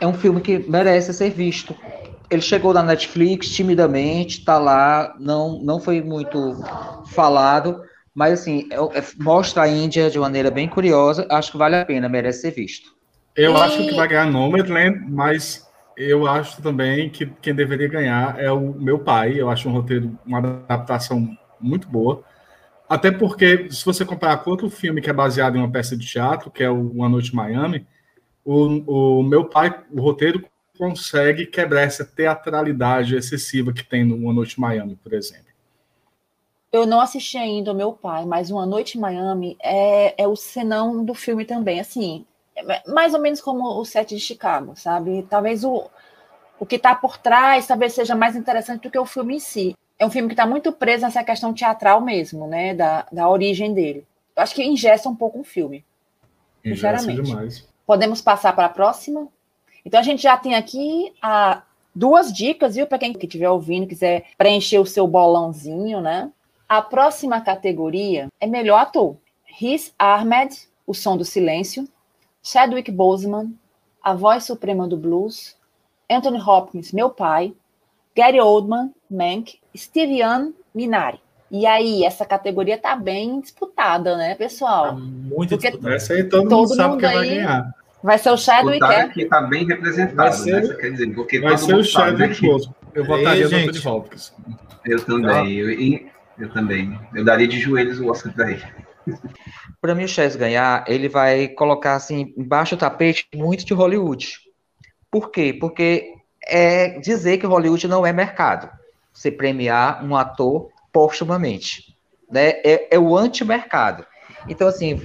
É 0.00 0.06
um 0.06 0.12
filme 0.12 0.40
que 0.40 0.58
merece 0.58 1.14
ser 1.14 1.30
visto. 1.30 1.74
Ele 2.30 2.42
chegou 2.42 2.74
na 2.74 2.82
Netflix 2.82 3.48
timidamente, 3.50 4.40
está 4.40 4.58
lá, 4.58 5.14
não, 5.18 5.60
não 5.62 5.80
foi 5.80 6.02
muito 6.02 6.62
falado, 7.06 7.82
mas 8.14 8.40
assim, 8.40 8.68
é, 8.70 8.98
é, 8.98 9.04
mostra 9.18 9.62
a 9.62 9.68
Índia 9.68 10.10
de 10.10 10.18
maneira 10.18 10.50
bem 10.50 10.68
curiosa, 10.68 11.26
acho 11.30 11.52
que 11.52 11.58
vale 11.58 11.76
a 11.76 11.84
pena, 11.84 12.08
merece 12.08 12.42
ser 12.42 12.50
visto. 12.50 12.94
Eu 13.34 13.52
e... 13.52 13.56
acho 13.56 13.78
que 13.78 13.94
vai 13.94 14.08
ganhar 14.08 14.26
Nomadland, 14.26 15.00
mas 15.08 15.68
eu 15.96 16.26
acho 16.26 16.62
também 16.62 17.10
que 17.10 17.26
quem 17.26 17.54
deveria 17.54 17.88
ganhar 17.88 18.38
é 18.38 18.50
o 18.50 18.72
meu 18.74 18.98
pai. 18.98 19.40
Eu 19.40 19.50
acho 19.50 19.68
um 19.68 19.72
roteiro, 19.72 20.18
uma 20.24 20.38
adaptação 20.38 21.36
muito 21.60 21.88
boa. 21.88 22.24
Até 22.88 23.10
porque, 23.10 23.70
se 23.70 23.84
você 23.84 24.04
comparar 24.04 24.38
com 24.38 24.50
outro 24.50 24.68
filme 24.68 25.00
que 25.00 25.08
é 25.08 25.12
baseado 25.12 25.56
em 25.56 25.58
uma 25.58 25.70
peça 25.70 25.96
de 25.96 26.06
teatro, 26.06 26.50
que 26.50 26.62
é 26.62 26.70
o 26.70 26.90
Uma 26.90 27.08
Noite 27.08 27.32
em 27.32 27.36
Miami, 27.36 27.86
o, 28.44 29.18
o 29.18 29.22
meu 29.22 29.46
pai, 29.46 29.82
o 29.90 30.00
roteiro 30.00 30.44
consegue 30.76 31.46
quebrar 31.46 31.82
essa 31.82 32.04
teatralidade 32.04 33.16
excessiva 33.16 33.72
que 33.72 33.84
tem 33.84 34.04
no 34.04 34.16
Uma 34.16 34.32
Noite 34.32 34.58
em 34.58 34.60
Miami, 34.60 34.96
por 34.96 35.12
exemplo. 35.14 35.46
Eu 36.72 36.86
não 36.86 37.00
assisti 37.00 37.36
ainda 37.36 37.72
o 37.72 37.74
meu 37.74 37.92
pai, 37.92 38.24
mas 38.24 38.50
Uma 38.50 38.66
Noite 38.66 38.98
em 38.98 39.00
Miami 39.00 39.56
é, 39.62 40.22
é 40.22 40.26
o 40.26 40.34
senão 40.34 41.04
do 41.04 41.14
filme 41.14 41.44
também. 41.44 41.80
Assim, 41.80 42.26
mais 42.86 43.14
ou 43.14 43.20
menos 43.20 43.40
como 43.40 43.80
o 43.80 43.84
set 43.84 44.14
de 44.14 44.20
Chicago, 44.20 44.74
sabe? 44.76 45.26
Talvez 45.28 45.64
o, 45.64 45.90
o 46.58 46.66
que 46.66 46.76
está 46.76 46.94
por 46.94 47.18
trás 47.18 47.66
talvez 47.66 47.92
seja 47.92 48.14
mais 48.14 48.36
interessante 48.36 48.82
do 48.82 48.90
que 48.90 48.98
o 48.98 49.06
filme 49.06 49.36
em 49.36 49.40
si. 49.40 49.76
É 49.98 50.06
um 50.06 50.10
filme 50.10 50.28
que 50.28 50.34
está 50.34 50.46
muito 50.46 50.72
preso 50.72 51.04
nessa 51.04 51.22
questão 51.22 51.52
teatral 51.52 52.00
mesmo, 52.00 52.46
né? 52.46 52.74
Da, 52.74 53.06
da 53.12 53.28
origem 53.28 53.72
dele. 53.72 54.06
Eu 54.34 54.42
acho 54.42 54.54
que 54.54 54.64
ingesta 54.64 55.08
um 55.08 55.14
pouco 55.14 55.40
o 55.40 55.44
filme. 55.44 55.84
Sinceramente. 56.64 57.22
Demais. 57.22 57.68
Podemos 57.86 58.20
passar 58.20 58.54
para 58.54 58.66
a 58.66 58.70
próxima? 58.70 59.28
Então 59.84 60.00
a 60.00 60.02
gente 60.02 60.22
já 60.22 60.36
tem 60.36 60.54
aqui 60.54 61.12
a, 61.20 61.62
duas 61.94 62.32
dicas, 62.32 62.74
viu? 62.74 62.86
Para 62.86 62.98
quem 62.98 63.12
estiver 63.12 63.50
ouvindo, 63.50 63.86
quiser 63.86 64.26
preencher 64.38 64.78
o 64.78 64.86
seu 64.86 65.06
bolãozinho, 65.06 66.00
né? 66.00 66.30
A 66.68 66.80
próxima 66.80 67.40
categoria 67.40 68.28
é 68.40 68.46
melhor 68.46 68.78
ator. 68.78 69.16
Riz 69.44 69.92
Ahmed, 69.98 70.56
O 70.86 70.94
Som 70.94 71.16
do 71.16 71.24
Silêncio, 71.24 71.86
Chadwick 72.42 72.90
Boseman, 72.90 73.52
A 74.02 74.14
Voz 74.14 74.44
Suprema 74.44 74.88
do 74.88 74.96
Blues, 74.96 75.56
Anthony 76.10 76.40
Hopkins, 76.40 76.92
Meu 76.92 77.08
Pai, 77.10 77.54
Gary 78.16 78.40
Oldman, 78.40 78.92
Mank, 79.10 79.58
Steve 79.76 80.20
Young, 80.20 80.52
Minari. 80.74 81.20
E 81.50 81.66
aí, 81.66 82.04
essa 82.04 82.24
categoria 82.24 82.78
tá 82.78 82.96
bem 82.96 83.40
disputada, 83.40 84.16
né, 84.16 84.34
pessoal? 84.34 84.86
Tá 84.86 84.92
muito 84.92 85.50
Porque 85.50 85.70
disputada. 85.70 85.94
Essa 85.94 86.14
aí 86.14 86.24
todo, 86.24 86.48
todo 86.48 86.60
mundo 86.60 86.74
sabe 86.74 86.96
que 86.96 87.02
vai 87.02 87.28
ganhar. 87.28 87.74
Vai 88.02 88.18
ser 88.18 88.30
o 88.30 88.36
Chadwick, 88.36 88.84
é? 88.84 89.08
que 89.08 89.26
tá 89.26 89.42
bem 89.42 89.64
representado, 89.64 90.16
vai 90.16 90.32
ser, 90.32 90.62
né? 90.62 90.74
Quer 90.74 90.90
dizer, 90.90 91.14
porque 91.14 91.38
vai 91.38 91.56
ser 91.56 91.74
o 91.74 91.84
Chadwick 91.84 92.40
Boseman. 92.40 92.74
Eu 92.94 93.04
votaria 93.04 93.48
no 93.48 93.56
Anthony 93.56 93.86
Hopkins. 93.86 94.34
Eu 94.84 95.04
também. 95.04 95.30
Ah. 95.30 95.48
Eu, 95.48 96.10
eu, 96.38 96.52
também. 96.52 96.98
Eu 97.14 97.24
daria 97.24 97.46
de 97.46 97.60
joelhos 97.60 98.00
o 98.00 98.08
Oscar 98.08 98.32
pra 98.32 98.50
ele. 98.50 98.64
Para 99.80 99.94
mim, 99.94 100.04
o 100.04 100.08
Chess 100.08 100.36
ganhar, 100.36 100.84
ele 100.86 101.08
vai 101.08 101.48
colocar 101.48 101.94
assim 101.94 102.32
embaixo 102.36 102.76
do 102.76 102.80
tapete 102.80 103.26
muito 103.34 103.64
de 103.64 103.74
Hollywood. 103.74 104.38
Por 105.10 105.30
quê? 105.30 105.56
Porque 105.58 106.14
é 106.46 106.98
dizer 106.98 107.38
que 107.38 107.46
Hollywood 107.46 107.86
não 107.86 108.04
é 108.06 108.12
mercado. 108.12 108.70
Você 109.12 109.30
premiar 109.30 110.04
um 110.04 110.16
ator 110.16 110.70
postumamente. 110.92 111.96
Né? 112.30 112.50
É, 112.64 112.94
é 112.94 112.98
o 112.98 113.16
anti-mercado. 113.16 114.06
Então, 114.48 114.66
assim, 114.66 115.00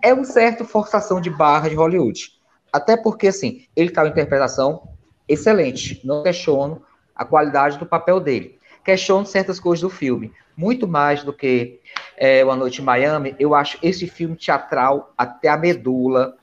é 0.00 0.12
um 0.12 0.24
certo 0.24 0.64
forçação 0.64 1.20
de 1.20 1.30
barra 1.30 1.68
de 1.68 1.74
Hollywood. 1.74 2.32
Até 2.72 2.96
porque, 2.96 3.28
assim, 3.28 3.66
ele 3.76 3.88
está 3.88 4.02
uma 4.02 4.08
interpretação 4.08 4.88
excelente. 5.28 6.00
Não 6.04 6.22
questiono 6.22 6.82
a 7.14 7.24
qualidade 7.24 7.78
do 7.78 7.86
papel 7.86 8.18
dele. 8.18 8.58
Questiono 8.84 9.26
certas 9.26 9.60
coisas 9.60 9.82
do 9.82 9.90
filme. 9.90 10.32
Muito 10.56 10.88
mais 10.88 11.22
do 11.22 11.32
que 11.32 11.80
é, 12.22 12.44
Uma 12.44 12.54
Noite 12.54 12.80
em 12.80 12.84
Miami, 12.84 13.34
eu 13.36 13.52
acho 13.52 13.76
esse 13.82 14.06
filme 14.06 14.36
teatral 14.36 15.12
até 15.18 15.48
a 15.48 15.56
medula. 15.56 16.36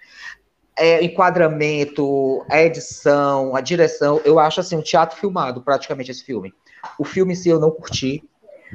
É, 0.78 1.02
enquadramento, 1.02 2.46
a 2.50 2.62
edição, 2.62 3.56
a 3.56 3.62
direção, 3.62 4.20
eu 4.26 4.39
acho 4.39 4.60
assim, 4.60 4.76
um 4.76 4.82
teatro 4.82 5.18
filmado, 5.18 5.62
praticamente, 5.62 6.12
esse 6.12 6.26
filme. 6.26 6.54
O 6.98 7.06
filme 7.06 7.32
em 7.32 7.36
si 7.36 7.48
eu 7.48 7.62
não 7.62 7.72
curti, 7.72 8.22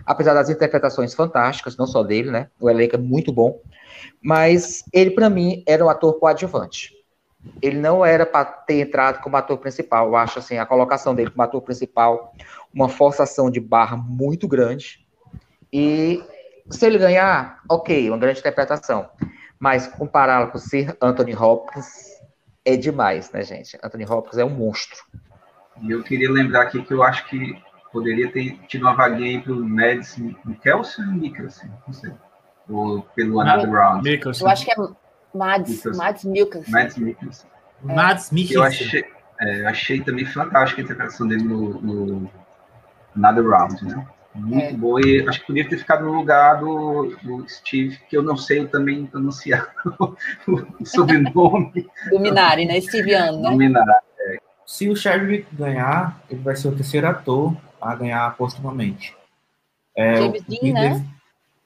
apesar 0.06 0.32
das 0.32 0.48
interpretações 0.48 1.12
fantásticas, 1.12 1.76
não 1.76 1.86
só 1.86 2.02
dele, 2.02 2.30
né? 2.30 2.48
O 2.58 2.70
elenco 2.70 2.96
é 2.96 2.98
muito 2.98 3.30
bom. 3.30 3.60
Mas 4.22 4.82
ele, 4.90 5.10
para 5.10 5.28
mim, 5.28 5.62
era 5.66 5.84
um 5.84 5.90
ator 5.90 6.18
coadjuvante. 6.18 6.94
Ele 7.60 7.78
não 7.78 8.02
era 8.02 8.24
para 8.24 8.46
ter 8.46 8.80
entrado 8.80 9.20
como 9.22 9.36
ator 9.36 9.58
principal. 9.58 10.08
Eu 10.08 10.16
acho 10.16 10.38
assim, 10.38 10.56
a 10.56 10.64
colocação 10.64 11.14
dele 11.14 11.30
como 11.30 11.42
ator 11.42 11.60
principal, 11.60 12.32
uma 12.72 12.88
forçação 12.88 13.50
de 13.50 13.60
barra 13.60 13.94
muito 13.94 14.48
grande. 14.48 15.04
E 15.70 16.22
se 16.70 16.86
ele 16.86 16.98
ganhar, 16.98 17.60
ok, 17.68 18.08
uma 18.08 18.18
grande 18.18 18.40
interpretação. 18.40 19.08
Mas 19.58 19.86
compará-lo 19.86 20.50
com 20.50 20.58
Sir 20.58 20.96
Anthony 21.00 21.34
Hopkins 21.34 22.14
é 22.64 22.76
demais, 22.76 23.30
né, 23.30 23.42
gente? 23.42 23.78
Anthony 23.82 24.04
Hopkins 24.04 24.38
é 24.38 24.44
um 24.44 24.50
monstro. 24.50 24.98
E 25.82 25.90
eu 25.90 26.02
queria 26.02 26.30
lembrar 26.30 26.62
aqui 26.62 26.82
que 26.82 26.92
eu 26.92 27.02
acho 27.02 27.26
que 27.26 27.62
poderia 27.92 28.30
ter 28.32 28.58
tido 28.66 28.82
uma 28.82 28.94
vaguinha 28.94 29.38
aí 29.38 29.40
pro 29.40 29.54
Mads 29.56 30.16
Mikkelsen 30.44 31.06
ou 31.06 31.12
Mikkelsen, 31.12 31.70
não 31.86 31.94
sei. 31.94 32.12
Ou 32.68 33.02
pelo 33.14 33.40
Another 33.40 33.70
Round. 33.70 34.08
Mikkelsen. 34.08 34.46
Eu 34.46 34.52
acho 34.52 34.64
que 34.64 34.72
é 34.72 34.76
Mads, 35.34 35.84
Mads 35.96 36.24
Mikkelsen. 36.24 36.72
Mads 36.72 36.96
Mikkelsen. 36.96 37.50
É. 37.88 37.94
Mads 37.94 38.30
Mikkelsen. 38.30 38.56
Eu 38.56 38.64
achei, 38.64 39.04
é, 39.40 39.66
achei 39.66 40.00
também 40.00 40.24
fantástica 40.24 40.80
a 40.80 40.84
interpretação 40.84 41.28
dele 41.28 41.44
no, 41.44 41.80
no 41.80 42.30
Another 43.16 43.48
Round, 43.48 43.84
né? 43.84 44.06
Muito 44.34 44.64
é. 44.64 44.72
boa. 44.72 45.00
E 45.00 45.26
acho 45.28 45.40
que 45.40 45.46
podia 45.46 45.68
ter 45.68 45.78
ficado 45.78 46.04
no 46.04 46.12
lugar 46.12 46.60
do, 46.60 47.16
do 47.22 47.48
Steve, 47.48 47.98
que 48.08 48.16
eu 48.16 48.22
não 48.22 48.36
sei 48.36 48.66
também 48.66 49.06
pronunciar 49.06 49.72
o 50.48 50.84
sobrenome. 50.84 51.86
do 52.10 52.18
Minari, 52.18 52.66
né? 52.66 52.80
Steve 52.80 53.12
Young, 53.12 53.40
né? 53.40 53.50
Do 53.50 53.56
Minari, 53.56 54.04
é. 54.18 54.38
Se 54.66 54.88
o 54.88 54.96
Chadwick 54.96 55.46
ganhar, 55.54 56.20
ele 56.28 56.40
vai 56.40 56.56
ser 56.56 56.68
o 56.68 56.74
terceiro 56.74 57.06
ator 57.06 57.56
a 57.80 57.94
ganhar 57.94 58.36
postumamente. 58.36 59.16
É, 59.96 60.16
James 60.16 60.42
Dean, 60.42 60.60
Peter, 60.60 60.72
né? 60.72 61.06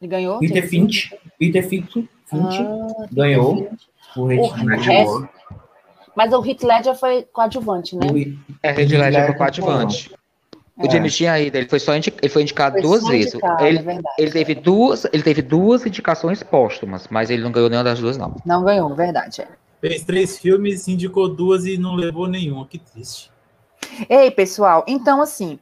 Ele 0.01 0.11
ganhou? 0.11 0.39
Peter 0.39 0.69
Finch. 0.69 1.15
Peter 1.39 1.67
Finch, 1.67 2.09
Finch 2.27 2.61
ah, 2.61 3.07
ganhou. 3.11 3.71
O, 4.17 4.25
o 4.25 5.29
Mas 6.15 6.33
o 6.33 6.45
Heath 6.45 6.63
Ledger 6.63 6.95
foi 6.95 7.23
coadjuvante, 7.33 7.97
né? 7.97 8.07
É, 8.63 8.71
Heath 8.71 8.91
Ledger 8.91 9.27
foi 9.27 9.35
coadjuvante. 9.35 10.18
O 10.79 10.87
é. 10.87 10.91
James 10.91 11.19
Dean 11.19 11.33
ainda, 11.33 11.59
ele 11.59 11.69
foi 11.69 11.81
só 11.81 11.97
indicado, 11.97 12.21
ele 12.23 12.33
foi 12.33 12.43
indicado 12.43 12.73
foi 12.75 12.83
duas 12.83 13.07
vezes. 13.07 13.35
Indicado, 13.35 13.65
ele, 13.65 13.79
é 13.79 14.01
ele 14.19 14.31
teve 14.31 14.55
duas, 14.55 15.05
ele 15.13 15.23
teve 15.23 15.43
duas 15.43 15.85
indicações 15.85 16.43
póstumas, 16.43 17.09
mas 17.11 17.31
ele 17.31 17.43
não 17.43 17.51
ganhou 17.51 17.69
nenhuma 17.69 17.85
das 17.85 17.99
duas 17.99 18.17
não. 18.17 18.37
Não 18.45 18.65
ganhou, 18.65 18.95
verdade. 18.95 19.43
É. 19.43 19.49
Fez 19.81 20.05
três 20.05 20.39
filmes, 20.39 20.87
indicou 20.87 21.29
duas 21.29 21.65
e 21.65 21.77
não 21.77 21.95
levou 21.95 22.29
nenhuma. 22.29 22.67
Que 22.67 22.79
triste. 22.79 23.31
Ei, 24.09 24.31
pessoal, 24.31 24.85
então 24.87 25.21
assim, 25.21 25.59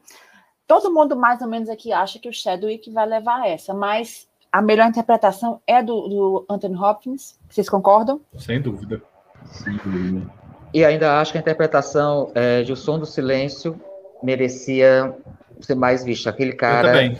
todo 0.67 0.93
mundo 0.93 1.17
mais 1.17 1.41
ou 1.41 1.49
menos 1.49 1.69
aqui 1.69 1.93
acha 1.93 2.19
que 2.19 2.29
o 2.29 2.33
Chadwick 2.33 2.91
vai 2.91 3.07
levar 3.07 3.47
essa, 3.47 3.73
mas 3.73 4.27
a 4.53 4.61
melhor 4.61 4.89
interpretação 4.89 5.61
é 5.67 5.83
do, 5.83 6.09
do 6.09 6.47
Anthony 6.49 6.77
Hopkins. 6.77 7.39
Vocês 7.49 7.69
concordam? 7.69 8.21
Sem 8.39 8.61
dúvida. 8.61 9.03
Sem 9.45 9.77
dúvida. 9.77 10.31
E 10.75 10.85
ainda 10.85 11.19
acho 11.21 11.33
que 11.33 11.39
a 11.39 11.41
interpretação 11.41 12.31
é, 12.35 12.63
de 12.63 12.73
O 12.73 12.77
Som 12.77 12.99
do 12.99 13.07
Silêncio 13.07 13.81
merecia 14.23 15.15
ser 15.61 15.75
mais 15.75 16.05
visto. 16.05 16.29
Aquele 16.29 16.53
cara. 16.53 17.17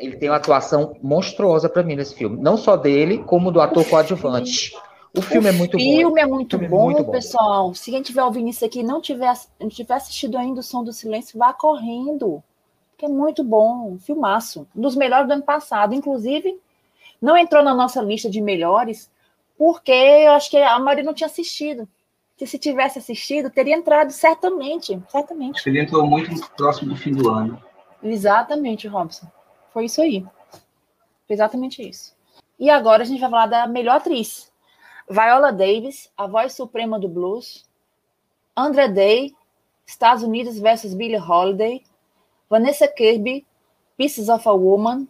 Ele 0.00 0.16
tem 0.16 0.28
uma 0.28 0.36
atuação 0.36 0.96
monstruosa 1.02 1.68
para 1.68 1.82
mim 1.82 1.96
nesse 1.96 2.14
filme. 2.14 2.40
Não 2.40 2.56
só 2.56 2.76
dele, 2.76 3.18
como 3.18 3.50
do 3.50 3.60
ator 3.60 3.84
coadjuvante. 3.84 4.72
O 5.16 5.20
filme 5.20 5.48
o 5.48 5.50
é 5.50 5.52
muito 5.52 5.76
bom. 5.76 5.82
Filme 5.82 6.20
é 6.20 6.26
muito 6.26 6.56
filme 6.56 6.68
bom, 6.68 6.90
é 6.90 6.94
muito 6.94 7.06
bom, 7.06 7.12
pessoal. 7.12 7.74
Se 7.74 7.90
quem 7.90 8.00
tiver 8.00 8.22
ouvindo 8.22 8.48
isso 8.48 8.64
aqui 8.64 8.84
não 8.84 9.00
tiver, 9.00 9.32
não 9.58 9.68
tiver 9.68 9.94
assistido 9.94 10.38
ainda 10.38 10.60
o 10.60 10.62
Som 10.62 10.84
do 10.84 10.92
Silêncio, 10.92 11.38
vá 11.38 11.52
correndo. 11.52 12.42
que 12.96 13.06
é 13.06 13.08
muito 13.08 13.42
bom, 13.42 13.92
um 13.92 13.98
filmaço, 13.98 14.68
um 14.76 14.80
dos 14.80 14.94
melhores 14.94 15.26
do 15.26 15.32
ano 15.32 15.42
passado, 15.42 15.94
inclusive 15.94 16.58
não 17.20 17.36
entrou 17.36 17.62
na 17.62 17.74
nossa 17.74 18.00
lista 18.00 18.30
de 18.30 18.40
melhores, 18.40 19.10
porque 19.56 19.92
eu 19.92 20.32
acho 20.32 20.50
que 20.50 20.56
a 20.56 20.78
maioria 20.78 21.04
não 21.04 21.14
tinha 21.14 21.26
assistido. 21.26 21.88
Que 22.38 22.46
se 22.46 22.56
tivesse 22.56 23.00
assistido, 23.00 23.50
teria 23.50 23.76
entrado 23.76 24.12
certamente, 24.12 24.98
certamente. 25.08 25.68
Ele 25.68 25.82
entrou 25.82 26.06
muito 26.06 26.30
próximo 26.56 26.90
do 26.90 26.96
fim 26.96 27.12
do 27.12 27.28
ano. 27.28 27.60
Exatamente, 28.00 28.86
Robson. 28.86 29.26
Foi 29.72 29.86
isso 29.86 30.00
aí. 30.00 30.24
Foi 31.26 31.34
exatamente 31.34 31.86
isso. 31.86 32.16
E 32.58 32.70
agora 32.70 33.02
a 33.02 33.06
gente 33.06 33.20
vai 33.20 33.28
falar 33.28 33.46
da 33.46 33.66
melhor 33.66 33.96
atriz. 33.96 34.52
Viola 35.10 35.52
Davis, 35.52 36.10
a 36.16 36.28
voz 36.28 36.52
suprema 36.52 36.98
do 36.98 37.08
blues. 37.08 37.66
Andra 38.56 38.88
Day, 38.88 39.34
Estados 39.84 40.22
Unidos 40.22 40.60
versus 40.60 40.94
Billie 40.94 41.18
Holiday. 41.18 41.82
Vanessa 42.48 42.86
Kirby, 42.86 43.44
Pieces 43.96 44.28
of 44.28 44.48
a 44.48 44.52
Woman. 44.52 45.08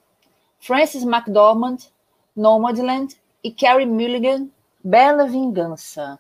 Frances 0.61 1.05
McDormand, 1.05 1.91
Nomadland. 2.35 3.17
E 3.45 3.53
Carrie 3.53 3.87
Mulligan, 3.87 4.49
Bela 4.83 5.27
Vingança. 5.27 6.19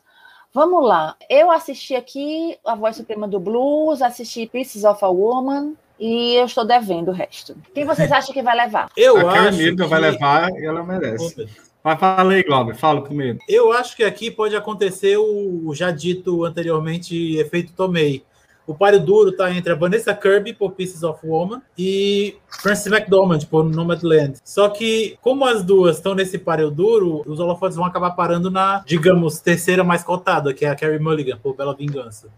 Vamos 0.58 0.84
lá. 0.84 1.14
Eu 1.30 1.52
assisti 1.52 1.94
aqui 1.94 2.58
A 2.66 2.74
Voz 2.74 2.96
Suprema 2.96 3.28
do 3.28 3.38
Blues, 3.38 4.02
assisti 4.02 4.44
Pieces 4.44 4.82
of 4.82 5.04
a 5.04 5.08
Woman, 5.08 5.74
e 6.00 6.34
eu 6.34 6.46
estou 6.46 6.66
devendo 6.66 7.10
o 7.10 7.14
resto. 7.14 7.54
Quem 7.72 7.84
vocês 7.84 8.10
acham 8.10 8.34
que 8.34 8.42
vai 8.42 8.56
levar? 8.56 8.90
Eu 8.98 9.24
a 9.28 9.34
acho 9.34 9.56
que 9.56 9.86
vai 9.86 10.00
levar 10.00 10.50
e 10.50 10.66
ela 10.66 10.82
merece. 10.82 11.48
Mas 11.80 12.00
fala 12.00 12.32
aí, 12.32 12.42
Glauber, 12.42 12.74
fala 12.74 13.00
primeiro. 13.00 13.38
Eu 13.48 13.70
acho 13.70 13.94
que 13.94 14.02
aqui 14.02 14.32
pode 14.32 14.56
acontecer 14.56 15.16
o 15.16 15.72
já 15.76 15.92
dito 15.92 16.44
anteriormente 16.44 17.36
efeito 17.36 17.72
Tomei. 17.72 18.24
O 18.68 18.74
páreo 18.74 19.00
duro 19.00 19.30
está 19.30 19.50
entre 19.50 19.72
a 19.72 19.74
Vanessa 19.74 20.12
Kirby 20.12 20.52
por 20.52 20.72
Pieces 20.72 21.02
of 21.02 21.26
Woman 21.26 21.62
e 21.76 22.36
Frances 22.60 22.92
McDormand 22.92 23.38
por 23.50 23.64
Nomadland. 23.64 24.34
Só 24.44 24.68
que, 24.68 25.16
como 25.22 25.46
as 25.46 25.64
duas 25.64 25.96
estão 25.96 26.14
nesse 26.14 26.36
páreo 26.36 26.70
duro, 26.70 27.22
os 27.26 27.40
holofotes 27.40 27.78
vão 27.78 27.86
acabar 27.86 28.10
parando 28.10 28.50
na, 28.50 28.84
digamos, 28.86 29.40
terceira 29.40 29.82
mais 29.82 30.04
cotada, 30.04 30.52
que 30.52 30.66
é 30.66 30.68
a 30.68 30.76
Carrie 30.76 30.98
Mulligan 30.98 31.38
por 31.42 31.56
Bela 31.56 31.74
Vingança. 31.74 32.28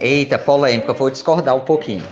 Eita, 0.00 0.38
polêmica, 0.38 0.94
vou 0.94 1.10
discordar 1.10 1.54
um 1.54 1.60
pouquinho. 1.60 2.04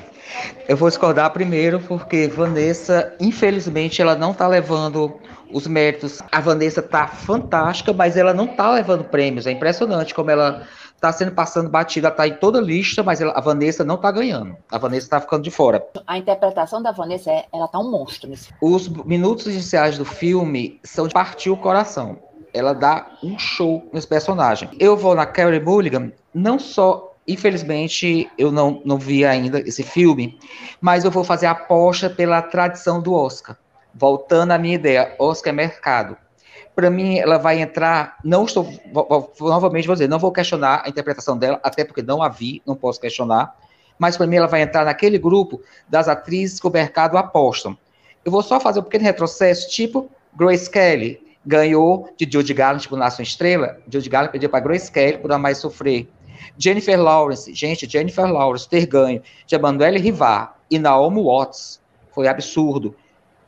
Eu 0.69 0.77
vou 0.77 0.91
discordar 0.91 1.33
primeiro 1.33 1.81
porque 1.81 2.29
Vanessa, 2.29 3.15
infelizmente, 3.19 4.03
ela 4.03 4.15
não 4.15 4.33
está 4.33 4.47
levando 4.47 5.15
os 5.51 5.67
méritos. 5.67 6.21
A 6.31 6.41
Vanessa 6.41 6.83
tá 6.83 7.07
fantástica, 7.07 7.95
mas 7.95 8.19
ela 8.19 8.35
não 8.35 8.47
tá 8.47 8.71
levando 8.71 9.05
prêmios. 9.05 9.47
É 9.47 9.51
impressionante 9.51 10.15
como 10.15 10.31
ela 10.31 10.67
tá 11.03 11.13
sendo 11.13 11.33
passando 11.33 11.69
batida, 11.69 12.13
tá 12.13 12.29
em 12.29 12.35
toda 12.35 12.61
lista, 12.61 13.03
mas 13.03 13.21
ela, 13.21 13.33
a 13.33 13.41
Vanessa 13.41 13.83
não 13.83 13.97
tá 13.97 14.09
ganhando. 14.13 14.57
A 14.71 14.79
Vanessa 14.79 15.11
tá 15.11 15.21
ficando 15.21 15.43
de 15.43 15.51
fora. 15.51 15.85
A 16.07 16.17
interpretação 16.17 16.81
da 16.81 16.93
Vanessa, 16.93 17.29
é, 17.29 17.45
ela 17.53 17.67
tá 17.67 17.81
um 17.81 17.91
monstro. 17.91 18.31
Nesse... 18.31 18.55
Os 18.61 18.87
minutos 18.89 19.49
iniciais 19.49 19.99
do 19.99 20.05
filme 20.05 20.79
são 20.85 21.09
de 21.09 21.13
partir 21.13 21.51
o 21.51 21.57
coração. 21.57 22.21
Ela 22.55 22.73
dá 22.73 23.19
um 23.21 23.37
show 23.37 23.91
nesse 23.93 24.07
personagem. 24.07 24.71
Eu 24.79 24.97
vou 24.97 25.17
na 25.17 25.27
Carrie 25.27 25.59
Mulligan, 25.59 26.13
não 26.33 26.59
só 26.59 27.09
Infelizmente, 27.27 28.29
eu 28.37 28.51
não, 28.51 28.83
não 28.85 28.99
vi 28.99 29.25
ainda 29.25 29.61
esse 29.61 29.85
filme, 29.85 30.37
mas 30.81 31.05
eu 31.05 31.11
vou 31.11 31.23
fazer 31.23 31.47
a 31.47 31.53
aposta 31.53 32.11
pela 32.11 32.43
tradição 32.43 33.01
do 33.01 33.15
Oscar. 33.15 33.57
Voltando 33.95 34.51
à 34.51 34.59
minha 34.59 34.75
ideia, 34.75 35.15
Oscar 35.21 35.53
é 35.53 35.57
mercado. 35.57 36.17
Para 36.75 36.91
mim, 36.91 37.19
ela 37.19 37.39
vai 37.39 37.61
entrar. 37.61 38.17
Não 38.25 38.45
estou. 38.45 38.73
Novamente 39.41 39.87
vou 39.87 39.95
dizer, 39.95 40.09
não 40.09 40.19
vou 40.19 40.33
questionar 40.33 40.83
a 40.85 40.89
interpretação 40.89 41.37
dela, 41.37 41.61
até 41.63 41.85
porque 41.85 42.03
não 42.03 42.23
a 42.23 42.29
vi, 42.29 42.63
não 42.67 42.75
posso 42.75 43.01
questionar. 43.01 43.55
Mas 43.99 44.17
para 44.17 44.27
mim, 44.27 44.37
ela 44.37 44.47
vai 44.47 44.63
entrar 44.63 44.85
naquele 44.85 45.19
grupo 45.19 45.61
das 45.89 46.09
atrizes 46.09 46.59
que 46.59 46.67
o 46.67 46.71
mercado 46.71 47.17
apostam. 47.17 47.77
Eu 48.25 48.33
vou 48.33 48.43
só 48.43 48.59
fazer 48.59 48.81
um 48.81 48.85
pequeno 48.85 49.05
retrocesso, 49.05 49.69
tipo 49.69 50.11
Grace 50.35 50.71
Kelly 50.71 51.21
ganhou 51.45 52.09
de 52.17 52.29
Judy 52.31 52.55
Garland 52.55 52.89
por 52.89 52.97
Nasce 52.97 53.21
uma 53.21 53.25
Estrela. 53.25 53.79
Judy 53.89 54.09
Garland 54.09 54.33
pediu 54.33 54.49
para 54.49 54.61
Grace 54.61 54.91
Kelly 54.91 55.19
por 55.19 55.33
Amar 55.33 55.53
e 55.53 55.55
Sofrer. 55.55 56.09
Jennifer 56.57 57.01
Lawrence, 57.01 57.53
gente, 57.55 57.89
Jennifer 57.89 58.27
Lawrence 58.27 58.69
ter 58.69 58.87
ganho 58.87 59.23
de 59.47 59.55
Emanuele 59.55 59.99
Rivar 59.99 60.57
e 60.71 60.79
Naomi 60.79 61.23
Watts 61.23 61.81
foi 62.13 62.29
absurdo. 62.29 62.95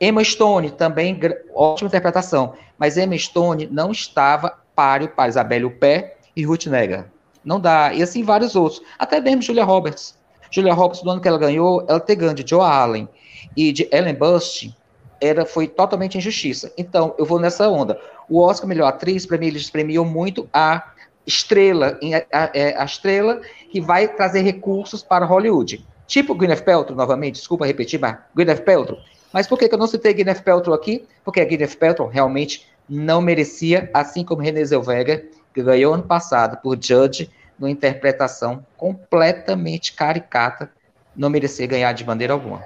Emma 0.05 0.23
Stone 0.23 0.71
também, 0.71 1.19
ótima 1.53 1.87
interpretação, 1.87 2.53
mas 2.77 2.97
Emma 2.97 3.17
Stone 3.17 3.67
não 3.71 3.91
estava 3.91 4.59
páreo 4.75 5.09
para 5.09 5.29
Isabelle 5.29 5.65
Huppert 5.65 6.11
e 6.35 6.43
Ruth 6.43 6.65
Negga. 6.67 7.11
Não 7.43 7.59
dá. 7.59 7.93
E 7.93 8.01
assim 8.03 8.23
vários 8.23 8.55
outros. 8.55 8.81
Até 8.99 9.19
mesmo 9.19 9.41
Julia 9.41 9.63
Roberts. 9.63 10.17
Julia 10.51 10.73
Roberts, 10.73 11.03
no 11.03 11.11
ano 11.11 11.21
que 11.21 11.27
ela 11.27 11.37
ganhou, 11.37 11.85
ela 11.87 11.99
ter 11.99 12.15
ganho 12.15 12.33
de 12.33 12.47
Joe 12.47 12.61
Allen 12.61 13.07
e 13.55 13.71
de 13.71 13.87
Ellen 13.91 14.15
Bust, 14.15 14.75
era, 15.21 15.45
foi 15.45 15.67
totalmente 15.67 16.17
injustiça. 16.17 16.71
Então, 16.77 17.15
eu 17.17 17.25
vou 17.25 17.39
nessa 17.39 17.69
onda. 17.69 17.99
O 18.29 18.41
Oscar 18.41 18.67
Melhor 18.67 18.87
Atriz, 18.87 19.25
para 19.25 19.37
mim, 19.37 19.47
eles 19.47 19.69
premiam 19.69 20.05
muito 20.05 20.47
a 20.53 20.91
estrela, 21.25 21.97
a, 22.31 22.37
a, 22.37 22.51
é, 22.53 22.75
a, 22.77 22.85
estrela 22.85 23.41
que 23.71 23.81
vai 23.81 24.07
trazer 24.07 24.41
recursos 24.41 25.01
para 25.01 25.25
Hollywood. 25.25 25.85
Tipo 26.07 26.35
Gwyneth 26.35 26.61
Paltrow, 26.61 26.95
novamente, 26.95 27.35
desculpa 27.35 27.65
repetir, 27.65 27.99
mas 27.99 28.17
Gwyneth 28.35 28.63
Paltrow. 28.63 28.99
Mas 29.35 29.47
por 29.47 29.59
que, 29.59 29.67
eu 29.69 29.77
não 29.77 29.85
citei 29.85 30.13
Gwyneth 30.13 30.43
Paltrow 30.45 30.73
aqui? 30.73 31.05
Porque 31.21 31.41
a 31.41 31.45
Gwyneth 31.45 31.75
Paltrow 31.77 32.07
realmente 32.07 32.65
não 32.87 33.19
merecia, 33.19 33.89
assim 33.93 34.23
como 34.23 34.41
Renée 34.41 34.63
Zellweger, 34.63 35.29
que 35.53 35.61
ganhou 35.61 35.93
ano 35.93 36.03
passado 36.03 36.55
por 36.63 36.81
Judge, 36.81 37.29
numa 37.59 37.69
interpretação 37.69 38.65
completamente 38.77 39.91
caricata, 39.91 40.71
não 41.13 41.29
merecia 41.29 41.67
ganhar 41.67 41.91
de 41.91 42.05
maneira 42.05 42.31
alguma. 42.31 42.63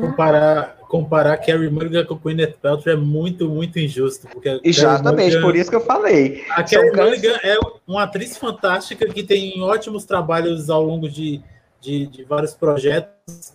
Comparar, 0.00 0.78
comparar 0.88 1.36
Carrie 1.36 1.68
Mulligan 1.68 2.06
com 2.06 2.14
Gwyneth 2.14 2.54
Paltrow 2.62 2.94
é 2.94 2.96
muito, 2.96 3.46
muito 3.46 3.78
injusto. 3.78 4.26
Porque 4.26 4.58
Exatamente, 4.64 5.32
Mulligan, 5.32 5.42
por 5.42 5.54
isso 5.54 5.68
que 5.68 5.76
eu 5.76 5.84
falei. 5.84 6.46
A 6.48 6.62
Carrie 6.62 6.92
Mulligan 6.92 7.38
é 7.44 7.58
uma 7.86 8.04
atriz 8.04 8.38
fantástica 8.38 9.06
que 9.06 9.22
tem 9.22 9.60
ótimos 9.60 10.06
trabalhos 10.06 10.70
ao 10.70 10.82
longo 10.82 11.10
de, 11.10 11.42
de, 11.78 12.06
de 12.06 12.24
vários 12.24 12.54
projetos. 12.54 13.52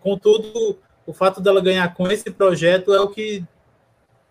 Contudo, 0.00 0.78
o 1.06 1.12
fato 1.12 1.40
dela 1.40 1.60
ganhar 1.60 1.92
com 1.94 2.06
esse 2.08 2.30
projeto 2.30 2.92
é 2.92 3.00
o 3.00 3.08
que 3.08 3.44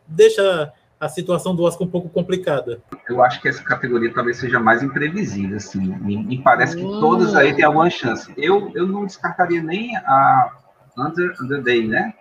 deixa 0.07 0.71
a 0.99 1.09
situação 1.09 1.55
do 1.55 1.63
Oscar 1.63 1.87
um 1.87 1.91
pouco 1.91 2.09
complicada. 2.09 2.81
Eu 3.09 3.21
acho 3.23 3.41
que 3.41 3.49
essa 3.49 3.63
categoria 3.63 4.13
talvez 4.13 4.37
seja 4.37 4.59
mais 4.59 4.81
imprevisível, 4.81 5.57
assim. 5.57 5.79
Me, 5.79 6.23
me 6.23 6.41
parece 6.41 6.77
que 6.77 6.83
hum. 6.83 6.99
todas 6.99 7.35
aí 7.35 7.53
têm 7.53 7.65
alguma 7.65 7.89
chance. 7.89 8.33
Eu, 8.37 8.71
eu 8.73 8.87
não 8.87 9.05
descartaria 9.05 9.61
nem 9.61 9.95
a 9.97 10.51
Under, 10.97 11.33
Under 11.41 11.61
Day, 11.61 11.87
né? 11.87 12.13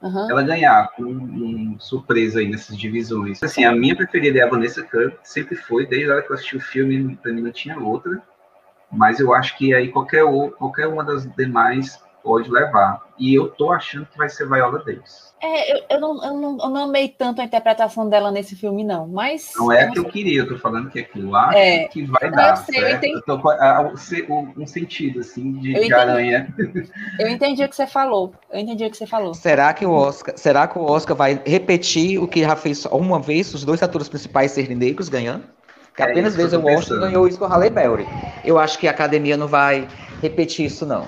Uhum. 0.00 0.30
Ela 0.30 0.42
ganhar 0.42 0.90
com 0.92 1.02
um, 1.02 1.76
surpresa 1.78 2.40
aí 2.40 2.48
nessas 2.48 2.76
divisões. 2.78 3.42
Assim, 3.42 3.64
a 3.64 3.72
minha 3.72 3.94
preferida 3.94 4.38
é 4.38 4.42
a 4.42 4.48
Vanessa 4.48 4.82
Kirby, 4.82 5.18
sempre 5.22 5.56
foi, 5.56 5.86
desde 5.86 6.10
a 6.10 6.14
hora 6.14 6.22
que 6.22 6.30
eu 6.30 6.34
assisti 6.34 6.56
o 6.56 6.60
filme, 6.60 7.16
pra 7.16 7.32
mim 7.32 7.42
não 7.42 7.52
tinha 7.52 7.78
outra. 7.78 8.22
Mas 8.90 9.20
eu 9.20 9.34
acho 9.34 9.56
que 9.58 9.74
aí 9.74 9.88
qualquer, 9.88 10.24
qualquer 10.56 10.88
uma 10.88 11.04
das 11.04 11.30
demais 11.36 12.02
pode 12.24 12.50
levar. 12.50 13.02
E 13.20 13.34
eu 13.34 13.48
tô 13.48 13.70
achando 13.70 14.06
que 14.06 14.16
vai 14.16 14.30
ser 14.30 14.48
Viola 14.48 14.82
Davis. 14.82 15.30
É, 15.42 15.74
eu, 15.74 15.82
eu, 15.90 16.00
não, 16.00 16.24
eu, 16.24 16.34
não, 16.34 16.58
eu 16.58 16.70
não 16.70 16.84
amei 16.84 17.08
tanto 17.08 17.40
a 17.40 17.44
interpretação 17.44 18.08
dela 18.08 18.30
nesse 18.30 18.56
filme, 18.56 18.82
não. 18.82 19.06
Mas. 19.06 19.52
Não 19.56 19.70
é 19.70 19.84
a 19.84 19.90
que 19.90 19.98
eu 19.98 20.04
queria, 20.06 20.40
eu 20.40 20.48
tô 20.48 20.58
falando 20.58 20.90
que 20.90 21.00
é 21.00 21.02
que 21.02 21.18
eu 21.18 21.34
acho 21.34 21.58
é, 21.58 21.84
que 21.88 22.02
vai 22.04 22.30
dar. 22.30 22.50
Eu 22.50 22.56
sei, 22.56 22.80
certo? 22.80 23.04
eu, 23.04 23.12
eu 23.12 23.22
tô 23.22 23.38
com 23.38 24.52
um 24.56 24.66
sentido, 24.66 25.20
assim, 25.20 25.52
de, 25.52 25.72
de 25.72 25.92
aranha. 25.92 26.54
Eu 27.18 27.28
entendi 27.28 27.62
o 27.62 27.68
que 27.68 27.76
você 27.76 27.86
falou. 27.86 28.34
Eu 28.50 28.60
entendi 28.60 28.84
o 28.84 28.90
que 28.90 28.96
você 28.96 29.06
falou. 29.06 29.34
Será 29.34 29.72
que 29.74 29.84
o 29.84 29.92
Oscar, 29.92 30.36
será 30.36 30.66
que 30.66 30.78
o 30.78 30.82
Oscar 30.82 31.16
vai 31.16 31.40
repetir 31.44 32.18
o 32.18 32.26
que 32.28 32.40
já 32.40 32.56
fez 32.56 32.84
uma 32.86 33.20
vez 33.20 33.52
os 33.54 33.64
dois 33.64 33.82
atores 33.82 34.08
principais 34.08 34.52
serem 34.52 34.76
negros 34.76 35.08
ganhando? 35.08 35.44
Que 35.96 36.02
é 36.02 36.10
apenas 36.10 36.36
vez 36.36 36.52
o 36.52 36.64
Oscar 36.64 36.98
ganhou 37.00 37.26
isso 37.26 37.38
com 37.38 37.44
a 37.44 37.48
Halle 37.48 37.70
Berry. 37.70 38.06
Eu 38.44 38.58
acho 38.58 38.78
que 38.78 38.88
a 38.88 38.90
academia 38.90 39.36
não 39.36 39.48
vai 39.48 39.88
repetir 40.22 40.66
isso, 40.66 40.84
não. 40.84 41.06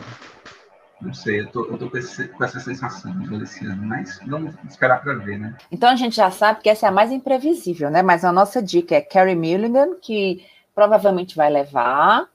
Não 1.03 1.13
sei, 1.13 1.41
eu 1.41 1.51
tô, 1.51 1.65
eu 1.67 1.77
tô 1.77 1.91
com, 1.91 1.99
esse, 1.99 2.29
com, 2.29 2.45
essa 2.45 2.61
sensação 2.61 3.13
desse 3.39 3.67
ano, 3.67 3.83
mas 3.85 4.21
vamos 4.25 4.55
esperar 4.69 5.03
para 5.03 5.15
ver, 5.15 5.39
né? 5.39 5.57
Então 5.71 5.91
a 5.91 5.97
gente 5.97 6.15
já 6.17 6.31
sabe 6.31 6.61
que 6.61 6.69
essa 6.69 6.87
é 6.87 6.89
a 6.89 6.93
mais 6.93 7.11
imprevisível, 7.11 7.91
né? 7.91 8.03
Mas 8.03 8.25
a 8.25 8.33
nossa 8.33 8.63
dica 8.63 8.95
é 8.95 9.01
Carrie 9.01 9.35
Mulligan, 9.35 9.97
que 10.01 10.47
provavelmente 10.73 11.35
vai 11.35 11.51
levar, 11.51 12.29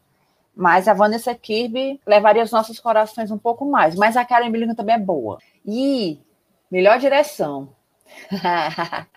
mas 0.53 0.87
a 0.87 0.93
Vanessa 0.93 1.33
Kirby 1.33 2.01
levaria 2.05 2.43
os 2.43 2.51
nossos 2.51 2.79
corações 2.79 3.31
um 3.31 3.37
pouco 3.37 3.65
mais. 3.65 3.95
Mas 3.95 4.17
a 4.17 4.25
Carrie 4.25 4.49
Mulligan 4.49 4.75
também 4.75 4.95
é 4.95 4.99
boa. 4.99 5.39
E 5.65 6.19
melhor 6.69 6.99
direção. 6.99 7.69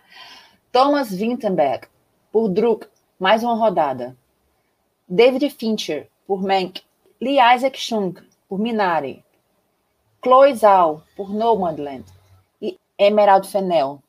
Thomas 0.71 1.13
Vinterberg, 1.13 1.89
por 2.31 2.49
Druk, 2.49 2.87
mais 3.19 3.43
uma 3.43 3.55
rodada. 3.55 4.17
David 5.09 5.51
Fincher, 5.51 6.09
por 6.25 6.41
Mank. 6.41 6.83
Lee 7.21 7.39
Isaac 7.55 7.79
Chung, 7.79 8.15
por 8.49 8.59
Minari. 8.59 9.25
Chloe 10.23 10.55
Zhao, 10.55 11.03
por 11.17 11.33
Nomadland. 11.33 12.05
E 12.61 12.79
Emerald 12.99 13.49
Fennel, 13.49 14.03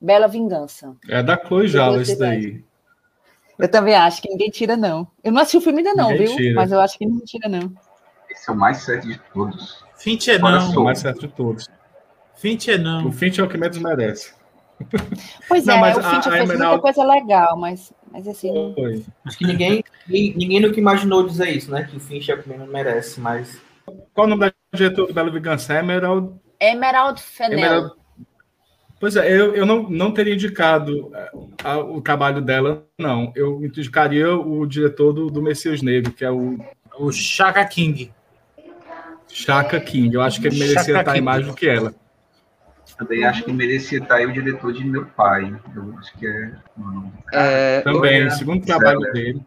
Bela 0.00 0.26
Vingança. 0.28 0.96
É 1.08 1.22
da 1.22 1.36
Chloe 1.36 1.68
Zhao 1.68 2.00
esse 2.00 2.18
daí. 2.18 2.64
Eu 3.58 3.70
também 3.70 3.94
acho 3.94 4.20
que 4.20 4.28
ninguém 4.28 4.50
tira, 4.50 4.76
não. 4.76 5.06
Eu 5.22 5.30
não 5.30 5.40
assisti 5.40 5.58
o 5.58 5.60
filme 5.60 5.78
ainda, 5.78 5.94
não, 5.94 6.10
ninguém 6.10 6.26
viu? 6.26 6.36
Tira. 6.36 6.54
Mas 6.56 6.72
eu 6.72 6.80
acho 6.80 6.98
que 6.98 7.06
ninguém 7.06 7.24
tira, 7.24 7.48
não. 7.48 7.72
Esse 8.28 8.50
é 8.50 8.52
o 8.52 8.56
mais 8.56 8.78
certo 8.78 9.06
de 9.06 9.18
todos. 9.32 9.84
Fincher 9.96 10.40
Fora 10.40 10.58
não. 10.58 10.74
É 10.74 10.78
o 10.78 10.84
mais 10.84 10.98
certo 10.98 11.20
de 11.20 11.28
todos. 11.28 11.68
Fincher 12.34 12.80
não. 12.80 13.06
O 13.06 13.12
Finch 13.12 13.40
é 13.40 13.44
o 13.44 13.48
que 13.48 13.56
menos 13.56 13.78
merece. 13.78 14.34
Pois 15.48 15.64
Não, 15.66 15.74
é, 15.76 15.80
mas 15.80 15.96
o 15.96 16.00
a- 16.00 16.02
Fincher 16.02 16.32
a 16.32 16.36
fez 16.36 16.48
muita 16.48 16.54
Emerald- 16.54 16.82
coisa 16.82 17.04
legal, 17.04 17.56
mas, 17.56 17.92
mas 18.10 18.26
assim, 18.26 18.72
Foi. 18.74 19.04
Acho 19.24 19.38
que 19.38 19.46
ninguém, 19.46 19.84
ninguém, 20.08 20.60
nunca 20.60 20.80
imaginou 20.80 21.24
dizer 21.24 21.48
isso, 21.50 21.70
né? 21.70 21.84
Que 21.84 21.96
o 21.96 22.00
Fincher 22.00 22.34
é 22.34 22.38
o 22.40 22.42
que 22.42 22.48
menos 22.48 22.68
merece, 22.68 23.20
mas 23.20 23.56
Qual 24.12 24.26
o 24.26 24.30
nome 24.30 24.40
da 24.48 24.52
diretora 24.74 25.08
do 25.08 25.14
Belo 25.14 25.32
Vingança? 25.32 25.74
Emerald. 25.74 26.34
Emerald 26.60 27.20
Fennell. 27.20 27.58
Emerald. 27.58 27.92
Pois 29.00 29.16
é, 29.16 29.30
eu, 29.30 29.54
eu 29.54 29.66
não, 29.66 29.82
não 29.90 30.12
teria 30.12 30.34
indicado 30.34 31.10
eh, 31.14 31.30
a- 31.64 31.78
o 31.78 32.00
trabalho 32.00 32.40
dela, 32.40 32.86
não. 32.98 33.32
Eu 33.36 33.62
indicaria 33.64 34.34
o 34.34 34.64
diretor 34.66 35.12
do, 35.12 35.30
do 35.30 35.42
Messias 35.42 35.82
Negro, 35.82 36.12
que 36.12 36.24
é 36.24 36.30
o 36.30 36.58
O 36.98 37.12
Chaka 37.12 37.64
King. 37.66 38.12
Chaka 39.28 39.80
King. 39.80 40.14
Eu 40.14 40.22
acho 40.22 40.40
que 40.40 40.46
ele 40.46 40.58
merecia 40.58 40.84
Chaka 40.84 41.00
estar 41.00 41.12
King. 41.12 41.24
mais 41.24 41.44
do 41.46 41.54
que 41.54 41.68
ela. 41.68 41.92
Também 42.96 43.24
acho 43.24 43.42
que 43.42 43.52
merecia 43.52 43.98
estar 43.98 44.14
aí 44.16 44.26
o 44.26 44.32
diretor 44.32 44.72
de 44.72 44.84
meu 44.84 45.04
pai. 45.04 45.52
Eu 45.74 45.98
acho 45.98 46.16
que 46.16 46.26
é. 46.26 46.52
Mano, 46.76 47.12
É, 47.32 47.80
Também, 47.80 48.26
o 48.26 48.30
segundo 48.30 48.64
trabalho 48.64 49.00
dele. 49.12 49.42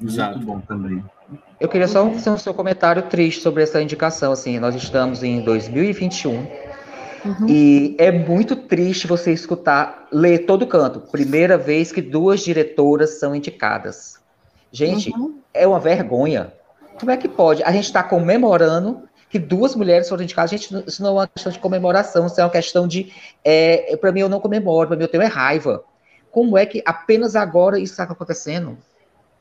Exato. 0.00 0.36
muito 0.38 0.46
bom 0.46 0.60
também. 0.60 1.02
Eu 1.62 1.68
queria 1.68 1.86
só 1.86 2.10
fazer 2.10 2.28
um 2.28 2.36
seu 2.36 2.52
comentário 2.52 3.02
triste 3.04 3.40
sobre 3.40 3.62
essa 3.62 3.80
indicação. 3.80 4.32
Assim, 4.32 4.58
nós 4.58 4.74
estamos 4.74 5.22
em 5.22 5.40
2021 5.42 6.44
Uhum. 7.24 7.46
e 7.48 7.94
é 8.00 8.10
muito 8.10 8.56
triste 8.56 9.06
você 9.06 9.32
escutar, 9.32 10.08
ler 10.10 10.40
todo 10.40 10.66
canto. 10.66 10.98
Primeira 10.98 11.56
vez 11.56 11.92
que 11.92 12.02
duas 12.02 12.40
diretoras 12.40 13.20
são 13.20 13.32
indicadas. 13.32 14.18
Gente, 14.72 15.12
Uhum. 15.12 15.38
é 15.54 15.64
uma 15.64 15.78
vergonha. 15.78 16.52
Como 16.98 17.12
é 17.12 17.16
que 17.16 17.28
pode? 17.28 17.62
A 17.62 17.70
gente 17.70 17.84
está 17.84 18.02
comemorando 18.02 19.08
que 19.30 19.38
duas 19.38 19.76
mulheres 19.76 20.08
foram 20.08 20.24
indicadas. 20.24 20.50
Gente, 20.50 20.84
isso 20.84 21.00
não 21.00 21.10
é 21.10 21.12
uma 21.12 21.28
questão 21.28 21.52
de 21.52 21.60
comemoração, 21.60 22.26
isso 22.26 22.40
é 22.40 22.44
uma 22.44 22.50
questão 22.50 22.88
de. 22.88 23.12
É, 23.44 23.96
para 23.98 24.10
mim, 24.10 24.18
eu 24.18 24.28
não 24.28 24.40
comemoro, 24.40 24.88
para 24.88 24.96
mim, 24.96 25.04
eu 25.04 25.08
tenho 25.08 25.22
é 25.22 25.26
raiva. 25.28 25.84
Como 26.32 26.58
é 26.58 26.66
que 26.66 26.82
apenas 26.84 27.36
agora 27.36 27.78
isso 27.78 27.92
está 27.92 28.02
acontecendo? 28.02 28.76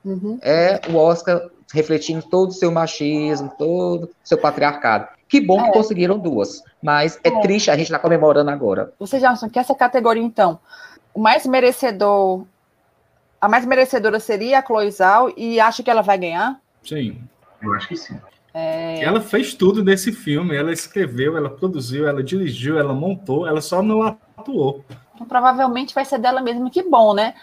Uhum. 0.03 0.39
é 0.41 0.81
o 0.89 0.95
Oscar 0.95 1.47
refletindo 1.73 2.23
todo 2.23 2.49
o 2.49 2.53
seu 2.53 2.71
machismo, 2.71 3.51
todo 3.57 4.03
o 4.05 4.09
seu 4.23 4.37
patriarcado. 4.37 5.07
Que 5.27 5.39
bom 5.39 5.61
que 5.63 5.69
É. 5.69 5.73
conseguiram 5.73 6.19
duas, 6.19 6.61
mas 6.81 7.19
é, 7.23 7.29
É. 7.29 7.41
triste 7.41 7.71
a 7.71 7.75
gente 7.77 7.85
estar 7.87 7.99
comemorando 7.99 8.51
agora. 8.51 8.93
Vocês 8.99 9.23
acham 9.23 9.49
que 9.49 9.57
essa 9.57 9.73
categoria, 9.73 10.21
então, 10.23 10.59
o 11.13 11.19
mais 11.21 11.45
merecedor, 11.45 12.43
a 13.39 13.47
mais 13.47 13.65
merecedora 13.65 14.19
seria 14.19 14.59
a 14.59 14.61
Chloe 14.65 14.91
Zhao 14.91 15.33
e 15.37 15.59
acha 15.59 15.81
que 15.81 15.89
ela 15.89 16.01
vai 16.01 16.17
ganhar? 16.17 16.59
Sim. 16.83 17.17
Eu 17.61 17.73
acho 17.73 17.87
que 17.87 17.95
sim. 17.95 18.17
É, 18.53 19.01
Ela 19.01 19.21
fez 19.21 19.53
tudo 19.53 19.81
nesse 19.83 20.11
filme. 20.11 20.55
Ela 20.55 20.73
escreveu, 20.73 21.37
ela 21.37 21.49
produziu, 21.49 22.05
ela 22.07 22.21
dirigiu, 22.21 22.77
ela 22.77 22.93
montou, 22.93 23.47
ela 23.47 23.61
só 23.61 23.81
não 23.81 24.01
atuou. 24.03 24.83
então, 25.15 25.25
provavelmente 25.25 25.93
vai 25.95 26.03
ser 26.03 26.17
dela 26.19 26.41
mesmo. 26.41 26.69
Que 26.69 26.83
bom, 26.83 27.13
né? 27.13 27.33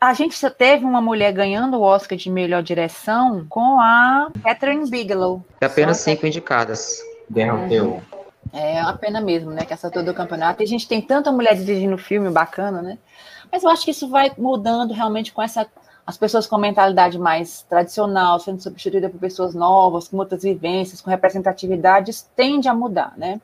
A 0.00 0.14
gente 0.14 0.36
só 0.36 0.48
teve 0.48 0.84
uma 0.84 1.00
mulher 1.00 1.32
ganhando 1.32 1.76
o 1.76 1.82
Oscar 1.82 2.16
de 2.16 2.30
melhor 2.30 2.62
direção 2.62 3.44
com 3.48 3.80
a 3.80 4.30
Catherine 4.44 4.88
Bigelow. 4.88 5.44
É 5.60 5.66
apenas 5.66 5.96
Só 5.98 6.04
cinco 6.04 6.24
indicadas. 6.24 7.00
Guerra 7.30 7.60
ao 7.60 7.68
Teu. 7.68 8.02
É 8.52 8.80
uma 8.80 8.96
pena 8.96 9.20
mesmo, 9.20 9.50
né? 9.50 9.64
Que 9.64 9.72
essa 9.72 9.90
toda 9.90 10.12
do 10.12 10.14
campeonato. 10.14 10.62
E 10.62 10.64
a 10.64 10.68
gente 10.68 10.86
tem 10.86 11.02
tanta 11.02 11.32
mulher 11.32 11.56
dirigindo 11.56 11.98
filme 11.98 12.30
bacana, 12.30 12.80
né? 12.80 12.96
Mas 13.50 13.64
eu 13.64 13.70
acho 13.70 13.84
que 13.84 13.90
isso 13.90 14.08
vai 14.08 14.30
mudando 14.38 14.94
realmente 14.94 15.32
com 15.32 15.42
essa. 15.42 15.66
As 16.06 16.16
pessoas 16.16 16.46
com 16.46 16.56
mentalidade 16.56 17.18
mais 17.18 17.62
tradicional 17.62 18.38
sendo 18.38 18.62
substituída 18.62 19.10
por 19.10 19.18
pessoas 19.18 19.52
novas, 19.52 20.08
com 20.08 20.16
outras 20.16 20.42
vivências, 20.42 21.00
com 21.00 21.10
representatividades, 21.10 22.22
tende 22.34 22.68
a 22.68 22.72
mudar, 22.72 23.12
né? 23.16 23.40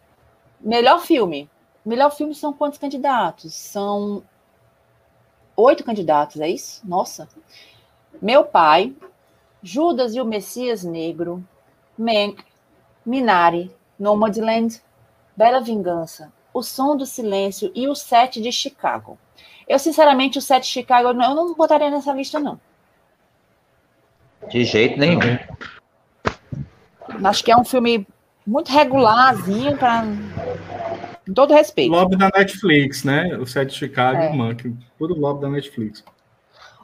Melhor 0.60 1.00
filme. 1.00 1.50
Melhor 1.84 2.10
filme 2.10 2.34
são 2.34 2.52
quantos 2.52 2.78
candidatos? 2.78 3.52
São 3.54 4.22
oito 5.56 5.84
candidatos, 5.84 6.40
é 6.40 6.48
isso? 6.48 6.80
Nossa. 6.84 7.28
Meu 8.20 8.44
pai, 8.44 8.94
Judas 9.62 10.14
e 10.14 10.20
o 10.20 10.24
Messias 10.24 10.84
Negro, 10.84 11.44
Mank, 11.98 12.44
Minari, 13.04 13.70
Nomadland, 13.98 14.80
Bela 15.36 15.60
Vingança, 15.60 16.32
O 16.52 16.62
Som 16.62 16.96
do 16.96 17.06
Silêncio 17.06 17.70
e 17.74 17.88
o 17.88 17.94
Sete 17.94 18.40
de 18.40 18.52
Chicago. 18.52 19.18
Eu, 19.66 19.78
sinceramente, 19.78 20.38
o 20.38 20.42
Sete 20.42 20.64
de 20.64 20.70
Chicago 20.70 21.08
eu 21.08 21.14
não 21.14 21.54
botaria 21.54 21.90
nessa 21.90 22.12
lista, 22.12 22.38
não. 22.38 22.60
De 24.48 24.64
jeito 24.64 24.98
nenhum. 24.98 25.38
Acho 27.24 27.44
que 27.44 27.50
é 27.50 27.56
um 27.56 27.64
filme 27.64 28.06
muito 28.46 28.70
regularzinho, 28.70 29.76
para 29.76 30.04
todo 31.32 31.54
respeito. 31.54 31.90
Lobby 31.92 32.16
da 32.16 32.30
Netflix, 32.34 33.04
né? 33.04 33.36
O 33.38 33.46
Chicago 33.46 34.18
É. 34.18 34.30
e 34.30 34.32
o 34.32 34.34
Monk. 34.36 34.76
Puro 34.98 35.14
lobby 35.18 35.40
da 35.42 35.48
Netflix. 35.48 36.04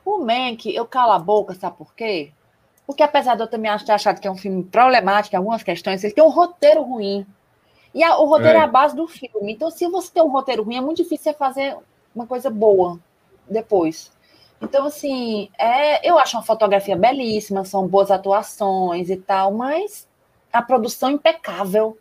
O 0.05 0.18
Mank, 0.18 0.66
eu 0.74 0.86
calo 0.86 1.12
a 1.12 1.18
boca, 1.18 1.55
sabe 1.55 1.76
por 1.76 1.95
quê? 1.95 2.32
Porque 2.86 3.03
apesar 3.03 3.36
de 3.36 3.43
eu 3.43 3.47
também 3.47 3.70
ter 3.78 3.93
achado 3.93 4.20
que 4.20 4.26
é 4.26 4.30
um 4.30 4.36
filme 4.36 4.64
problemático 4.64 5.34
em 5.34 5.38
algumas 5.38 5.62
questões, 5.62 6.03
ele 6.03 6.12
tem 6.14 6.24
um 6.24 6.28
roteiro 6.30 6.82
ruim. 6.82 7.26
E 7.95 8.03
a- 8.03 8.18
o 8.18 8.24
roteiro 8.26 8.59
é. 8.59 8.62
É. 8.62 8.64
a 8.64 8.66
base 8.66 8.97
do 8.97 9.07
filme. 9.07 9.53
Então, 9.53 9.70
se 9.70 9.86
você 9.88 10.11
tem 10.12 10.22
um 10.22 10.30
roteiro 10.30 10.62
ruim, 10.62 10.76
é 10.76 10.80
muito 10.80 10.97
difícil 10.99 11.24
você 11.24 11.34
fazer 11.34 11.76
uma 12.14 12.26
coisa 12.26 12.49
boa 12.51 12.99
depois. 13.49 14.11
Então, 14.62 14.86
assim, 14.86 15.49
é, 15.59 16.07
eu 16.09 16.18
acho 16.18 16.36
uma 16.36 16.43
fotografia 16.43 16.97
belíssima, 16.97 17.64
são 17.64 17.86
boas 17.86 18.11
atuações 18.11 19.09
e 19.09 19.16
tal, 19.16 19.53
mas 19.53 20.09
a 20.53 20.61
produção 20.61 21.11
impecável. 21.11 21.97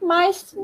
Mas 0.00 0.56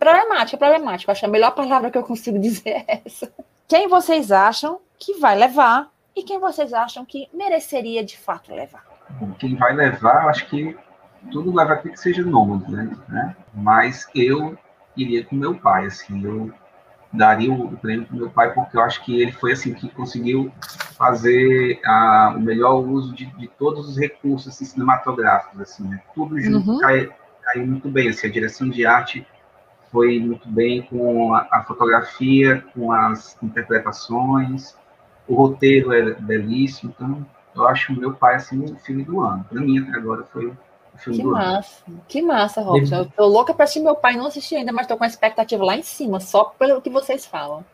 problemática, 0.00 0.56
problemática. 0.56 1.12
Acho 1.12 1.20
que 1.20 1.26
a 1.26 1.30
melhor 1.30 1.52
palavra 1.54 1.90
que 1.90 1.98
eu 1.98 2.02
consigo 2.02 2.38
dizer 2.40 2.84
é 2.88 3.02
essa. 3.06 3.30
Quem 3.68 3.86
vocês 3.86 4.32
acham 4.32 4.80
que 4.98 5.18
vai 5.20 5.36
levar 5.38 5.88
e 6.16 6.22
quem 6.24 6.40
vocês 6.40 6.72
acham 6.72 7.04
que 7.04 7.28
mereceria 7.32 8.02
de 8.04 8.18
fato 8.18 8.52
levar? 8.52 8.84
Quem 9.38 9.54
vai 9.56 9.74
levar, 9.74 10.28
acho 10.28 10.46
que 10.48 10.76
tudo 11.30 11.54
leva 11.54 11.74
a 11.74 11.76
que 11.76 11.96
seja 11.96 12.22
nômade, 12.24 12.70
né? 12.72 12.90
né? 13.08 13.36
Mas 13.54 14.08
eu 14.14 14.56
iria 14.96 15.24
com 15.24 15.36
meu 15.36 15.54
pai, 15.54 15.86
assim, 15.86 16.24
eu 16.24 16.52
daria 17.12 17.52
o 17.52 17.76
prêmio 17.76 18.06
para 18.06 18.16
meu 18.16 18.30
pai 18.30 18.52
porque 18.54 18.76
eu 18.76 18.82
acho 18.82 19.04
que 19.04 19.20
ele 19.20 19.32
foi 19.32 19.52
assim 19.52 19.74
que 19.74 19.88
conseguiu 19.90 20.50
fazer 20.96 21.80
ah, 21.84 22.34
o 22.36 22.40
melhor 22.40 22.80
uso 22.80 23.12
de, 23.14 23.26
de 23.36 23.48
todos 23.48 23.88
os 23.88 23.96
recursos 23.98 24.48
assim, 24.54 24.64
cinematográficos, 24.64 25.60
assim, 25.60 25.84
né? 25.88 26.00
Tudo 26.14 26.40
junto 26.40 26.70
Uhum. 26.70 26.78
cai- 26.78 27.10
caiu 27.42 27.66
muito 27.66 27.88
bem, 27.88 28.08
assim, 28.08 28.26
a 28.26 28.30
direção 28.30 28.68
de 28.68 28.86
arte 28.86 29.26
foi 29.90 30.20
muito 30.20 30.48
bem 30.48 30.82
com 30.82 31.34
a, 31.34 31.48
a 31.50 31.64
fotografia, 31.64 32.64
com 32.74 32.92
as 32.92 33.36
interpretações, 33.42 34.76
o 35.26 35.34
roteiro 35.34 35.92
é 35.92 36.14
belíssimo, 36.14 36.94
então 36.94 37.26
eu 37.54 37.66
acho 37.66 37.92
o 37.92 37.96
meu 37.96 38.14
pai 38.14 38.36
assim 38.36 38.64
o 38.64 38.76
filme 38.76 39.04
do 39.04 39.20
ano. 39.20 39.44
Para 39.48 39.60
mim 39.60 39.78
até 39.78 39.96
agora 39.96 40.24
foi 40.24 40.46
o 40.46 40.98
filme 40.98 41.18
Que 41.18 41.24
do 41.24 41.34
ano. 41.34 41.38
massa, 41.38 41.84
que 42.08 42.22
massa, 42.22 42.62
Robson. 42.62 42.96
Eu 42.96 43.06
tô 43.06 43.26
louca 43.26 43.54
pra 43.54 43.64
assistir 43.64 43.80
meu 43.80 43.94
pai, 43.94 44.16
não 44.16 44.26
assisti 44.26 44.56
ainda, 44.56 44.72
mas 44.72 44.86
tô 44.86 44.96
com 44.96 45.04
a 45.04 45.08
expectativa 45.08 45.64
lá 45.64 45.76
em 45.76 45.82
cima, 45.82 46.20
só 46.20 46.44
pelo 46.44 46.80
que 46.80 46.90
vocês 46.90 47.26
falam. 47.26 47.64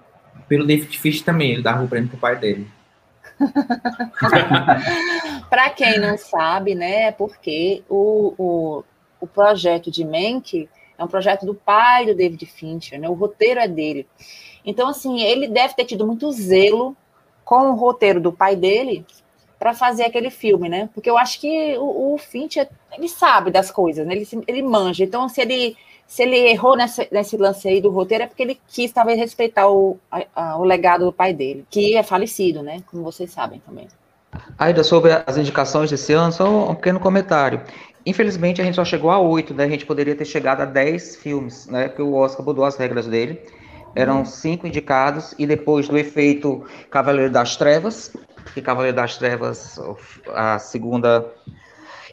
Pelo 0.48 0.66
David 0.66 0.98
Fish 0.98 1.22
também, 1.22 1.52
ele 1.52 1.62
dava 1.62 1.84
o 1.84 1.88
prêmio 1.88 2.08
pro 2.08 2.18
pai 2.18 2.36
dele. 2.36 2.68
Para 5.50 5.70
quem 5.70 5.98
não 5.98 6.16
sabe, 6.16 6.74
né, 6.74 7.12
porque 7.12 7.82
o, 7.88 8.34
o, 8.38 8.84
o 9.20 9.26
projeto 9.26 9.90
de 9.90 10.04
Mank 10.04 10.68
é 10.98 11.04
um 11.04 11.08
projeto 11.08 11.44
do 11.46 11.54
pai 11.54 12.06
do 12.06 12.14
David 12.14 12.44
Fincher, 12.46 12.98
né? 13.00 13.08
O 13.08 13.14
roteiro 13.14 13.60
é 13.60 13.68
dele. 13.68 14.06
Então, 14.64 14.88
assim, 14.88 15.20
ele 15.22 15.48
deve 15.48 15.74
ter 15.74 15.84
tido 15.84 16.06
muito 16.06 16.30
zelo 16.32 16.96
com 17.44 17.70
o 17.70 17.74
roteiro 17.74 18.20
do 18.20 18.32
pai 18.32 18.56
dele 18.56 19.04
para 19.58 19.72
fazer 19.72 20.04
aquele 20.04 20.30
filme, 20.30 20.68
né? 20.68 20.88
Porque 20.92 21.08
eu 21.08 21.16
acho 21.16 21.40
que 21.40 21.76
o, 21.78 22.14
o 22.14 22.18
Fincher, 22.18 22.68
ele 22.92 23.08
sabe 23.08 23.50
das 23.50 23.70
coisas, 23.70 24.06
né? 24.06 24.14
Ele, 24.14 24.26
ele 24.46 24.62
manja. 24.62 25.04
Então, 25.04 25.28
se 25.28 25.40
ele, 25.40 25.76
se 26.06 26.22
ele 26.22 26.36
errou 26.36 26.76
nessa, 26.76 27.06
nesse 27.10 27.36
lance 27.36 27.66
aí 27.68 27.80
do 27.80 27.90
roteiro, 27.90 28.24
é 28.24 28.26
porque 28.26 28.42
ele 28.42 28.60
quis, 28.68 28.92
talvez, 28.92 29.18
respeitar 29.18 29.68
o, 29.68 29.98
a- 30.10 30.26
a- 30.34 30.58
o 30.58 30.64
legado 30.64 31.04
do 31.06 31.12
pai 31.12 31.32
dele, 31.32 31.64
que 31.70 31.96
é 31.96 32.02
falecido, 32.02 32.62
né? 32.62 32.82
Como 32.90 33.02
vocês 33.02 33.30
sabem 33.30 33.60
também. 33.60 33.88
Ainda 34.58 34.84
sobre 34.84 35.12
as 35.26 35.36
indicações 35.38 35.90
desse 35.90 36.12
ano, 36.12 36.32
só 36.32 36.70
um 36.70 36.74
pequeno 36.74 37.00
comentário. 37.00 37.62
Infelizmente, 38.06 38.62
a 38.62 38.64
gente 38.64 38.76
só 38.76 38.84
chegou 38.84 39.10
a 39.10 39.18
oito, 39.18 39.52
né? 39.52 39.64
A 39.64 39.68
gente 39.68 39.84
poderia 39.84 40.14
ter 40.14 40.24
chegado 40.24 40.60
a 40.60 40.64
dez 40.64 41.16
filmes, 41.16 41.66
né? 41.66 41.88
Porque 41.88 42.02
o 42.02 42.14
Oscar 42.14 42.46
mudou 42.46 42.64
as 42.64 42.76
regras 42.76 43.08
dele. 43.08 43.42
Eram 43.96 44.24
cinco 44.24 44.66
indicados, 44.66 45.34
e 45.38 45.46
depois 45.46 45.88
do 45.88 45.98
efeito 45.98 46.64
Cavaleiro 46.90 47.32
das 47.32 47.56
Trevas, 47.56 48.14
que 48.54 48.62
Cavaleiro 48.62 48.94
das 48.94 49.16
Trevas, 49.16 49.80
a 50.34 50.58
segunda 50.58 51.26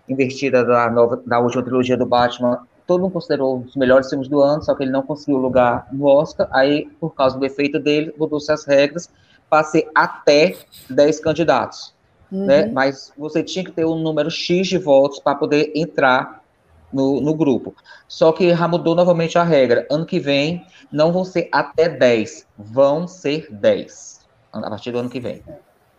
invertida 0.09 0.65
da, 0.65 0.89
nova, 0.89 1.21
da 1.25 1.39
última 1.39 1.61
trilogia 1.61 1.97
do 1.97 2.05
Batman, 2.05 2.65
todo 2.87 3.01
mundo 3.01 3.13
considerou 3.13 3.57
um 3.57 3.61
dos 3.61 3.75
melhores 3.75 4.09
filmes 4.09 4.27
do 4.27 4.41
ano, 4.41 4.63
só 4.63 4.73
que 4.73 4.83
ele 4.83 4.91
não 4.91 5.03
conseguiu 5.03 5.37
lugar 5.37 5.87
no 5.91 6.05
Oscar. 6.05 6.47
Aí, 6.51 6.89
por 6.99 7.13
causa 7.13 7.37
do 7.37 7.45
efeito 7.45 7.79
dele, 7.79 8.13
mudou-se 8.17 8.51
as 8.51 8.65
regras 8.65 9.09
para 9.49 9.63
ser 9.63 9.87
até 9.93 10.55
10 10.89 11.19
candidatos. 11.19 11.93
Né? 12.33 12.65
Mas 12.65 13.11
você 13.17 13.43
tinha 13.43 13.63
que 13.63 13.71
ter 13.71 13.85
um 13.85 13.99
número 13.99 14.29
X 14.31 14.67
de 14.67 14.77
votos 14.77 15.19
para 15.19 15.35
poder 15.35 15.71
entrar 15.75 16.43
no, 16.91 17.21
no 17.21 17.35
grupo. 17.35 17.75
Só 18.07 18.31
que 18.31 18.55
já 18.55 18.67
mudou 18.67 18.95
novamente 18.95 19.37
a 19.37 19.43
regra. 19.43 19.87
Ano 19.89 20.05
que 20.05 20.19
vem 20.19 20.65
não 20.91 21.11
vão 21.11 21.23
ser 21.23 21.49
até 21.51 21.89
10, 21.89 22.47
vão 22.57 23.07
ser 23.07 23.47
10. 23.51 24.21
A 24.51 24.69
partir 24.69 24.91
do 24.91 24.99
ano 24.99 25.09
que 25.09 25.19
vem. 25.19 25.41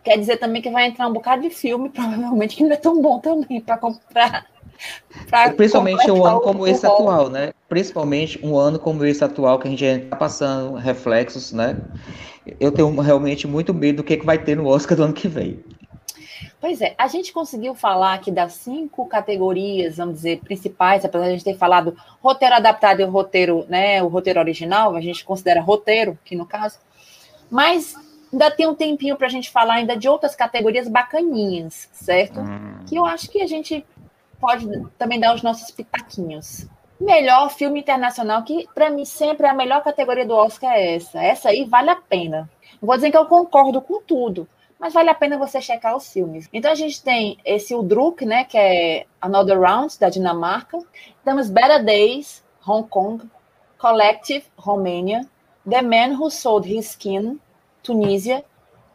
Quer 0.03 0.17
dizer 0.17 0.37
também 0.37 0.61
que 0.61 0.69
vai 0.69 0.87
entrar 0.87 1.07
um 1.07 1.13
bocado 1.13 1.41
de 1.41 1.49
filme, 1.49 1.89
provavelmente, 1.91 2.55
que 2.55 2.63
não 2.63 2.71
é 2.71 2.77
tão 2.77 3.01
bom 3.01 3.19
também 3.19 3.59
para 3.59 3.77
comprar. 3.77 4.45
Principalmente 5.55 6.11
um 6.11 6.25
ano 6.25 6.41
como 6.41 6.67
esse 6.67 6.85
atual, 6.85 7.29
né? 7.29 7.53
Principalmente 7.69 8.39
um 8.45 8.57
ano 8.57 8.77
como 8.77 9.05
esse 9.05 9.23
atual, 9.23 9.57
que 9.57 9.67
a 9.67 9.71
gente 9.71 9.85
está 9.85 10.15
passando 10.15 10.75
reflexos, 10.75 11.53
né? 11.53 11.77
Eu 12.59 12.71
tenho 12.71 12.93
realmente 12.99 13.47
muito 13.47 13.73
medo 13.73 13.97
do 13.97 14.03
que, 14.03 14.17
que 14.17 14.25
vai 14.25 14.37
ter 14.37 14.55
no 14.55 14.67
Oscar 14.67 14.97
do 14.97 15.03
ano 15.03 15.13
que 15.13 15.27
vem. 15.27 15.63
Pois 16.65 16.81
é, 16.81 16.95
a 16.97 17.07
gente 17.07 17.31
conseguiu 17.31 17.75
falar 17.75 18.15
aqui 18.15 18.31
das 18.31 18.53
cinco 18.53 19.05
categorias, 19.05 19.97
vamos 19.97 20.15
dizer, 20.15 20.39
principais, 20.39 21.05
apesar 21.05 21.25
de 21.25 21.29
a 21.29 21.33
gente 21.33 21.45
ter 21.45 21.55
falado 21.55 21.95
roteiro 22.23 22.55
adaptado 22.55 23.01
e 23.01 23.03
o 23.03 23.09
roteiro, 23.11 23.67
né, 23.69 24.01
o 24.01 24.07
roteiro 24.07 24.39
original, 24.39 24.95
a 24.95 24.99
gente 24.99 25.23
considera 25.23 25.61
roteiro, 25.61 26.17
aqui 26.25 26.35
no 26.35 26.43
caso, 26.43 26.79
mas 27.51 27.93
ainda 28.33 28.49
tem 28.49 28.65
um 28.65 28.73
tempinho 28.73 29.15
para 29.15 29.27
a 29.27 29.29
gente 29.29 29.51
falar 29.51 29.75
ainda 29.75 29.95
de 29.95 30.09
outras 30.09 30.35
categorias 30.35 30.87
bacaninhas, 30.87 31.87
certo? 31.93 32.39
Hum. 32.39 32.79
Que 32.87 32.95
eu 32.95 33.05
acho 33.05 33.29
que 33.29 33.43
a 33.43 33.47
gente 33.47 33.85
pode 34.41 34.67
também 34.97 35.19
dar 35.19 35.35
os 35.35 35.43
nossos 35.43 35.69
pitaquinhos. 35.69 36.65
Melhor 36.99 37.51
filme 37.51 37.79
internacional, 37.79 38.41
que 38.41 38.67
para 38.73 38.89
mim 38.89 39.05
sempre 39.05 39.45
a 39.45 39.53
melhor 39.53 39.83
categoria 39.83 40.25
do 40.25 40.33
Oscar 40.33 40.73
é 40.73 40.95
essa. 40.95 41.21
Essa 41.21 41.49
aí 41.49 41.63
vale 41.63 41.91
a 41.91 41.95
pena. 41.95 42.49
Não 42.81 42.87
vou 42.87 42.95
dizer 42.95 43.11
que 43.11 43.17
eu 43.17 43.27
concordo 43.27 43.79
com 43.81 44.01
tudo, 44.01 44.47
mas 44.79 44.93
vale 44.93 45.09
a 45.09 45.15
pena 45.15 45.37
você 45.37 45.61
checar 45.61 45.95
os 45.95 46.11
filmes. 46.11 46.49
Então 46.51 46.71
a 46.71 46.75
gente 46.75 47.01
tem 47.01 47.37
esse 47.45 47.73
Udruk, 47.73 48.25
né, 48.25 48.43
que 48.43 48.57
é 48.57 49.05
Another 49.21 49.59
Round, 49.59 49.97
da 49.99 50.09
Dinamarca. 50.09 50.77
Temos 51.23 51.49
Better 51.49 51.83
Days, 51.83 52.43
Hong 52.67 52.87
Kong. 52.87 53.23
Collective, 53.77 54.45
Romênia. 54.57 55.27
The 55.67 55.81
Man 55.81 56.17
Who 56.19 56.29
Sold 56.29 56.71
His 56.71 56.91
Skin, 56.91 57.39
Tunísia. 57.81 58.43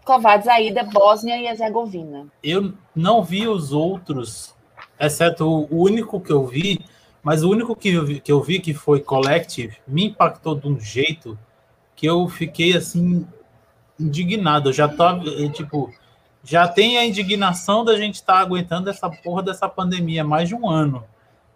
Kovács 0.04 0.48
Aida, 0.48 0.82
Bósnia 0.82 1.36
e 1.36 1.46
Herzegovina. 1.46 2.26
Eu 2.42 2.72
não 2.94 3.22
vi 3.22 3.46
os 3.46 3.72
outros, 3.72 4.54
exceto 4.98 5.46
o 5.46 5.82
único 5.82 6.20
que 6.20 6.32
eu 6.32 6.46
vi, 6.46 6.80
mas 7.22 7.42
o 7.42 7.50
único 7.50 7.76
que 7.76 7.90
eu 7.90 8.04
vi 8.04 8.20
que, 8.20 8.32
eu 8.32 8.42
vi, 8.42 8.60
que 8.60 8.74
foi 8.74 9.00
Collective 9.00 9.76
me 9.86 10.06
impactou 10.06 10.54
de 10.54 10.66
um 10.66 10.80
jeito 10.80 11.38
que 11.94 12.06
eu 12.06 12.26
fiquei 12.28 12.76
assim 12.76 13.26
indignado. 14.00 14.70
Eu 14.70 14.72
já 14.72 14.88
tô, 14.88 15.04
eh, 15.08 15.48
tipo, 15.50 15.92
já 16.42 16.66
tem 16.66 16.98
a 16.98 17.04
indignação 17.04 17.84
da 17.84 17.96
gente 17.96 18.16
estar 18.16 18.34
tá 18.34 18.40
aguentando 18.40 18.88
essa 18.88 19.08
porra 19.10 19.42
dessa 19.42 19.68
pandemia 19.68 20.24
mais 20.24 20.48
de 20.48 20.54
um 20.54 20.68
ano. 20.68 21.04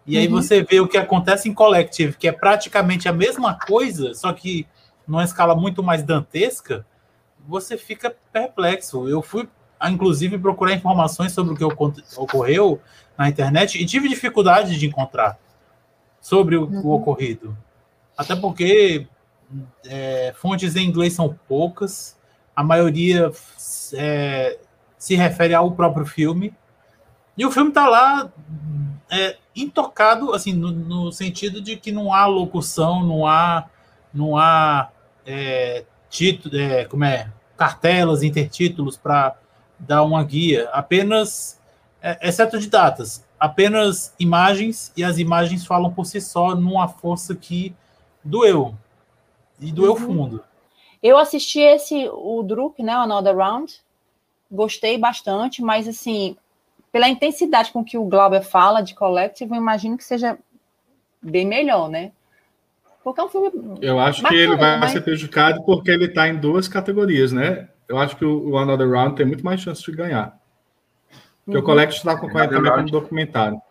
E 0.05 0.17
aí 0.17 0.27
uhum. 0.27 0.33
você 0.33 0.61
vê 0.61 0.79
o 0.79 0.87
que 0.87 0.97
acontece 0.97 1.49
em 1.49 1.53
Collective, 1.53 2.15
que 2.15 2.27
é 2.27 2.31
praticamente 2.31 3.09
a 3.09 3.13
mesma 3.13 3.57
coisa, 3.57 4.13
só 4.13 4.31
que 4.31 4.67
numa 5.07 5.23
escala 5.23 5.55
muito 5.55 5.81
mais 5.81 6.03
dantesca, 6.03 6.85
você 7.47 7.77
fica 7.77 8.15
perplexo. 8.31 9.09
Eu 9.09 9.21
fui, 9.21 9.47
inclusive, 9.83 10.37
procurar 10.37 10.73
informações 10.73 11.31
sobre 11.31 11.53
o 11.53 11.57
que 11.57 11.63
ocorreu 12.17 12.79
na 13.17 13.29
internet 13.29 13.81
e 13.81 13.85
tive 13.85 14.07
dificuldade 14.07 14.77
de 14.77 14.85
encontrar 14.85 15.39
sobre 16.21 16.55
o, 16.55 16.65
uhum. 16.65 16.81
o 16.85 16.91
ocorrido. 16.95 17.57
Até 18.17 18.35
porque 18.35 19.07
é, 19.85 20.33
fontes 20.37 20.75
em 20.75 20.87
inglês 20.87 21.13
são 21.13 21.37
poucas, 21.47 22.17
a 22.55 22.63
maioria 22.63 23.31
é, 23.93 24.57
se 24.97 25.15
refere 25.15 25.53
ao 25.53 25.71
próprio 25.71 26.05
filme. 26.05 26.53
E 27.37 27.45
o 27.45 27.51
filme 27.51 27.69
está 27.69 27.87
lá 27.87 28.31
é, 29.09 29.37
intocado, 29.55 30.33
assim, 30.33 30.53
no, 30.53 30.71
no, 30.71 31.11
sentido 31.11 31.61
de 31.61 31.75
que 31.75 31.91
não 31.91 32.13
há 32.13 32.25
locução, 32.25 33.03
não 33.03 33.27
há, 33.27 33.65
não 34.13 34.37
há 34.37 34.89
é, 35.25 35.83
título, 36.09 36.57
é, 36.57 36.85
como 36.85 37.03
é, 37.03 37.29
cartelas, 37.57 38.23
intertítulos 38.23 38.97
para 38.97 39.35
dar 39.77 40.03
uma 40.03 40.23
guia. 40.23 40.69
Apenas, 40.71 41.59
é, 42.01 42.27
exceto 42.27 42.57
de 42.57 42.69
datas, 42.69 43.25
apenas 43.39 44.13
imagens 44.17 44.93
e 44.95 45.03
as 45.03 45.17
imagens 45.17 45.65
falam 45.65 45.91
por 45.91 46.05
si 46.05 46.21
só 46.21 46.55
numa 46.55 46.87
força 46.87 47.35
que 47.35 47.75
doeu 48.23 48.75
e 49.59 49.71
doeu 49.71 49.91
uhum. 49.91 49.97
fundo. 49.97 50.43
Eu 51.05 51.19
assisti 51.19 51.59
esse, 51.59 52.09
o 52.11 52.41
Druk, 52.41 52.81
né, 52.81 52.91
Another 52.91 53.37
Round, 53.37 53.71
gostei 54.51 54.97
bastante, 54.97 55.61
mas 55.61 55.87
assim, 55.87 56.35
pela 56.91 57.07
intensidade 57.07 57.71
com 57.71 57.85
que 57.85 57.95
o 57.95 58.05
Glauber 58.05 58.41
fala 58.41 58.81
de 58.81 58.95
Collective, 58.95 59.51
eu 59.51 59.55
imagino 59.55 59.99
que 59.99 60.03
seja 60.03 60.35
bem 61.21 61.45
melhor, 61.45 61.91
né? 61.91 62.11
Porque 63.03 63.21
é 63.21 63.23
um 63.23 63.29
filme. 63.29 63.51
Eu 63.83 63.99
acho 63.99 64.23
bacana, 64.23 64.41
que 64.41 64.47
ele 64.47 64.57
vai 64.57 64.79
mas... 64.79 64.93
ser 64.93 65.01
prejudicado 65.01 65.63
porque 65.63 65.91
ele 65.91 66.05
está 66.05 66.27
em 66.27 66.37
duas 66.37 66.67
categorias, 66.67 67.31
né? 67.31 67.69
Eu 67.87 67.99
acho 67.99 68.17
que 68.17 68.25
o, 68.25 68.57
Another 68.57 68.89
Round 68.89 69.15
tem 69.15 69.27
muito 69.27 69.45
mais 69.45 69.61
chance 69.61 69.83
de 69.83 69.91
ganhar. 69.91 70.35
Porque 71.45 71.55
uhum. 71.59 71.63
o 71.63 71.67
Collective 71.67 71.99
está 71.99 72.19
concorrendo 72.19 72.55
também 72.55 72.71
como 72.71 72.89
documentário. 72.89 73.61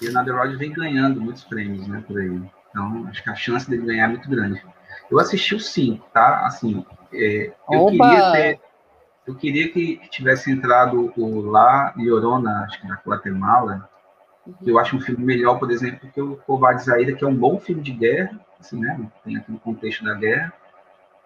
E 0.00 0.06
o 0.06 0.10
Another 0.16 0.34
Round 0.34 0.56
vem 0.56 0.72
ganhando 0.72 1.20
muitos 1.20 1.44
prêmios, 1.44 1.86
né, 1.86 2.02
por 2.06 2.18
aí. 2.18 2.40
Então, 2.70 3.06
acho 3.10 3.22
que 3.22 3.28
a 3.28 3.34
chance 3.34 3.68
dele 3.68 3.84
ganhar 3.84 4.06
é 4.06 4.08
muito 4.08 4.30
grande. 4.30 4.62
Eu 5.10 5.18
assisti 5.18 5.54
o 5.54 5.60
5, 5.60 6.06
tá? 6.12 6.46
Assim, 6.46 6.84
é, 7.12 7.52
eu 7.70 7.86
queria 7.86 8.32
ter, 8.32 8.60
eu 9.26 9.34
queria 9.34 9.72
que 9.72 10.00
tivesse 10.10 10.50
entrado 10.50 11.12
o 11.16 11.40
La 11.42 11.92
Llorona, 11.96 12.64
acho 12.64 12.80
que 12.80 12.86
na 12.86 13.00
Guatemala, 13.06 13.88
uhum. 14.46 14.54
que 14.62 14.70
eu 14.70 14.78
acho 14.78 14.96
um 14.96 15.00
filme 15.00 15.24
melhor, 15.24 15.58
por 15.58 15.70
exemplo, 15.70 16.08
que 16.12 16.20
o 16.20 16.36
Covardes 16.38 16.88
Aida, 16.88 17.12
que 17.12 17.24
é 17.24 17.26
um 17.26 17.34
bom 17.34 17.58
filme 17.58 17.82
de 17.82 17.92
guerra, 17.92 18.38
assim, 18.60 18.80
né? 18.80 19.00
Tem 19.24 19.36
aqui 19.36 19.52
no 19.52 19.58
contexto 19.58 20.04
da 20.04 20.14
guerra. 20.14 20.52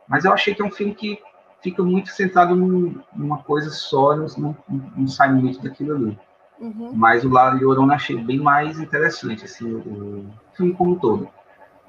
Mas 0.09 0.25
eu 0.25 0.33
achei 0.33 0.55
que 0.55 0.63
é 0.63 0.65
um 0.65 0.71
filme 0.71 0.95
que 0.95 1.19
fica 1.61 1.83
muito 1.83 2.11
centrado 2.11 2.55
num, 2.55 3.01
numa 3.15 3.39
coisa 3.39 3.71
só, 3.71 4.17
não, 4.17 4.27
não, 4.37 4.57
não, 4.97 5.09
sai 5.09 5.33
muito 5.33 5.63
daquilo 5.63 5.95
ali. 5.95 6.19
Uhum. 6.61 6.93
Mas 6.93 7.25
o 7.25 7.31
La 7.31 7.51
Llorona 7.55 7.95
achei 7.95 8.17
bem 8.17 8.39
mais 8.39 8.79
interessante, 8.79 9.45
assim, 9.45 9.73
o, 9.73 9.79
o 9.79 10.31
filme 10.55 10.75
como 10.75 10.93
um 10.93 10.99
todo. 10.99 11.29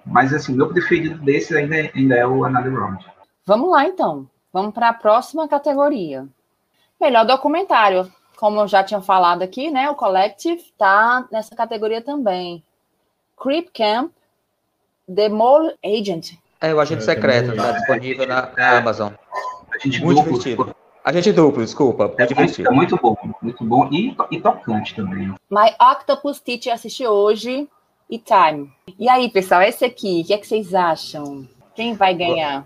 Mas, 0.06 0.34
assim, 0.34 0.54
meu 0.54 0.70
preferido 0.70 1.18
desse 1.24 1.56
ainda, 1.56 1.76
é, 1.76 1.92
ainda 1.96 2.16
é 2.16 2.26
o 2.26 2.44
Another 2.44 2.74
Round. 2.74 3.06
Vamos 3.46 3.70
lá, 3.70 3.86
então. 3.86 4.28
Vamos 4.52 4.74
para 4.74 4.90
a 4.90 4.94
próxima 4.94 5.48
categoria. 5.48 6.28
Melhor 7.00 7.26
documentário. 7.26 8.12
Como 8.38 8.60
eu 8.60 8.68
já 8.68 8.84
tinha 8.84 9.02
falado 9.02 9.42
aqui, 9.42 9.72
né? 9.72 9.90
O 9.90 9.96
Collective 9.96 10.62
está 10.62 11.26
nessa 11.32 11.56
categoria 11.56 12.02
também. 12.02 12.64
Creep 13.42 13.70
Camp, 13.74 14.12
The 15.14 15.30
Mole 15.30 15.74
Agent. 15.84 16.34
É, 16.60 16.74
o 16.74 16.80
Agente 16.80 17.04
é, 17.04 17.06
Secreto, 17.06 17.52
está 17.52 17.72
disponível 17.72 18.28
na 18.28 18.52
é, 18.58 18.78
Amazon. 18.78 19.14
muito 20.02 20.02
duplo, 20.02 20.24
divertido. 20.24 20.76
Agente 21.04 21.32
duplo, 21.34 21.64
desculpa. 21.64 22.14
É 22.18 22.34
muito, 22.34 22.62
é 22.62 22.72
muito 22.72 22.98
bom, 22.98 23.16
muito 23.42 23.64
bom 23.66 23.90
e, 23.92 24.16
e 24.32 24.40
tocante 24.40 24.96
também. 24.96 25.34
My 25.50 25.76
Octopus 25.80 26.40
Teacher 26.40 26.74
assisti 26.74 27.06
hoje 27.06 27.68
e 28.14 28.20
Time. 28.20 28.72
E 29.00 29.10
aí, 29.10 29.28
pessoal, 29.28 29.64
esse 29.64 29.84
aqui, 29.84 30.22
o 30.22 30.28
que, 30.28 30.34
é 30.34 30.38
que 30.38 30.46
vocês 30.46 30.74
acham? 30.76 31.48
Quem 31.76 31.96
vai 31.96 32.14
ganhar? 32.14 32.64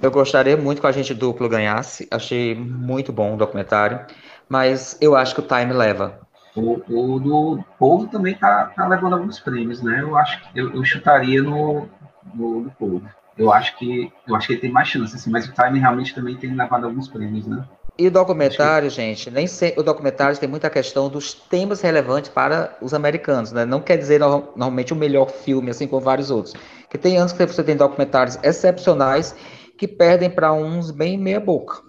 Eu 0.00 0.10
gostaria 0.10 0.56
muito 0.58 0.80
que 0.80 0.86
a 0.86 0.92
gente 0.92 1.14
duplo 1.14 1.48
ganhasse. 1.48 2.06
Achei 2.10 2.54
muito 2.54 3.10
bom 3.10 3.34
o 3.34 3.36
documentário. 3.36 4.04
Mas 4.46 4.98
eu 5.00 5.16
acho 5.16 5.34
que 5.34 5.40
o 5.40 5.46
Time 5.46 5.72
leva. 5.72 6.20
O, 6.54 6.82
o 6.88 7.18
do 7.18 7.64
povo 7.78 8.08
também 8.08 8.34
tá, 8.34 8.72
tá, 8.76 8.86
levando 8.86 9.14
alguns 9.14 9.38
prêmios, 9.40 9.80
né? 9.82 10.02
Eu 10.02 10.16
acho 10.16 10.40
que 10.42 10.58
eu, 10.58 10.74
eu 10.74 10.84
chutaria 10.84 11.42
no, 11.42 11.88
no, 12.34 12.60
no 12.62 12.70
povo. 12.72 13.02
Eu 13.40 13.50
acho 13.50 13.74
que 13.78 14.12
eu 14.28 14.36
acho 14.36 14.46
que 14.46 14.52
ele 14.52 14.60
tem 14.60 14.70
mais 14.70 14.86
chance, 14.86 15.16
assim, 15.16 15.30
mas 15.30 15.48
o 15.48 15.52
Time 15.52 15.78
realmente 15.78 16.14
também 16.14 16.36
tem 16.36 16.54
levado 16.54 16.84
alguns 16.84 17.08
prêmios, 17.08 17.46
né? 17.46 17.64
E 17.98 18.06
o 18.06 18.10
documentário, 18.10 18.88
gente, 18.90 19.30
nem 19.30 19.46
sei, 19.46 19.72
o 19.78 19.82
documentário 19.82 20.36
tem 20.36 20.48
muita 20.48 20.68
questão 20.68 21.08
dos 21.08 21.32
temas 21.32 21.80
relevantes 21.80 22.30
para 22.30 22.76
os 22.82 22.92
americanos, 22.92 23.50
né? 23.50 23.64
Não 23.64 23.80
quer 23.80 23.96
dizer 23.96 24.20
normalmente 24.20 24.92
o 24.92 24.96
melhor 24.96 25.30
filme, 25.30 25.70
assim 25.70 25.86
como 25.86 26.02
vários 26.02 26.30
outros. 26.30 26.54
Que 26.90 26.98
tem 26.98 27.16
anos 27.16 27.32
que 27.32 27.46
você 27.46 27.64
tem 27.64 27.76
documentários 27.76 28.38
excepcionais 28.42 29.34
que 29.78 29.88
perdem 29.88 30.28
para 30.28 30.52
uns 30.52 30.90
bem 30.90 31.16
meia 31.16 31.40
boca. 31.40 31.80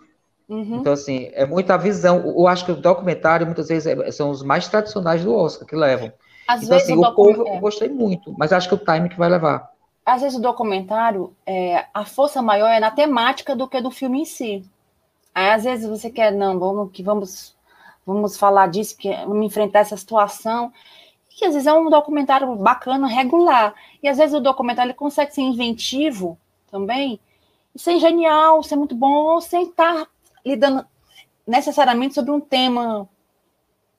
Uhum. 0.47 0.77
Então, 0.77 0.93
assim, 0.93 1.29
é 1.33 1.45
muita 1.45 1.77
visão. 1.77 2.23
Eu 2.25 2.47
acho 2.47 2.65
que 2.65 2.71
o 2.71 2.75
documentário, 2.75 3.45
muitas 3.45 3.67
vezes, 3.67 3.87
é, 3.87 4.11
são 4.11 4.29
os 4.29 4.41
mais 4.41 4.69
tradicionais 4.69 5.23
do 5.23 5.33
Oscar 5.33 5.67
que 5.67 5.75
levam. 5.75 6.13
Às 6.47 6.63
então, 6.63 6.77
assim, 6.77 6.93
o, 6.93 7.01
o 7.01 7.15
povo 7.15 7.45
eu 7.47 7.59
gostei 7.59 7.89
muito, 7.89 8.33
mas 8.37 8.51
acho 8.51 8.67
que 8.67 8.75
o 8.75 8.77
time 8.77 9.09
que 9.09 9.17
vai 9.17 9.29
levar. 9.29 9.70
Às 10.05 10.21
vezes 10.21 10.37
o 10.37 10.41
documentário, 10.41 11.35
é, 11.45 11.85
a 11.93 12.05
força 12.05 12.41
maior 12.41 12.67
é 12.69 12.79
na 12.79 12.91
temática 12.91 13.55
do 13.55 13.67
que 13.67 13.81
do 13.81 13.91
filme 13.91 14.21
em 14.21 14.25
si. 14.25 14.65
Aí, 15.33 15.49
às 15.51 15.63
vezes 15.63 15.87
você 15.87 16.09
quer, 16.09 16.31
não, 16.31 16.59
vamos 16.59 16.91
que 16.91 17.03
vamos, 17.03 17.55
vamos 18.05 18.37
falar 18.37 18.67
disso, 18.67 18.97
que 18.97 19.13
vamos 19.25 19.45
enfrentar 19.45 19.79
essa 19.79 19.95
situação. 19.95 20.73
Que 21.29 21.45
às 21.45 21.53
vezes 21.53 21.67
é 21.67 21.73
um 21.73 21.89
documentário 21.89 22.53
bacana, 22.55 23.07
regular. 23.07 23.73
E 24.03 24.07
às 24.09 24.17
vezes 24.17 24.35
o 24.35 24.41
documentário 24.41 24.89
ele 24.89 24.97
consegue 24.97 25.33
ser 25.33 25.41
inventivo 25.41 26.37
também, 26.69 27.19
e 27.75 27.79
ser 27.79 27.99
genial, 27.99 28.63
ser 28.63 28.75
muito 28.75 28.95
bom, 28.95 29.39
sem 29.39 29.63
estar 29.63 30.07
lidando 30.45 30.85
necessariamente 31.45 32.15
sobre 32.15 32.31
um 32.31 32.39
tema 32.39 33.07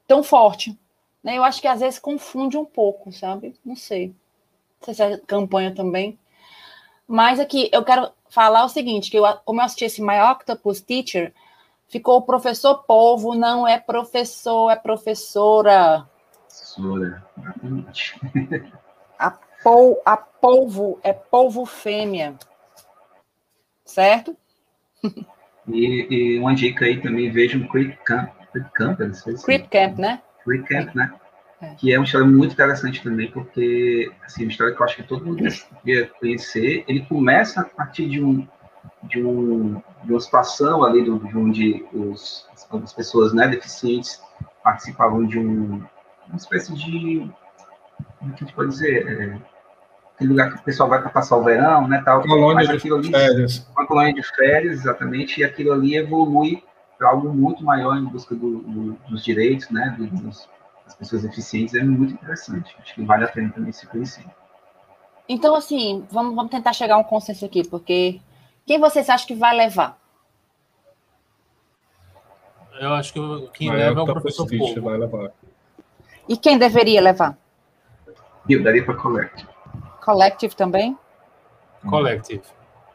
tão 0.07 0.23
forte. 0.23 0.79
Né? 1.23 1.37
Eu 1.39 1.45
acho 1.45 1.61
que 1.61 1.69
às 1.69 1.81
vezes 1.81 1.99
confunde 1.99 2.57
um 2.57 2.65
pouco, 2.65 3.13
sabe? 3.13 3.55
Não 3.65 3.77
sei. 3.77 4.15
Se 4.83 5.03
é 5.03 5.19
campanha 5.19 5.75
também. 5.75 6.19
Mas 7.07 7.39
aqui 7.39 7.69
eu 7.73 7.85
quero 7.85 8.11
falar 8.29 8.65
o 8.65 8.69
seguinte: 8.69 9.11
que 9.11 9.17
eu, 9.17 9.25
como 9.45 9.61
eu 9.61 9.65
assisti 9.65 9.85
esse 9.85 10.03
My 10.03 10.21
Octopus 10.33 10.81
Teacher, 10.81 11.33
ficou 11.89 12.17
o 12.17 12.23
professor 12.23 12.83
polvo, 12.85 13.35
não 13.35 13.69
é 13.69 13.79
professor, 13.79 14.71
é 14.71 14.77
professora. 14.77 16.07
Professora, 16.49 17.25
A, 19.19 19.31
pol, 19.63 20.01
a 20.05 20.17
polvo 20.17 20.99
é 21.03 21.13
polvo 21.13 21.65
fêmea. 21.65 22.35
Certo? 23.85 24.37
E, 25.69 26.07
e, 26.11 26.39
uma 26.39 26.55
dica 26.55 26.85
aí 26.85 27.01
também, 27.01 27.31
veja 27.31 27.57
um 27.57 27.69
Creep 27.69 27.97
Camp, 28.05 28.31
Creep 28.53 28.71
Camp, 28.73 28.99
não 29.01 29.15
sei 29.15 29.37
se... 29.37 29.45
Creep 29.45 29.69
Camp, 29.69 29.99
né? 29.99 30.23
Creep 30.45 30.67
Camp, 30.67 30.95
né? 30.95 31.15
É. 31.63 31.75
Que 31.77 31.95
é 31.95 31.99
uma 31.99 32.05
história 32.05 32.27
muito 32.27 32.53
interessante 32.53 33.01
também, 33.03 33.31
porque, 33.31 34.11
assim, 34.25 34.43
uma 34.43 34.51
história 34.51 34.75
que 34.75 34.83
eu 34.83 34.85
acho 34.85 34.97
que 34.97 35.05
todo 35.05 35.25
mundo 35.25 35.45
devia 35.85 36.09
conhecer. 36.19 36.85
Ele 36.89 37.07
começa 37.07 37.61
a 37.61 37.65
partir 37.65 38.09
de 38.09 38.23
um, 38.23 38.47
de 39.05 39.23
um, 39.25 39.81
de 40.03 40.11
uma 40.11 40.21
situação 40.21 40.83
ali 40.83 41.05
do, 41.05 41.21
de 41.21 41.39
onde 41.39 41.87
os, 41.93 42.49
as 42.83 42.93
pessoas, 42.93 43.33
né, 43.33 43.47
deficientes 43.47 44.21
participavam 44.65 45.25
de 45.25 45.39
um, 45.39 45.85
uma 46.29 46.37
espécie 46.37 46.75
de, 46.75 47.31
como 48.19 48.33
é 48.33 48.35
que 48.35 48.43
a 48.43 48.47
gente 48.47 48.55
pode 48.57 48.71
dizer, 48.71 49.07
é, 49.07 49.39
aquele 50.17 50.31
lugar 50.31 50.53
que 50.53 50.59
o 50.59 50.63
pessoal 50.65 50.89
vai 50.89 51.01
para 51.01 51.11
passar 51.11 51.37
o 51.37 51.45
verão, 51.45 51.87
né, 51.87 52.03
tal. 52.05 52.23
Colônia 52.23 52.67
de 52.67 52.93
ali, 52.93 53.11
férias. 53.11 53.69
Uma 53.77 53.87
colônia 53.87 54.15
de 54.15 54.23
férias, 54.23 54.81
exatamente, 54.81 55.41
e 55.41 55.45
aquilo 55.45 55.73
ali 55.73 55.97
evolui 55.97 56.65
para 56.99 57.11
algo 57.11 57.33
muito 57.33 57.65
maior 57.65 57.97
em 57.97 58.05
busca 58.05 58.35
do, 58.35 58.59
do, 58.59 58.93
dos 59.09 59.25
direitos, 59.25 59.71
né, 59.71 59.97
dos, 59.97 60.49
das 60.93 60.95
pessoas 60.95 61.23
deficientes, 61.23 61.75
é 61.75 61.83
muito 61.83 62.15
interessante. 62.15 62.75
Acho 62.79 62.95
que 62.95 63.03
vale 63.03 63.25
a 63.25 63.29
pena 63.29 63.51
também 63.51 63.73
se 63.73 63.87
conhecer. 63.87 64.25
Então, 65.29 65.55
assim, 65.55 66.07
vamos, 66.11 66.35
vamos 66.35 66.51
tentar 66.51 66.73
chegar 66.73 66.95
a 66.95 66.99
um 66.99 67.05
consenso 67.05 67.45
aqui, 67.45 67.67
porque 67.67 68.21
quem 68.67 68.79
vocês 68.79 69.09
acham 69.09 69.27
que 69.27 69.35
vai 69.35 69.57
levar? 69.57 69.99
Eu 72.79 72.93
acho 72.95 73.13
que 73.13 73.21
quem 73.55 73.69
vai 73.69 73.79
leva 73.79 74.01
é 74.01 74.03
o 74.03 74.07
professor 74.07 74.47
Povo. 74.47 74.83
Vai 74.83 74.99
levar. 74.99 75.31
E 76.29 76.37
quem 76.37 76.59
deveria 76.59 77.01
levar? 77.01 77.37
Eu 78.49 78.63
daria 78.63 78.85
para 78.85 78.95
Collective. 78.95 79.49
Collective 80.01 80.57
também? 80.57 80.99
Collective. 81.89 82.43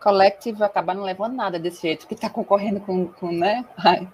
Collective 0.01 0.63
acabar 0.63 0.93
não 0.93 1.03
levando 1.03 1.35
nada 1.35 1.57
desse 1.57 1.81
jeito, 1.81 2.07
que 2.07 2.13
está 2.13 2.29
concorrendo 2.29 2.79
com, 2.81 3.07
com 3.07 3.31
né? 3.31 3.65
Ai. 3.77 4.07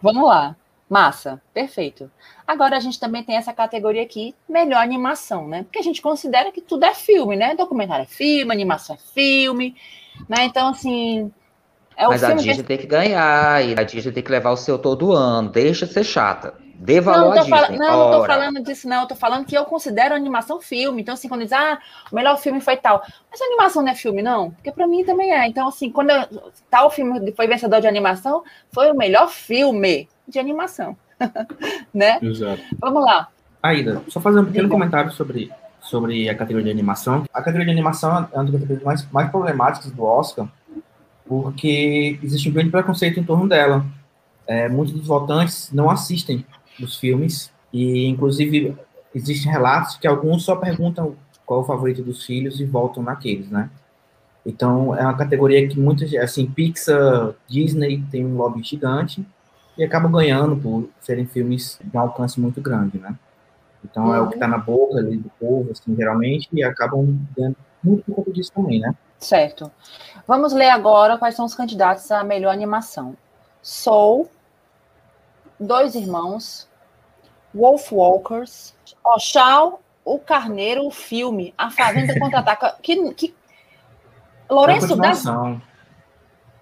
Vamos 0.00 0.26
lá. 0.26 0.56
Massa, 0.88 1.40
perfeito. 1.52 2.10
Agora 2.46 2.76
a 2.76 2.80
gente 2.80 2.98
também 2.98 3.22
tem 3.22 3.36
essa 3.36 3.52
categoria 3.52 4.02
aqui, 4.02 4.34
melhor 4.48 4.82
animação, 4.82 5.46
né? 5.46 5.64
Porque 5.64 5.78
a 5.78 5.82
gente 5.82 6.00
considera 6.00 6.50
que 6.50 6.62
tudo 6.62 6.84
é 6.84 6.94
filme, 6.94 7.36
né? 7.36 7.54
Documentário 7.54 8.04
é 8.04 8.06
filme, 8.06 8.50
animação 8.50 8.96
é 8.96 8.98
filme, 9.12 9.76
né? 10.28 10.44
Então, 10.44 10.68
assim. 10.68 11.30
É 11.94 12.06
Mas 12.06 12.24
a 12.24 12.32
Disney 12.32 12.56
que... 12.56 12.62
tem 12.62 12.78
que 12.78 12.86
ganhar, 12.86 13.62
e 13.62 13.74
a 13.78 13.82
Disney 13.82 14.12
tem 14.12 14.22
que 14.22 14.30
levar 14.30 14.52
o 14.52 14.56
seu 14.56 14.78
todo 14.78 15.12
ano. 15.12 15.50
Deixa 15.50 15.84
de 15.84 15.92
ser 15.92 16.04
chata. 16.04 16.54
Dê 16.78 17.00
valor 17.00 17.34
não, 17.34 17.48
fal... 17.48 17.72
Não, 17.72 18.10
não 18.10 18.20
tô 18.20 18.26
falando 18.26 18.62
disso, 18.62 18.88
não. 18.88 19.02
Eu 19.02 19.08
tô 19.08 19.16
falando 19.16 19.44
que 19.44 19.56
eu 19.56 19.64
considero 19.64 20.14
animação 20.14 20.60
filme. 20.60 21.02
Então, 21.02 21.14
assim, 21.14 21.28
quando 21.28 21.42
diz, 21.42 21.52
ah, 21.52 21.78
o 22.10 22.14
melhor 22.14 22.38
filme 22.38 22.60
foi 22.60 22.76
tal. 22.76 23.02
Mas 23.28 23.42
animação 23.42 23.82
não 23.82 23.90
é 23.90 23.96
filme, 23.96 24.22
não? 24.22 24.52
Porque 24.52 24.70
para 24.70 24.86
mim 24.86 25.04
também 25.04 25.32
é. 25.32 25.48
Então, 25.48 25.66
assim, 25.66 25.90
quando 25.90 26.10
eu... 26.10 26.52
tal 26.70 26.88
filme 26.88 27.32
foi 27.32 27.48
vencedor 27.48 27.80
de 27.80 27.88
animação, 27.88 28.44
foi 28.70 28.90
o 28.92 28.94
melhor 28.94 29.28
filme 29.28 30.08
de 30.28 30.38
animação. 30.38 30.96
né? 31.92 32.20
Exato. 32.22 32.62
Vamos 32.78 33.04
lá. 33.04 33.28
Aida, 33.60 34.00
só 34.08 34.20
fazer 34.20 34.38
um 34.38 34.44
pequeno 34.44 34.68
Diga. 34.68 34.74
comentário 34.74 35.10
sobre, 35.10 35.50
sobre 35.80 36.28
a 36.28 36.34
categoria 36.36 36.66
de 36.66 36.70
animação. 36.70 37.24
A 37.32 37.38
categoria 37.38 37.66
de 37.66 37.72
animação 37.72 38.28
é 38.32 38.36
uma 38.36 38.44
das 38.44 38.52
categorias 38.52 38.82
mais, 38.84 39.10
mais 39.10 39.30
problemáticas 39.30 39.90
do 39.90 40.04
Oscar, 40.04 40.46
porque 41.26 42.20
existe 42.22 42.48
um 42.48 42.52
grande 42.52 42.70
preconceito 42.70 43.18
em 43.18 43.24
torno 43.24 43.48
dela. 43.48 43.84
É, 44.46 44.68
muitos 44.68 44.94
dos 44.94 45.06
votantes 45.06 45.70
não 45.72 45.90
assistem 45.90 46.46
os 46.80 46.96
filmes, 46.96 47.52
e 47.72 48.06
inclusive 48.06 48.76
existem 49.14 49.50
relatos 49.50 49.96
que 49.96 50.06
alguns 50.06 50.44
só 50.44 50.56
perguntam 50.56 51.16
qual 51.44 51.60
é 51.60 51.62
o 51.62 51.66
favorito 51.66 52.02
dos 52.02 52.24
filhos 52.24 52.60
e 52.60 52.64
voltam 52.64 53.02
naqueles, 53.02 53.48
né? 53.50 53.70
Então, 54.44 54.94
é 54.96 55.02
uma 55.02 55.16
categoria 55.16 55.66
que 55.68 55.78
muitas, 55.78 56.14
assim, 56.14 56.46
Pixar, 56.46 57.34
Disney 57.46 58.02
tem 58.10 58.24
um 58.24 58.36
lobby 58.36 58.62
gigante, 58.62 59.26
e 59.78 59.84
acabam 59.84 60.10
ganhando 60.10 60.56
por 60.56 60.90
serem 61.00 61.24
filmes 61.24 61.78
de 61.82 61.96
um 61.96 62.00
alcance 62.00 62.40
muito 62.40 62.60
grande, 62.60 62.98
né? 62.98 63.14
Então 63.84 64.06
uhum. 64.06 64.14
é 64.14 64.20
o 64.20 64.26
que 64.26 64.34
está 64.34 64.48
na 64.48 64.58
boca 64.58 64.98
ali 64.98 65.16
do 65.16 65.30
povo, 65.38 65.70
assim, 65.70 65.94
geralmente, 65.94 66.48
e 66.52 66.64
acabam 66.64 67.16
ganhando 67.36 67.56
muito 67.82 68.04
por 68.04 68.16
conta 68.16 68.32
disso 68.32 68.50
também, 68.52 68.80
né? 68.80 68.92
Certo. 69.18 69.70
Vamos 70.26 70.52
ler 70.52 70.70
agora 70.70 71.16
quais 71.16 71.36
são 71.36 71.44
os 71.44 71.54
candidatos 71.54 72.10
à 72.10 72.24
melhor 72.24 72.52
animação. 72.52 73.16
Soul, 73.62 74.28
Dois 75.58 75.94
Irmãos, 75.94 76.68
Wolf 77.54 77.92
Walkers, 77.92 78.74
Oxal, 79.04 79.80
O 80.04 80.18
Carneiro, 80.18 80.86
o 80.86 80.90
filme, 80.90 81.54
A 81.56 81.70
Fazenda 81.70 82.16
Contra-Ataca. 82.18 82.76
Que, 82.82 83.14
que... 83.14 83.34
Lourenço, 84.48 84.96
dá, 84.96 85.12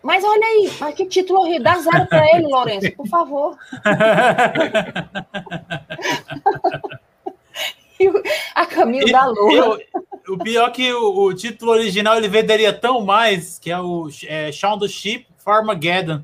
mas 0.07 0.23
olha 0.23 0.47
aí, 0.47 0.71
mas 0.79 0.95
que 0.95 1.05
título 1.07 1.41
horrível. 1.41 1.65
Dá 1.65 1.81
zero 1.81 2.07
para 2.07 2.37
ele, 2.37 2.47
Lourenço, 2.47 2.93
por 2.93 3.09
favor. 3.09 3.59
a 8.55 8.67
caminho 8.67 9.09
e, 9.09 9.13
da 9.13 9.27
lua. 9.27 9.81
o 10.29 10.39
pior 10.39 10.69
é 10.69 10.71
que 10.71 10.93
o, 10.93 11.25
o, 11.25 11.35
título 11.35 11.73
original 11.73 12.17
ele 12.17 12.29
venderia 12.29 12.73
tão 12.73 13.01
mais, 13.01 13.59
que 13.59 13.69
é 13.69 13.81
o 13.81 14.09
é, 14.29 14.53
Shaun 14.53 14.79
do 14.79 14.89
Sheep 14.89 15.27
Farmageddon. 15.39 16.23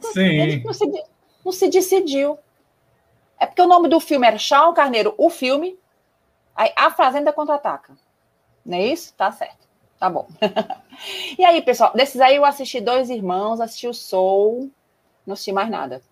Porque 0.00 0.12
Sim. 0.12 0.40
ele 0.40 0.64
não 0.64 0.72
se, 0.72 1.04
não 1.44 1.52
se 1.52 1.68
decidiu. 1.68 2.38
É 3.38 3.46
porque 3.46 3.62
o 3.62 3.66
nome 3.66 3.88
do 3.88 4.00
filme 4.00 4.26
era 4.26 4.38
Shaun 4.38 4.74
Carneiro, 4.74 5.14
o 5.16 5.30
filme, 5.30 5.78
aí 6.54 6.72
a 6.76 6.90
Fazenda 6.90 7.32
Contra-Ataca. 7.32 7.94
Não 8.64 8.76
é 8.76 8.86
isso? 8.86 9.14
Tá 9.14 9.32
certo. 9.32 9.68
Tá 9.98 10.08
bom. 10.08 10.28
e 11.38 11.44
aí, 11.44 11.60
pessoal, 11.62 11.92
desses 11.94 12.20
aí 12.20 12.36
eu 12.36 12.44
assisti 12.44 12.80
Dois 12.80 13.10
Irmãos, 13.10 13.60
assisti 13.60 13.86
o 13.86 13.94
Soul, 13.94 14.70
não 15.26 15.34
assisti 15.34 15.52
mais 15.52 15.70
nada. 15.70 16.02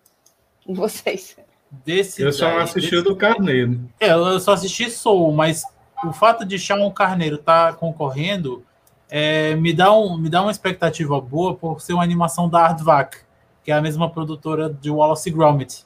E 0.67 0.73
vocês? 0.73 1.37
Desse 1.71 2.21
eu 2.21 2.33
só 2.33 2.59
assisti 2.59 2.95
o 2.95 3.03
do 3.03 3.15
Carneiro. 3.15 3.79
É, 3.99 4.11
eu 4.11 4.39
só 4.39 4.53
assisti 4.53 4.89
Soul, 4.89 5.31
mas 5.33 5.63
o 6.03 6.11
fato 6.11 6.45
de 6.45 6.57
Shawn 6.57 6.89
Carneiro 6.91 7.35
estar 7.35 7.73
tá 7.73 7.77
concorrendo 7.77 8.65
é, 9.09 9.55
me, 9.55 9.73
dá 9.73 9.91
um, 9.91 10.17
me 10.17 10.29
dá 10.29 10.41
uma 10.41 10.51
expectativa 10.51 11.19
boa 11.19 11.55
por 11.55 11.81
ser 11.81 11.93
uma 11.93 12.03
animação 12.03 12.47
da 12.47 12.61
Aardvark, 12.61 13.17
que 13.63 13.71
é 13.71 13.75
a 13.75 13.81
mesma 13.81 14.09
produtora 14.09 14.69
de 14.69 14.89
Wallace 14.89 15.29
Gromit. 15.29 15.85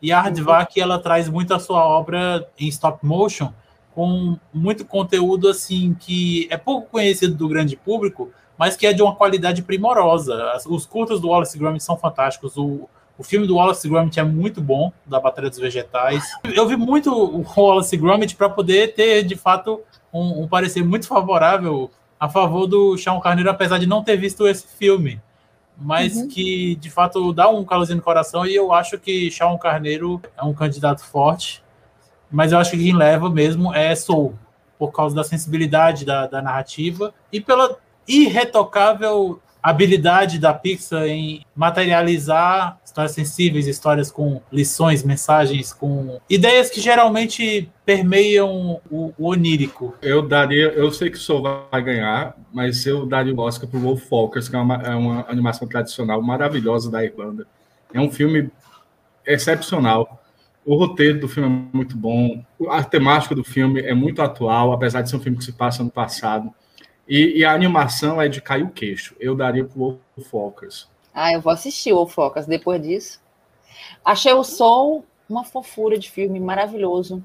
E 0.00 0.12
a 0.12 0.20
Aardvark, 0.20 0.78
uhum. 0.78 0.82
ela 0.82 0.98
traz 0.98 1.28
muito 1.28 1.52
a 1.54 1.58
sua 1.58 1.84
obra 1.84 2.48
em 2.58 2.68
stop 2.68 3.04
motion, 3.04 3.52
com 3.94 4.38
muito 4.54 4.84
conteúdo 4.84 5.48
assim 5.48 5.94
que 5.98 6.46
é 6.50 6.56
pouco 6.56 6.88
conhecido 6.88 7.34
do 7.34 7.48
grande 7.48 7.76
público, 7.76 8.30
mas 8.56 8.76
que 8.76 8.86
é 8.86 8.92
de 8.92 9.02
uma 9.02 9.14
qualidade 9.14 9.62
primorosa. 9.62 10.56
Os 10.68 10.86
curtos 10.86 11.20
do 11.20 11.28
Wallace 11.28 11.58
Gromit 11.58 11.82
são 11.82 11.96
fantásticos. 11.96 12.56
O, 12.56 12.88
o 13.16 13.24
filme 13.24 13.46
do 13.46 13.56
Wallace 13.56 13.88
Gromit 13.88 14.18
é 14.20 14.22
muito 14.22 14.60
bom, 14.60 14.92
da 15.04 15.18
Batalha 15.18 15.50
dos 15.50 15.58
Vegetais. 15.58 16.24
Eu 16.44 16.66
vi 16.68 16.76
muito 16.76 17.12
o 17.12 17.44
Wallace 17.56 17.96
Gromit 17.96 18.36
para 18.36 18.48
poder 18.48 18.94
ter, 18.94 19.24
de 19.24 19.34
fato, 19.34 19.80
um, 20.12 20.42
um, 20.42 20.48
parecer 20.48 20.84
muito 20.84 21.08
favorável 21.08 21.90
a 22.18 22.28
favor 22.28 22.66
do 22.66 22.96
Sean 22.96 23.18
Carneiro, 23.20 23.50
apesar 23.50 23.78
de 23.78 23.86
não 23.86 24.02
ter 24.02 24.16
visto 24.16 24.46
esse 24.46 24.66
filme. 24.76 25.20
Mas 25.80 26.16
uhum. 26.16 26.28
que, 26.28 26.74
de 26.76 26.90
fato, 26.90 27.32
dá 27.32 27.48
um 27.48 27.64
calorzinho 27.64 27.98
no 27.98 28.02
coração 28.02 28.44
e 28.44 28.54
eu 28.54 28.72
acho 28.72 28.98
que 28.98 29.30
Sean 29.30 29.56
Carneiro 29.56 30.20
é 30.36 30.42
um 30.42 30.52
candidato 30.52 31.04
forte 31.04 31.62
mas 32.30 32.52
eu 32.52 32.58
acho 32.58 32.72
que 32.72 32.78
quem 32.84 32.94
leva 32.94 33.30
mesmo 33.30 33.74
é 33.74 33.94
Soul, 33.94 34.38
por 34.78 34.92
causa 34.92 35.14
da 35.14 35.24
sensibilidade 35.24 36.04
da, 36.04 36.26
da 36.26 36.42
narrativa 36.42 37.12
e 37.32 37.40
pela 37.40 37.76
irretocável 38.06 39.40
habilidade 39.62 40.38
da 40.38 40.52
Pixar 40.52 41.06
em 41.06 41.44
materializar 41.54 42.78
histórias 42.84 43.12
sensíveis, 43.12 43.66
histórias 43.66 44.10
com 44.10 44.40
lições, 44.52 45.02
mensagens, 45.02 45.72
com 45.72 46.20
ideias 46.28 46.70
que 46.70 46.80
geralmente 46.80 47.70
permeiam 47.84 48.80
o, 48.90 49.12
o 49.16 49.28
onírico. 49.28 49.94
Eu 50.02 50.26
daria, 50.26 50.72
eu 50.72 50.90
sei 50.90 51.10
que 51.10 51.16
o 51.16 51.20
Soul 51.20 51.42
vai 51.70 51.82
ganhar, 51.82 52.36
mas 52.52 52.84
eu 52.86 53.06
daria 53.06 53.34
o 53.34 53.38
Oscar 53.40 53.68
para 53.68 53.78
o 53.78 53.82
Wolf 53.82 54.10
Walkers, 54.10 54.48
que 54.48 54.56
é 54.56 54.58
uma, 54.58 54.76
é 54.76 54.94
uma 54.94 55.26
animação 55.28 55.68
tradicional 55.68 56.20
maravilhosa 56.20 56.90
da 56.90 57.04
Irlanda. 57.04 57.46
É 57.92 58.00
um 58.00 58.10
filme 58.10 58.50
excepcional. 59.26 60.22
O 60.64 60.74
roteiro 60.74 61.20
do 61.20 61.28
filme 61.28 61.48
é 61.48 61.76
muito 61.76 61.96
bom, 61.96 62.44
a 62.68 62.82
temática 62.82 63.34
do 63.34 63.44
filme 63.44 63.80
é 63.80 63.94
muito 63.94 64.20
atual, 64.20 64.72
apesar 64.72 65.02
de 65.02 65.08
ser 65.08 65.16
um 65.16 65.20
filme 65.20 65.38
que 65.38 65.44
se 65.44 65.52
passa 65.52 65.82
no 65.82 65.90
passado. 65.90 66.52
E, 67.08 67.38
e 67.38 67.44
a 67.44 67.52
animação 67.52 68.20
é 68.20 68.28
de 68.28 68.40
cair 68.42 68.62
o 68.62 68.70
queixo. 68.70 69.16
Eu 69.18 69.34
daria 69.34 69.64
para 69.64 69.78
o 69.78 69.98
Wolf 70.16 70.32
Walkers. 70.34 70.88
Ah, 71.14 71.32
eu 71.32 71.40
vou 71.40 71.52
assistir 71.52 71.92
o 71.92 72.08
Walkers 72.16 72.46
depois 72.46 72.82
disso. 72.82 73.20
Achei 74.04 74.32
o 74.32 74.44
som 74.44 75.02
uma 75.28 75.44
fofura 75.44 75.98
de 75.98 76.10
filme 76.10 76.38
maravilhoso. 76.38 77.24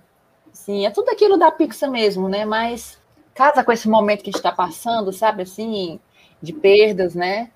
Sim, 0.52 0.86
é 0.86 0.92
tudo 0.92 1.10
aquilo 1.10 1.38
da 1.38 1.52
Pixar 1.52 1.90
mesmo, 1.90 2.30
né? 2.30 2.46
Mas 2.46 2.98
casa 3.34 3.64
com 3.64 3.72
esse 3.72 3.90
momento 3.90 4.24
que 4.24 4.30
a 4.30 4.32
gente 4.32 4.38
está 4.38 4.52
passando, 4.52 5.12
sabe, 5.12 5.44
assim, 5.44 6.00
de 6.42 6.54
perdas, 6.54 7.16
né? 7.16 7.52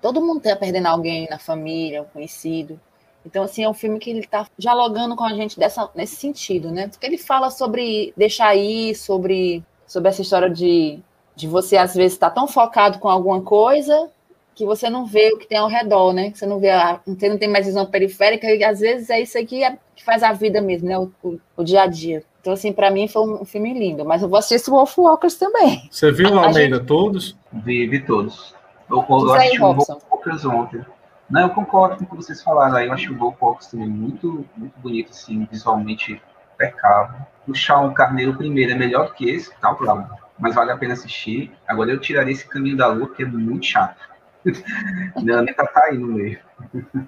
Todo 0.00 0.20
mundo 0.20 0.38
está 0.38 0.56
perdendo 0.56 0.86
alguém 0.86 1.28
na 1.28 1.38
família, 1.38 2.02
um 2.02 2.06
conhecido. 2.06 2.80
Então, 3.24 3.44
assim, 3.44 3.62
é 3.62 3.68
um 3.68 3.74
filme 3.74 3.98
que 3.98 4.10
ele 4.10 4.20
está 4.20 4.46
dialogando 4.58 5.14
com 5.14 5.24
a 5.24 5.34
gente 5.34 5.58
dessa, 5.58 5.88
nesse 5.94 6.16
sentido, 6.16 6.72
né? 6.72 6.88
Porque 6.88 7.06
ele 7.06 7.18
fala 7.18 7.50
sobre 7.50 8.12
deixar 8.16 8.56
ir, 8.56 8.94
sobre, 8.96 9.62
sobre 9.86 10.08
essa 10.08 10.22
história 10.22 10.50
de, 10.50 11.00
de 11.34 11.46
você, 11.46 11.76
às 11.76 11.94
vezes, 11.94 12.12
estar 12.12 12.30
tá 12.30 12.34
tão 12.34 12.46
focado 12.46 12.98
com 12.98 13.08
alguma 13.08 13.42
coisa 13.42 14.10
que 14.54 14.66
você 14.66 14.90
não 14.90 15.06
vê 15.06 15.32
o 15.32 15.38
que 15.38 15.46
tem 15.46 15.58
ao 15.58 15.68
redor, 15.68 16.12
né? 16.12 16.32
Você 16.34 16.44
não 16.44 16.58
vê, 16.58 16.70
a, 16.70 17.00
você 17.06 17.28
não 17.28 17.38
tem 17.38 17.48
mais 17.48 17.66
visão 17.66 17.86
periférica, 17.86 18.46
e 18.46 18.62
às 18.62 18.80
vezes 18.80 19.08
é 19.08 19.20
isso 19.20 19.38
aqui 19.38 19.62
que 19.96 20.04
faz 20.04 20.22
a 20.22 20.32
vida 20.32 20.60
mesmo, 20.60 20.88
né? 20.88 20.98
O, 20.98 21.10
o, 21.22 21.40
o 21.56 21.64
dia 21.64 21.82
a 21.82 21.86
dia. 21.86 22.22
Então, 22.40 22.52
assim, 22.52 22.72
para 22.72 22.90
mim 22.90 23.08
foi 23.08 23.22
um 23.22 23.44
filme 23.44 23.72
lindo, 23.72 24.04
mas 24.04 24.20
eu 24.20 24.28
vou 24.28 24.38
assistir 24.38 24.70
Wolf 24.70 24.98
Walkers 24.98 25.36
também. 25.36 25.88
Você 25.90 26.10
viu, 26.10 26.38
A 26.38 26.46
Almeida, 26.46 26.76
gente- 26.76 26.86
todos? 26.86 27.36
Vi, 27.52 27.86
vi 27.86 28.04
todos. 28.04 28.54
Eu, 28.90 29.04
eu 29.08 29.32
aí, 29.32 29.38
assisti 29.38 29.62
o 29.62 29.66
Robson. 29.66 29.98
Walkers 30.10 30.44
ontem. 30.44 30.84
Não, 31.30 31.42
eu 31.42 31.50
concordo 31.50 31.96
com 31.96 32.04
o 32.04 32.06
que 32.08 32.16
vocês 32.16 32.42
falaram 32.42 32.76
aí. 32.76 32.88
Eu 32.88 32.92
achei 32.92 33.08
o 33.08 33.34
Walkers 33.40 33.68
também 33.68 33.88
muito, 33.88 34.44
muito 34.56 34.78
bonito, 34.80 35.10
assim, 35.10 35.46
visualmente 35.50 36.20
impecável. 36.54 37.20
O 37.48 37.54
Shawn 37.54 37.94
Carneiro 37.94 38.36
primeiro 38.36 38.72
é 38.72 38.74
melhor 38.74 39.06
do 39.06 39.14
que 39.14 39.30
esse, 39.30 39.50
tá, 39.58 39.74
claro. 39.74 40.06
Mas 40.42 40.56
vale 40.56 40.72
a 40.72 40.76
pena 40.76 40.94
assistir. 40.94 41.52
Agora 41.68 41.92
eu 41.92 42.00
tiraria 42.00 42.32
esse 42.32 42.44
caminho 42.48 42.76
da 42.76 42.88
lua, 42.88 43.14
que 43.14 43.22
é 43.22 43.26
muito 43.26 43.64
chato. 43.64 44.10
Não, 45.22 45.40
nem 45.42 45.54
tá, 45.54 45.70
aí 45.84 45.96
no 45.96 46.08
meio. 46.08 46.40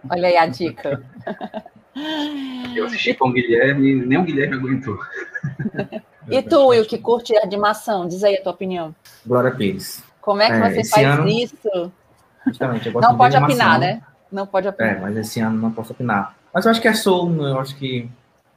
Olha 0.09 0.29
aí 0.29 0.37
a 0.37 0.47
dica. 0.47 1.03
Eu 2.75 2.87
assisti 2.87 3.15
com 3.15 3.29
o 3.29 3.33
Guilherme, 3.33 3.95
nem 3.95 4.19
o 4.19 4.25
Guilherme 4.25 4.57
aguentou. 4.57 4.99
E 6.29 6.43
tu, 6.43 6.67
Will, 6.69 6.85
que 6.85 6.99
curte 6.99 7.37
a 7.37 7.45
animação, 7.45 8.09
diz 8.09 8.25
aí 8.25 8.37
a 8.37 8.43
tua 8.43 8.51
opinião. 8.51 8.93
Glória 9.25 9.53
Pires. 9.53 10.03
Como 10.21 10.43
é 10.43 10.47
que 10.47 10.53
É, 10.53 10.83
você 10.83 10.91
faz 10.91 11.07
ano- 11.07 11.29
isso? 11.29 11.93
Justamente, 12.47 12.87
eu 12.87 12.93
gosto 12.93 13.09
Não 13.09 13.17
pode 13.17 13.37
opinar, 13.37 13.79
né? 13.79 14.03
Não 14.33 14.45
pode 14.45 14.67
É, 14.67 14.71
opinar. 14.71 15.01
mas 15.03 15.17
esse 15.17 15.39
ano 15.39 15.57
não 15.57 15.71
posso 15.71 15.93
opinar. 15.93 16.35
Mas 16.53 16.65
eu 16.65 16.73
acho 16.73 16.81
que 16.81 16.89
é 16.89 16.95
Soul, 16.95 17.31
né? 17.31 17.51
eu 17.53 17.61
acho 17.61 17.77
que 17.77 18.11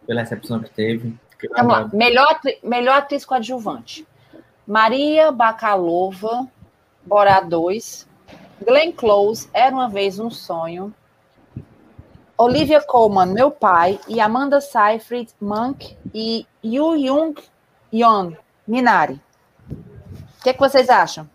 pela 0.07 0.21
recepção 0.21 0.59
que 0.59 0.71
teve. 0.71 1.15
Vamos 1.55 1.71
lá. 1.71 1.89
Melhor, 1.93 2.39
melhor 2.63 2.97
atriz 2.97 3.23
coadjuvante. 3.23 4.07
Maria 4.67 5.31
Bakalova, 5.31 6.45
Borá 7.05 7.39
2. 7.39 8.05
Glenn 8.65 8.91
Close, 8.91 9.49
Era 9.53 9.73
Uma 9.73 9.87
Vez 9.87 10.19
Um 10.19 10.29
Sonho. 10.29 10.93
Olivia 12.37 12.81
Colman, 12.81 13.27
Meu 13.27 13.49
Pai. 13.49 13.97
E 14.09 14.19
Amanda 14.19 14.59
Seyfried, 14.59 15.31
Monk. 15.39 15.97
E 16.13 16.45
Yu 16.61 16.97
Jung 16.97 17.35
Yeon, 17.93 18.33
Minari. 18.67 19.21
O 19.69 20.43
que, 20.43 20.53
que 20.53 20.59
vocês 20.59 20.89
acham? 20.89 21.29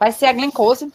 Vai 0.00 0.10
ser 0.10 0.26
a 0.26 0.32
Glenn 0.32 0.50
Close. 0.50 0.90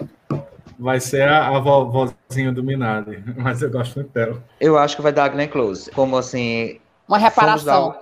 Vai 0.80 0.99
ser 0.99 1.28
a, 1.28 1.47
a 1.47 1.59
vovozinha 1.59 2.51
do 2.51 2.63
Minari, 2.63 3.23
mas 3.38 3.61
eu 3.61 3.69
gosto 3.69 3.95
muito 3.95 4.11
dela. 4.11 4.43
Eu 4.59 4.78
acho 4.78 4.95
que 4.95 5.01
vai 5.01 5.11
dar 5.11 5.25
a 5.25 5.30
Glenn 5.30 5.47
Close. 5.47 5.91
Como 5.91 6.17
assim, 6.17 6.80
Uma 7.07 7.17
reparação. 7.19 7.95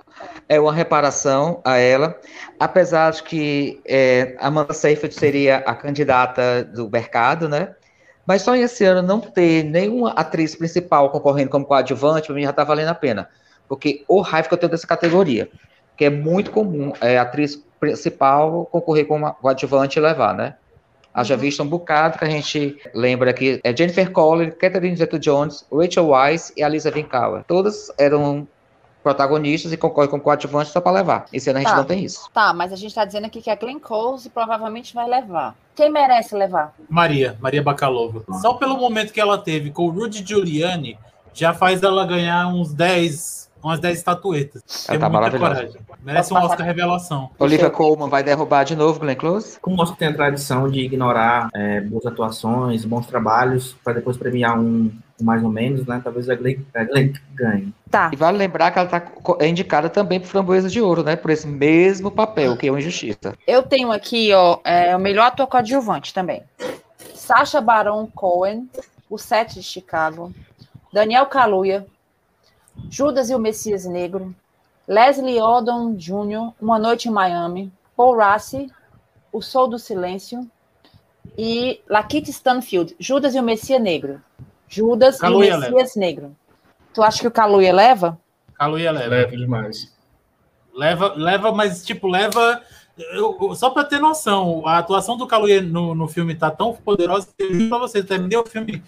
É 0.48 0.60
uma 0.60 0.72
reparação 0.72 1.60
a 1.64 1.76
ela, 1.76 2.18
apesar 2.58 3.10
de 3.12 3.22
que 3.22 3.80
é, 3.84 4.36
Amanda 4.38 4.72
Seyfried 4.72 5.12
seria 5.12 5.56
a 5.58 5.74
candidata 5.74 6.62
do 6.62 6.88
mercado, 6.88 7.48
né? 7.48 7.74
Mas 8.26 8.42
só 8.42 8.54
esse 8.54 8.84
ano 8.84 9.06
não 9.06 9.20
ter 9.20 9.64
nenhuma 9.64 10.10
atriz 10.10 10.54
principal 10.54 11.10
concorrendo 11.10 11.50
como 11.50 11.64
coadjuvante, 11.64 12.26
para 12.26 12.34
mim 12.34 12.42
já 12.42 12.52
tá 12.52 12.64
valendo 12.64 12.88
a 12.88 12.94
pena. 12.94 13.28
Porque 13.68 14.04
o 14.06 14.20
raiva 14.20 14.48
que 14.48 14.54
eu 14.54 14.58
tenho 14.58 14.70
dessa 14.70 14.86
categoria, 14.86 15.48
que 15.96 16.04
é 16.04 16.10
muito 16.10 16.50
comum 16.50 16.92
é, 17.00 17.18
a 17.18 17.22
atriz 17.22 17.56
principal 17.80 18.66
concorrer 18.66 19.06
como 19.06 19.32
coadjuvante 19.34 19.98
e 19.98 20.02
levar, 20.02 20.34
né? 20.34 20.54
Haja 21.14 21.36
visto 21.36 21.62
um 21.62 21.66
bocado 21.66 22.18
que 22.18 22.24
a 22.24 22.28
gente 22.28 22.76
lembra 22.92 23.32
que 23.32 23.58
é 23.64 23.74
Jennifer 23.74 24.10
Connelly, 24.10 24.52
Catherine 24.52 24.96
Zeta-Jones, 24.96 25.64
Rachel 25.72 26.08
Weisz 26.08 26.52
e 26.56 26.62
Alisa 26.62 26.90
Vinkawa. 26.90 27.42
Todas 27.48 27.90
eram 27.96 28.46
protagonistas 29.06 29.72
e 29.72 29.76
concorrem 29.76 30.10
com 30.10 30.18
coadjuvantes 30.18 30.72
só 30.72 30.80
para 30.80 30.90
levar. 30.90 31.26
Esse 31.32 31.48
ano 31.48 31.60
a 31.60 31.62
gente 31.62 31.70
Tá. 31.70 31.76
não 31.76 31.84
tem 31.84 32.02
isso. 32.04 32.28
Tá, 32.34 32.52
mas 32.52 32.72
a 32.72 32.76
gente 32.76 32.92
tá 32.92 33.04
dizendo 33.04 33.26
aqui 33.26 33.40
que 33.40 33.48
a 33.48 33.54
Glenn 33.54 33.78
Close 33.78 34.28
provavelmente 34.28 34.92
vai 34.92 35.08
levar. 35.08 35.54
Quem 35.76 35.92
merece 35.92 36.34
levar? 36.34 36.74
Maria, 36.90 37.36
Maria 37.40 37.62
Bakalova. 37.62 38.24
Só 38.40 38.54
pelo 38.54 38.76
momento 38.76 39.12
que 39.12 39.20
ela 39.20 39.38
teve 39.38 39.70
com 39.70 39.84
o 39.86 39.90
Rudy 39.90 40.24
Giuliani, 40.26 40.98
já 41.32 41.54
faz 41.54 41.80
ela 41.84 42.04
ganhar 42.04 42.48
uns 42.48 42.74
10, 42.74 43.48
umas 43.62 43.78
10 43.78 43.98
estatuetas. 43.98 44.62
Ela 44.88 44.98
Tem 44.98 44.98
tá 44.98 45.08
muita 45.08 45.38
maravilhosa. 45.38 45.54
coragem. 45.54 45.86
Merece 46.02 46.34
um? 46.34 46.36
Oscar 46.38 46.66
revelação. 46.66 47.30
Olivia 47.38 47.70
Colman 47.70 48.08
vai 48.08 48.24
derrubar 48.24 48.64
de 48.64 48.74
novo 48.74 48.98
Glenn 48.98 49.14
Close? 49.14 49.60
Como 49.60 49.76
o 49.76 49.82
Oscar 49.82 49.98
tem 49.98 50.08
a 50.08 50.14
tradição 50.14 50.68
de 50.68 50.80
ignorar 50.80 51.48
é, 51.54 51.80
boas 51.80 52.04
atuações, 52.06 52.84
bons 52.84 53.06
trabalhos, 53.06 53.76
para 53.84 53.92
depois 53.94 54.16
premiar 54.16 54.58
um 54.58 54.90
mais 55.20 55.42
ou 55.42 55.50
menos, 55.50 55.86
né? 55.86 56.00
Talvez 56.02 56.28
a 56.28 56.34
Glenn, 56.34 56.60
a 56.74 56.84
Glenn 56.84 57.12
ganhe. 57.34 57.72
Tá. 57.90 58.10
E 58.12 58.16
vale 58.16 58.36
lembrar 58.36 58.70
que 58.70 58.78
ela 58.78 58.88
tá 58.88 59.02
é 59.38 59.48
indicada 59.48 59.88
também 59.88 60.20
por 60.20 60.26
Framboesa 60.26 60.68
de 60.68 60.80
Ouro, 60.80 61.02
né? 61.02 61.16
Por 61.16 61.30
esse 61.30 61.46
mesmo 61.46 62.10
papel, 62.10 62.56
que 62.56 62.68
é 62.68 62.70
uma 62.70 62.78
injustiça. 62.78 63.34
Eu 63.46 63.62
tenho 63.62 63.90
aqui, 63.90 64.32
ó, 64.32 64.58
é, 64.64 64.94
o 64.94 65.00
melhor 65.00 65.26
ator 65.26 65.46
coadjuvante 65.46 66.12
também. 66.12 66.42
Sacha 67.14 67.60
Baron 67.60 68.06
Cohen, 68.14 68.68
O 69.08 69.18
Sete 69.18 69.54
de 69.54 69.62
Chicago. 69.62 70.32
Daniel 70.92 71.26
Kaluuya. 71.26 71.86
Judas 72.90 73.30
e 73.30 73.34
o 73.34 73.38
Messias 73.38 73.84
Negro. 73.84 74.34
Leslie 74.86 75.40
Odom 75.40 75.94
Jr., 75.94 76.52
Uma 76.60 76.78
Noite 76.78 77.08
em 77.08 77.12
Miami. 77.12 77.72
Paul 77.96 78.16
Rassi, 78.16 78.70
O 79.32 79.40
Sol 79.40 79.66
do 79.66 79.78
Silêncio. 79.78 80.48
E 81.36 81.80
Lakeith 81.88 82.28
Stanfield, 82.28 82.94
Judas 82.98 83.34
e 83.34 83.40
o 83.40 83.42
Messias 83.42 83.82
Negro. 83.82 84.22
Judas 84.68 85.18
Kaluuya 85.18 85.54
e 85.54 85.58
Messias 85.58 85.96
Negro. 85.96 86.36
Tu 86.92 87.02
acha 87.02 87.20
que 87.20 87.28
o 87.28 87.30
Kaluuya 87.30 87.72
leva? 87.72 88.18
Kaluuya 88.54 88.90
leva. 88.90 89.08
Leve 89.08 89.36
demais. 89.36 89.94
Leva, 90.74 91.14
leva, 91.14 91.52
mas 91.52 91.84
tipo, 91.84 92.08
leva. 92.08 92.62
eu- 93.12 93.54
só 93.54 93.70
pra 93.70 93.84
ter 93.84 93.98
noção, 94.00 94.66
a 94.66 94.78
atuação 94.78 95.16
do 95.16 95.26
Kaluuya 95.26 95.60
no, 95.62 95.94
no 95.94 96.08
filme 96.08 96.34
tá 96.34 96.50
tão 96.50 96.72
poderosa 96.74 97.28
que 97.36 97.44
eu 97.44 97.52
juro 97.54 97.68
pra 97.68 97.78
você, 97.78 97.98
eu 97.98 98.06
terminei 98.06 98.38
o 98.38 98.46
filme 98.46 98.82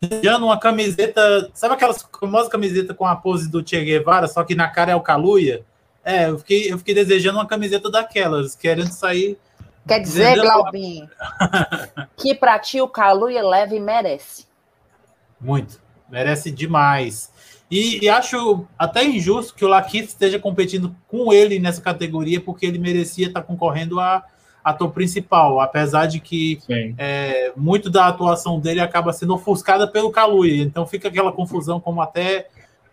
desejando 0.00 0.46
uma 0.46 0.58
camiseta. 0.58 1.50
Sabe 1.54 1.74
aquelas 1.74 2.06
famosas 2.20 2.48
camisetas 2.48 2.96
com 2.96 3.06
a 3.06 3.14
pose 3.16 3.48
do 3.50 3.66
Che 3.66 3.80
Guevara, 3.84 4.26
só 4.26 4.42
que 4.44 4.54
na 4.54 4.68
cara 4.68 4.92
é 4.92 4.96
o 4.96 5.00
Kaluuya? 5.00 5.64
É, 6.04 6.28
eu 6.28 6.38
fiquei, 6.38 6.72
eu 6.72 6.78
fiquei 6.78 6.94
desejando 6.94 7.38
uma 7.38 7.46
camiseta 7.46 7.90
daquelas, 7.90 8.54
querendo 8.54 8.90
sair. 8.92 9.38
Quer 9.86 10.00
dizer? 10.00 10.36
Glaubinho, 10.40 11.08
que 12.16 12.34
pra 12.34 12.58
ti 12.58 12.80
o 12.80 12.88
Kaluuya 12.88 13.42
leva 13.46 13.74
e 13.74 13.80
merece. 13.80 14.46
Muito. 15.40 15.80
Merece 16.10 16.50
demais. 16.50 17.32
E, 17.70 18.04
e 18.04 18.08
acho 18.08 18.66
até 18.78 19.04
injusto 19.04 19.54
que 19.54 19.64
o 19.64 19.68
Lakeith 19.68 20.08
esteja 20.08 20.38
competindo 20.38 20.94
com 21.08 21.32
ele 21.32 21.58
nessa 21.58 21.80
categoria, 21.80 22.40
porque 22.40 22.66
ele 22.66 22.78
merecia 22.78 23.26
estar 23.26 23.42
concorrendo 23.42 23.98
a 23.98 24.24
ator 24.62 24.90
principal, 24.92 25.60
apesar 25.60 26.06
de 26.06 26.20
que 26.20 26.58
é, 26.96 27.52
muito 27.54 27.90
da 27.90 28.06
atuação 28.06 28.58
dele 28.58 28.80
acaba 28.80 29.12
sendo 29.12 29.34
ofuscada 29.34 29.86
pelo 29.86 30.10
Kaluuya. 30.10 30.62
Então 30.62 30.86
fica 30.86 31.08
aquela 31.08 31.30
confusão, 31.30 31.78
como 31.78 32.00
até 32.00 32.48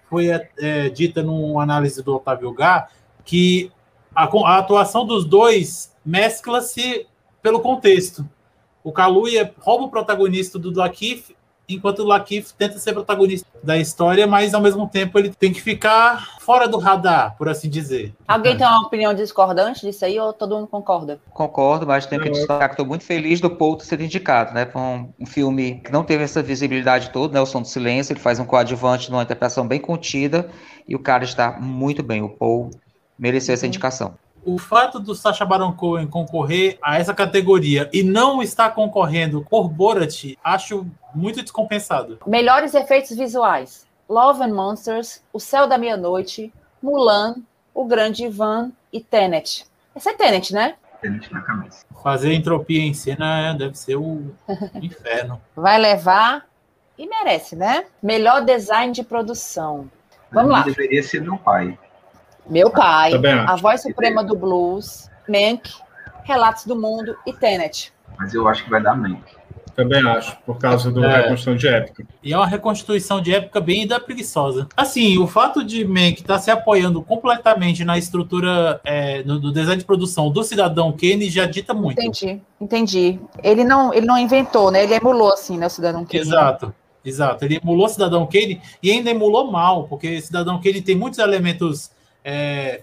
foi 0.10 0.28
é, 0.58 0.89
dita 0.89 1.24
numa 1.24 1.64
análise 1.64 2.04
do 2.04 2.16
Otávio 2.16 2.52
Gá, 2.54 2.89
que 3.24 3.72
a, 4.14 4.26
a 4.26 4.58
atuação 4.58 5.06
dos 5.06 5.24
dois 5.24 5.96
mescla-se 6.06 7.08
pelo 7.42 7.62
contexto. 7.62 8.28
O 8.84 8.92
Kaluuya 8.92 9.54
rouba 9.60 9.86
o 9.86 9.89
protagonista 9.89 10.60
do 10.60 10.78
Lakeith, 10.78 11.36
enquanto 11.76 12.00
o 12.00 12.06
Lakeith 12.06 12.54
tenta 12.58 12.80
ser 12.80 12.94
protagonista 12.94 13.48
da 13.64 13.78
história, 13.78 14.26
mas 14.26 14.54
ao 14.54 14.62
mesmo 14.62 14.88
tempo 14.88 15.18
ele 15.20 15.30
tem 15.30 15.54
que 15.54 15.62
ficar 15.62 16.38
fora 16.40 16.68
do 16.68 16.78
radar, 16.78 17.36
por 17.38 17.48
assim 17.48 17.70
dizer. 17.70 18.14
Alguém 18.28 18.58
tem 18.58 18.66
uma 18.66 18.82
opinião 18.82 19.14
discordante 19.14 19.82
disso 19.82 20.04
aí 20.06 20.20
ou 20.20 20.34
todo 20.34 20.56
mundo 20.56 20.68
concorda? 20.68 21.20
Concordo, 21.34 21.86
mas 21.86 22.06
tenho 22.06 22.22
que 22.22 22.30
destacar 22.30 22.70
que 22.70 22.74
estou 22.74 22.86
muito 22.86 23.04
feliz 23.04 23.40
do 23.40 23.50
Paul 23.50 23.78
ter 23.78 23.86
sido 23.86 24.04
indicado, 24.04 24.54
né? 24.54 24.66
Foi 24.66 24.82
um, 24.82 25.10
um 25.20 25.26
filme 25.26 25.82
que 25.84 25.92
não 25.92 26.04
teve 26.04 26.24
essa 26.24 26.42
visibilidade 26.42 27.12
toda, 27.12 27.34
né? 27.34 27.42
O 27.42 27.46
Som 27.46 27.62
do 27.62 27.68
Silêncio, 27.68 28.14
ele 28.14 28.20
faz 28.20 28.40
um 28.40 28.46
coadjuvante 28.46 29.12
numa 29.12 29.24
interpretação 29.24 29.68
bem 29.68 29.80
contida 29.80 30.50
e 30.88 30.96
o 30.96 31.00
cara 31.00 31.24
está 31.24 31.52
muito 31.60 32.02
bem. 32.02 32.22
O 32.22 32.30
Paul 32.30 32.72
mereceu 33.18 33.54
essa 33.54 33.68
indicação. 33.68 34.16
O 34.44 34.58
fato 34.58 35.00
do 35.00 35.14
Sacha 35.14 35.46
Baron 35.46 35.74
Cohen 35.74 36.08
concorrer 36.08 36.78
a 36.82 36.98
essa 36.98 37.14
categoria 37.14 37.89
e 37.94 38.02
não 38.02 38.42
estar 38.42 38.72
concorrendo 38.72 39.46
por 39.50 39.70
Borat, 39.70 40.36
acho 40.44 40.88
muito 41.14 41.42
descompensado. 41.42 42.20
Melhores 42.26 42.74
efeitos 42.74 43.16
visuais: 43.16 43.86
Love 44.10 44.44
and 44.44 44.54
Monsters, 44.54 45.24
O 45.32 45.39
Céu 45.39 45.68
da 45.68 45.78
Meia-Noite, 45.78 46.52
Mulan, 46.82 47.36
O 47.74 47.86
Grande 47.86 48.26
Ivan 48.26 48.72
e 48.92 49.00
Tenet. 49.00 49.66
Essa 49.96 50.12
é 50.12 50.14
Tenet, 50.14 50.54
né? 50.54 50.76
Tenente 51.02 51.32
na 51.32 51.42
cabeça. 51.42 51.86
Fazer 52.04 52.34
entropia 52.34 52.82
em 52.82 52.94
cena 52.94 53.50
é, 53.50 53.54
deve 53.54 53.78
ser 53.78 53.96
o 53.96 54.34
inferno. 54.82 55.42
Vai 55.56 55.78
levar 55.78 56.46
e 56.98 57.08
merece, 57.08 57.56
né? 57.56 57.86
Melhor 58.02 58.44
design 58.44 58.92
de 58.94 59.04
produção: 59.04 59.89
Vamos 60.32 60.52
lá. 60.52 60.64
Deveria 60.64 61.04
ser 61.04 61.22
meu 61.22 61.38
pai. 61.38 61.78
Meu 62.50 62.70
pai, 62.70 63.12
Também 63.12 63.34
a 63.34 63.56
voz 63.56 63.82
suprema 63.82 64.24
do 64.24 64.36
blues, 64.36 65.10
Mank, 65.28 65.72
Relatos 66.24 66.66
do 66.66 66.76
Mundo 66.76 67.16
e 67.26 67.34
Tenet. 67.34 67.94
Mas 68.18 68.34
eu 68.34 68.48
acho 68.48 68.64
que 68.64 68.70
vai 68.70 68.82
dar 68.82 68.96
Mank. 68.96 69.22
Também 69.74 70.06
acho, 70.06 70.38
por 70.46 70.58
causa 70.58 70.92
do 70.92 71.04
É. 71.04 71.22
reconstrução 71.22 71.56
de 71.56 71.68
época. 71.68 72.04
E 72.22 72.34
é 72.34 72.38
uma 72.38 72.46
reconstituição 72.46 73.22
de 73.22 73.34
época 73.34 73.62
bem 73.62 73.88
da 73.88 74.02
preguiçosa. 74.02 74.68
Assim, 74.76 75.18
o 75.18 75.26
fato 75.28 75.64
de 75.64 75.86
Mank 75.86 76.20
estar 76.20 76.39
se 76.39 76.52
apoiando 76.52 77.02
completamente 77.02 77.86
na 77.86 77.98
estrutura 77.98 78.82
é, 78.84 79.24
no, 79.24 79.39
do 79.39 79.52
design 79.52 79.78
de 79.78 79.86
produção 79.86 80.30
do 80.30 80.44
Cidadão 80.44 80.92
Kane 80.92 81.30
já 81.30 81.46
dita 81.46 81.74
muito. 81.74 82.02
Entendi, 82.02 82.42
entendi. 82.60 83.20
Ele 83.42 83.64
não, 83.64 83.94
ele 83.94 84.06
não 84.06 84.18
inventou, 84.18 84.70
né? 84.72 84.84
Ele 84.84 84.94
emulou, 84.94 85.32
assim, 85.32 85.58
né, 85.58 85.68
o 85.68 85.70
Cidadão 85.70 86.04
Kane. 86.04 86.20
Exato, 86.20 86.76
exato. 87.04 87.46
Ele 87.46 87.60
emulou 87.64 87.88
Cidadão 87.88 88.28
Kane 88.28 88.62
e 88.84 88.92
ainda 88.92 89.10
emulou 89.10 89.50
mal, 89.50 89.88
porque 89.88 90.20
Cidadão 90.20 90.60
Kane 90.62 90.82
tem 90.82 90.98
muitos 90.98 91.18
elementos 91.18 91.89
é, 92.24 92.82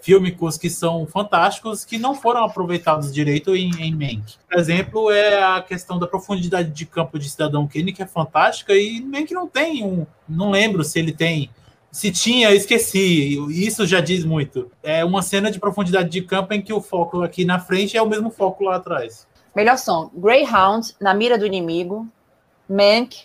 que 0.61 0.68
são 0.68 1.07
fantásticos 1.07 1.84
que 1.84 1.99
não 1.99 2.14
foram 2.14 2.45
aproveitados 2.45 3.12
direito 3.12 3.55
em, 3.55 3.70
em 3.78 3.93
Mank. 3.93 4.36
Por 4.49 4.59
exemplo, 4.59 5.11
é 5.11 5.43
a 5.43 5.62
questão 5.62 5.99
da 5.99 6.07
profundidade 6.07 6.70
de 6.70 6.86
campo 6.86 7.18
de 7.18 7.30
Cidadão 7.30 7.66
Kane, 7.66 7.93
que 7.93 8.03
é 8.03 8.07
fantástica, 8.07 8.74
e 8.74 9.01
Mank 9.01 9.32
não 9.32 9.47
tem 9.47 9.84
um. 9.84 10.07
Não 10.28 10.51
lembro 10.51 10.82
se 10.82 10.99
ele 10.99 11.12
tem. 11.12 11.51
Se 11.91 12.11
tinha, 12.11 12.53
esqueci. 12.53 13.39
Isso 13.51 13.86
já 13.86 14.01
diz 14.01 14.24
muito. 14.24 14.70
É 14.82 15.05
uma 15.05 15.22
cena 15.22 15.51
de 15.51 15.59
profundidade 15.59 16.11
de 16.11 16.22
campo 16.22 16.53
em 16.53 16.61
que 16.61 16.72
o 16.72 16.80
foco 16.80 17.22
aqui 17.22 17.45
na 17.45 17.59
frente 17.59 17.97
é 17.97 18.03
o 18.03 18.09
mesmo 18.09 18.30
foco 18.30 18.64
lá 18.64 18.76
atrás. 18.76 19.26
Melhor 19.55 19.78
som: 19.78 20.11
Greyhound, 20.14 20.95
Na 21.01 21.14
Mira 21.14 21.39
do 21.39 21.47
Inimigo, 21.47 22.07
Mank, 22.68 23.24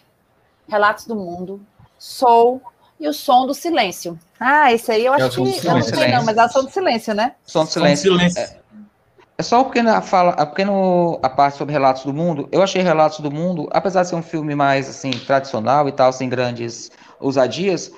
Relatos 0.68 1.06
do 1.06 1.16
Mundo, 1.16 1.62
Soul 2.00 2.62
e 3.00 3.08
O 3.08 3.14
Som 3.14 3.46
do 3.46 3.54
Silêncio. 3.54 4.18
Ah, 4.46 4.74
esse 4.74 4.92
aí 4.92 5.06
eu 5.06 5.14
É 5.14 5.22
acho 5.22 5.42
do 5.42 5.50
que. 5.50 5.66
Eu 5.66 5.74
não 5.74 5.82
sei, 5.82 5.94
Silêncio. 5.94 6.18
não, 6.18 6.26
mas 6.26 6.38
é 6.38 6.46
o 6.46 6.50
som 6.50 6.64
do 6.66 6.70
silêncio, 6.70 7.14
né? 7.14 7.32
Som 7.46 7.64
de 7.64 7.72
silêncio. 7.72 8.12
Som 8.12 8.18
de 8.18 8.30
silêncio. 8.30 8.64
É 9.38 9.42
só 9.42 9.64
porque 9.64 9.82
na 9.82 10.02
fala, 10.02 10.32
a 10.34 10.46
pequeno 10.46 11.18
a 11.24 11.30
parte 11.30 11.58
sobre 11.58 11.72
Relatos 11.72 12.04
do 12.04 12.14
Mundo, 12.14 12.50
eu 12.52 12.62
achei 12.62 12.82
Relatos 12.82 13.20
do 13.22 13.32
Mundo, 13.32 13.70
apesar 13.72 14.04
de 14.04 14.10
ser 14.10 14.16
um 14.16 14.22
filme 14.22 14.54
mais 14.54 14.90
assim 14.90 15.12
tradicional 15.12 15.88
e 15.88 15.92
tal, 15.94 16.12
sem 16.12 16.28
grandes 16.28 16.92
ousadias, 17.20 17.92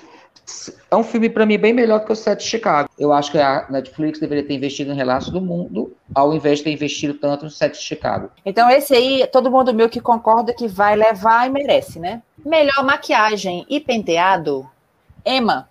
é 0.90 0.94
um 0.96 1.02
filme 1.02 1.28
para 1.28 1.44
mim 1.44 1.58
bem 1.58 1.72
melhor 1.72 1.98
do 2.00 2.06
que 2.06 2.12
o 2.12 2.16
Sete 2.16 2.44
de 2.44 2.48
Chicago. 2.48 2.88
Eu 2.96 3.12
acho 3.12 3.32
que 3.32 3.38
a 3.38 3.66
Netflix 3.68 4.20
deveria 4.20 4.46
ter 4.46 4.54
investido 4.54 4.92
em 4.92 4.94
Relatos 4.96 5.28
do 5.30 5.40
Mundo, 5.40 5.92
ao 6.14 6.32
invés 6.32 6.58
de 6.58 6.64
ter 6.64 6.70
investido 6.72 7.14
tanto 7.14 7.44
no 7.44 7.50
Sete 7.50 7.74
de 7.74 7.84
Chicago. 7.84 8.30
Então, 8.44 8.70
esse 8.70 8.94
aí, 8.94 9.26
todo 9.26 9.50
mundo 9.50 9.74
meu 9.74 9.88
que 9.88 10.00
concorda 10.00 10.54
que 10.54 10.68
vai 10.68 10.94
levar 10.94 11.48
e 11.48 11.50
merece, 11.50 11.98
né? 11.98 12.22
Melhor 12.44 12.84
maquiagem 12.84 13.66
e 13.68 13.80
penteado: 13.80 14.64
Emma, 15.24 15.68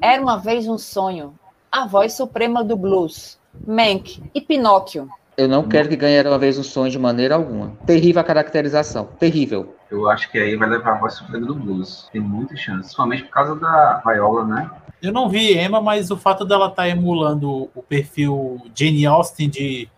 Era 0.00 0.22
uma 0.22 0.36
Vez 0.38 0.68
um 0.68 0.78
Sonho, 0.78 1.34
A 1.72 1.84
Voz 1.84 2.12
Suprema 2.12 2.62
do 2.62 2.76
Blues, 2.76 3.36
Mank 3.66 4.22
e 4.32 4.40
Pinóquio. 4.40 5.08
Eu 5.36 5.48
não 5.48 5.68
quero 5.68 5.88
que 5.88 5.96
ganhe 5.96 6.16
Era 6.16 6.30
uma 6.30 6.38
vez 6.38 6.58
um 6.58 6.62
sonho 6.62 6.90
de 6.90 6.98
maneira 6.98 7.34
alguma. 7.34 7.72
Terrível 7.86 8.20
a 8.20 8.24
caracterização, 8.24 9.06
terrível. 9.18 9.74
Eu 9.90 10.08
acho 10.08 10.30
que 10.30 10.38
aí 10.38 10.54
vai 10.56 10.68
levar 10.68 10.94
a 10.94 10.98
voz 10.98 11.14
suprema 11.14 11.46
do 11.46 11.54
blues. 11.54 12.08
Tem 12.12 12.20
muita 12.20 12.56
chance. 12.56 12.80
Principalmente 12.80 13.24
por 13.24 13.30
causa 13.30 13.56
da 13.56 14.02
Viola, 14.04 14.44
né? 14.44 14.70
Eu 15.02 15.12
não 15.12 15.28
vi 15.28 15.56
Emma, 15.56 15.80
mas 15.80 16.10
o 16.10 16.16
fato 16.16 16.44
dela 16.44 16.68
estar 16.68 16.88
emulando 16.88 17.68
o 17.74 17.82
perfil 17.82 18.60
Jane 18.74 19.06
Austen 19.06 19.48
de, 19.48 19.88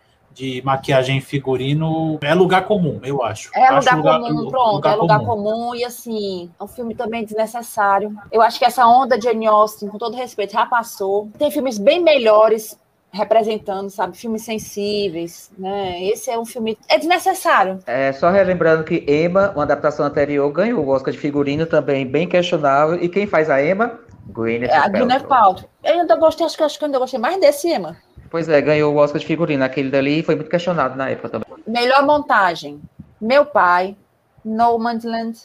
de 0.41 0.63
maquiagem 0.65 1.19
e 1.19 1.21
figurino 1.21 2.19
é 2.23 2.33
lugar 2.33 2.65
comum, 2.65 2.99
eu 3.03 3.23
acho. 3.23 3.51
É 3.55 3.69
Eu 3.69 3.77
acho 3.77 3.95
lugar, 3.95 4.21
comum, 4.21 4.49
pronto, 4.49 4.89
é 4.89 4.95
lugar 4.95 5.21
comum. 5.21 5.75
e 5.75 5.85
assim, 5.85 6.51
é 6.59 6.65
um 6.65 6.67
filme 6.67 6.95
também 6.95 7.25
desnecessário. 7.25 8.17
Eu 8.33 8.41
acho 8.41 8.59
que 8.59 8.65
essa 8.65 8.87
onda 8.87 9.19
de 9.19 9.25
Jane 9.25 9.47
Austen, 9.47 9.89
com 9.91 9.99
todo 9.99 10.17
respeito, 10.17 10.55
já 10.55 10.65
passou. 10.65 11.29
Tem 11.39 11.51
filmes 11.51 11.77
bem 11.77 12.03
melhores 12.03 12.79
representando, 13.13 13.91
sabe, 13.91 14.17
filmes 14.17 14.43
sensíveis, 14.43 15.51
né? 15.59 16.03
Esse 16.05 16.31
é 16.31 16.39
um 16.39 16.47
filme 16.47 16.79
é 16.89 16.97
desnecessário. 16.97 17.81
É, 17.87 18.13
só 18.13 18.31
relembrando 18.31 18.85
que 18.85 19.05
Emma, 19.07 19.51
uma 19.51 19.65
adaptação 19.65 20.07
anterior, 20.07 20.51
ganhou 20.53 20.83
o 20.83 20.89
Oscar 20.89 21.13
de 21.13 21.19
figurino 21.19 21.67
também 21.67 22.07
bem 22.07 22.27
questionável. 22.27 23.03
E 23.03 23.09
quem 23.09 23.27
faz 23.27 23.51
a 23.51 23.63
Emma? 23.63 23.99
Gwyneth 24.33 24.69
É, 24.71 24.77
a 24.77 24.83
Paltrow. 24.83 25.01
Gwyneth 25.01 25.27
Paltrow. 25.27 25.71
Eu 25.83 26.01
ainda 26.01 26.17
gostei, 26.17 26.47
acho 26.47 26.57
que 26.57 26.63
acho 26.63 26.79
que 26.79 26.85
eu 26.85 26.87
ainda 26.87 26.99
gostei 26.99 27.19
mais 27.19 27.41
desse, 27.41 27.69
Emma. 27.69 27.97
Pois 28.31 28.49
é, 28.49 28.61
ganhou 28.61 28.95
o 28.95 28.97
Oscar 28.99 29.21
de 29.21 29.27
figurino. 29.27 29.65
Aquele 29.65 29.91
dali 29.91 30.23
foi 30.23 30.37
muito 30.37 30.49
questionado 30.51 30.97
na 30.97 31.09
época 31.11 31.29
também. 31.31 31.49
Melhor 31.67 32.05
montagem: 32.07 32.81
Meu 33.21 33.45
Pai, 33.45 33.97
Nomadland, 34.45 35.39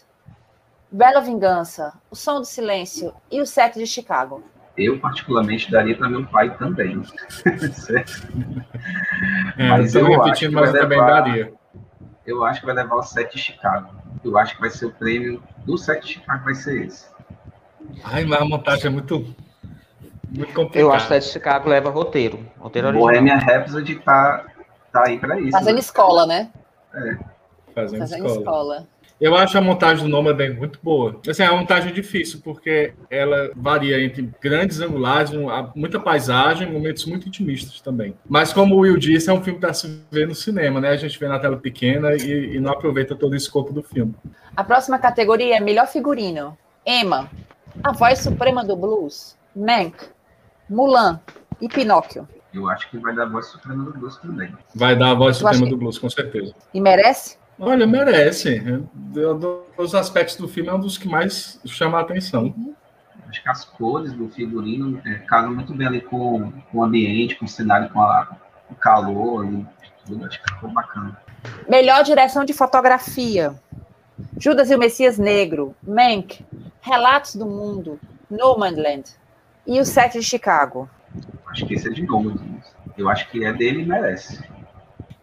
Bela 0.92 1.20
Vingança, 1.22 1.94
O 2.12 2.16
Som 2.16 2.40
do 2.40 2.46
Silêncio 2.46 3.14
e 3.32 3.42
O 3.42 3.46
Sete 3.46 3.80
de 3.80 3.88
Chicago. 3.88 4.44
Eu, 4.78 5.00
particularmente, 5.00 5.72
daria 5.72 5.96
para 5.98 6.10
meu 6.10 6.26
pai 6.26 6.56
também. 6.58 7.02
certo? 7.74 8.28
É, 9.58 9.70
Mas 9.70 9.96
eu 9.96 10.06
acho 10.06 10.24
repetindo, 10.24 10.50
que 10.50 10.56
vai 10.56 10.72
também 10.74 11.00
levar- 11.00 11.22
daria. 11.22 11.54
Eu 12.26 12.44
acho 12.44 12.60
que 12.60 12.66
vai 12.66 12.76
levar 12.76 12.96
o 12.96 13.04
7 13.04 13.36
de 13.36 13.42
Chicago. 13.42 13.96
Eu 14.24 14.36
acho 14.38 14.56
que 14.56 14.62
vai 14.62 14.70
ser 14.72 14.88
o 14.88 14.92
prêmio 14.92 15.42
do 15.64 15.78
7 15.78 16.06
de 16.08 16.14
Chicago, 16.14 16.44
vai 16.44 16.56
ser 16.56 16.86
esse. 16.88 17.06
Ai, 18.04 18.26
mas 18.26 18.42
a 18.42 18.46
montagem 18.46 18.88
é 18.88 18.90
muito, 18.90 19.34
muito. 20.30 20.78
Eu 20.78 20.92
acho 20.92 21.08
que 21.08 21.14
Sete 21.14 21.26
de 21.26 21.32
Chicago 21.32 21.70
leva 21.70 21.90
roteiro. 21.90 22.40
Roteiro 22.60 22.88
original. 22.88 23.10
Bohemian 23.10 23.38
Rhapsody 23.38 23.96
tá, 23.96 24.46
tá 24.92 25.04
aí 25.08 25.20
para 25.20 25.40
isso. 25.40 25.52
Fazendo 25.52 25.76
né? 25.76 25.80
escola, 25.80 26.26
né? 26.26 26.50
fazendo 27.74 28.00
Fazendo 28.00 28.26
escola. 28.26 28.40
escola. 28.40 28.96
Eu 29.20 29.34
acho 29.34 29.58
a 29.58 29.62
montagem 29.62 30.04
do 30.04 30.10
Nomaden 30.10 30.56
muito 30.56 30.78
boa. 30.84 31.22
Assim, 31.28 31.42
é 31.42 31.50
uma 31.50 31.62
montagem 31.62 31.94
difícil, 31.94 32.42
porque 32.44 32.94
ela 33.10 33.50
varia 33.56 34.04
entre 34.04 34.30
grandes 34.42 34.82
angulares, 34.82 35.32
muita 35.74 36.00
paisagem, 36.02 36.70
momentos 36.70 37.06
muito 37.06 37.26
intimistas 37.26 37.80
também. 37.80 38.14
Mas 38.28 38.52
como 38.52 38.76
o 38.76 38.80
Will 38.80 38.98
disse, 38.98 39.30
é 39.30 39.34
um 39.34 39.42
filme 39.42 39.58
para 39.58 39.74
se 39.74 40.02
ver 40.12 40.28
no 40.28 40.36
cinema, 40.36 40.82
né? 40.82 40.90
A 40.90 40.98
gente 40.98 41.18
vê 41.18 41.30
na 41.30 41.40
tela 41.40 41.56
pequena 41.56 42.14
e, 42.14 42.56
e 42.56 42.60
não 42.60 42.74
aproveita 42.74 43.16
todo 43.16 43.32
o 43.32 43.38
escopo 43.38 43.72
do 43.72 43.82
filme. 43.82 44.14
A 44.56 44.64
próxima 44.66 45.00
categoria 45.00 45.56
é 45.56 45.60
melhor 45.62 45.88
figurino. 45.88 46.58
Emma, 46.86 47.32
a 47.82 47.94
voz 47.94 48.20
suprema 48.20 48.66
do 48.66 48.76
blues, 48.76 49.38
Mank, 49.56 49.96
Mulan 50.70 51.20
e 51.62 51.68
Pinóquio. 51.68 52.28
Eu 52.54 52.70
acho 52.70 52.90
que 52.90 52.98
vai 52.98 53.14
dar 53.14 53.26
voz 53.26 53.48
suprema 53.48 53.84
do 53.84 53.92
blues 53.94 54.18
também. 54.18 54.54
Vai 54.74 54.96
dar 54.96 55.12
a 55.12 55.14
voz 55.14 55.38
Tu 55.38 55.42
suprema 55.42 55.66
que- 55.66 55.70
do 55.72 55.78
blues, 55.78 55.98
com 55.98 56.10
certeza. 56.10 56.54
E 56.74 56.80
merece? 56.80 57.38
Olha, 57.60 57.86
merece. 57.86 58.62
Dos 59.78 59.94
aspectos 59.96 60.36
do 60.38 60.48
filme 60.48 60.70
é 60.70 60.74
um 60.74 60.80
dos 60.80 60.98
que 60.98 61.08
mais 61.08 61.60
chama 61.66 61.98
a 61.98 62.02
atenção. 62.02 62.54
Acho 63.30 63.42
que 63.44 63.50
as 63.50 63.66
cores 63.66 64.14
do 64.14 64.30
figurino 64.30 65.02
é, 65.06 65.16
casam 65.28 65.54
muito 65.54 65.74
bem 65.74 65.88
ali 65.88 66.02
com, 66.02 66.52
com 66.72 66.78
o 66.78 66.84
ambiente, 66.84 67.36
com 67.36 67.46
o 67.46 67.48
cenário, 67.48 67.90
com 67.90 68.00
a- 68.02 68.38
o 68.70 68.76
calor 68.76 69.46
ali, 69.46 69.66
tudo. 70.06 70.26
Acho 70.26 70.42
que 70.42 70.54
ficou 70.54 70.70
bacana. 70.70 71.18
Melhor 71.68 72.04
direção 72.04 72.46
de 72.46 72.54
fotografia. 72.54 73.54
Judas 74.40 74.72
e 74.72 74.76
o 74.76 74.80
Messias 74.80 75.18
Negro, 75.18 75.76
Mank, 75.84 76.46
Relatos 76.82 77.36
do 77.36 77.46
Mundo, 77.46 78.00
Nomadland 78.30 79.04
e 79.66 79.80
o 79.80 79.86
Sete 79.86 80.20
de 80.20 80.26
Chicago. 80.26 80.90
Acho 81.48 81.66
que 81.66 81.74
esse 81.74 81.88
é 81.88 81.92
de 81.92 82.04
novo. 82.04 82.34
Eu 82.98 83.10
acho 83.10 83.30
que 83.30 83.46
é 83.46 83.54
dele 83.54 83.82
e 83.82 83.86
merece. 83.86 84.44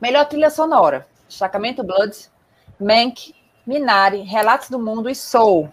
Melhor 0.00 0.24
trilha 0.26 0.50
sonora. 0.50 1.06
Sacramento 1.28 1.82
Blood, 1.82 2.16
Mank, 2.78 3.34
Minari, 3.66 4.22
Relatos 4.22 4.68
do 4.68 4.78
Mundo 4.78 5.08
e 5.08 5.14
Soul. 5.14 5.72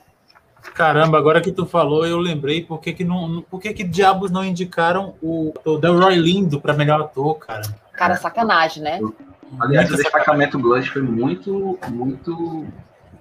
Caramba, 0.73 1.17
agora 1.17 1.41
que 1.41 1.51
tu 1.51 1.65
falou, 1.65 2.05
eu 2.05 2.17
lembrei 2.17 2.63
por 2.63 2.79
que, 2.79 2.93
que, 2.93 3.03
não, 3.03 3.41
por 3.49 3.59
que, 3.61 3.73
que 3.73 3.83
diabos 3.83 4.29
não 4.29 4.43
indicaram 4.43 5.15
o, 5.21 5.53
o 5.65 5.77
Delroy 5.77 6.15
Lindo 6.15 6.59
para 6.59 6.73
melhor 6.73 7.01
ator, 7.01 7.35
cara. 7.35 7.61
Cara, 7.93 8.15
sacanagem, 8.15 8.83
né? 8.83 8.99
Aliás, 9.59 9.89
o 9.91 9.95
destacamento 9.95 10.59
Blood 10.59 10.89
foi 10.89 11.01
muito, 11.01 11.79
muito 11.89 12.65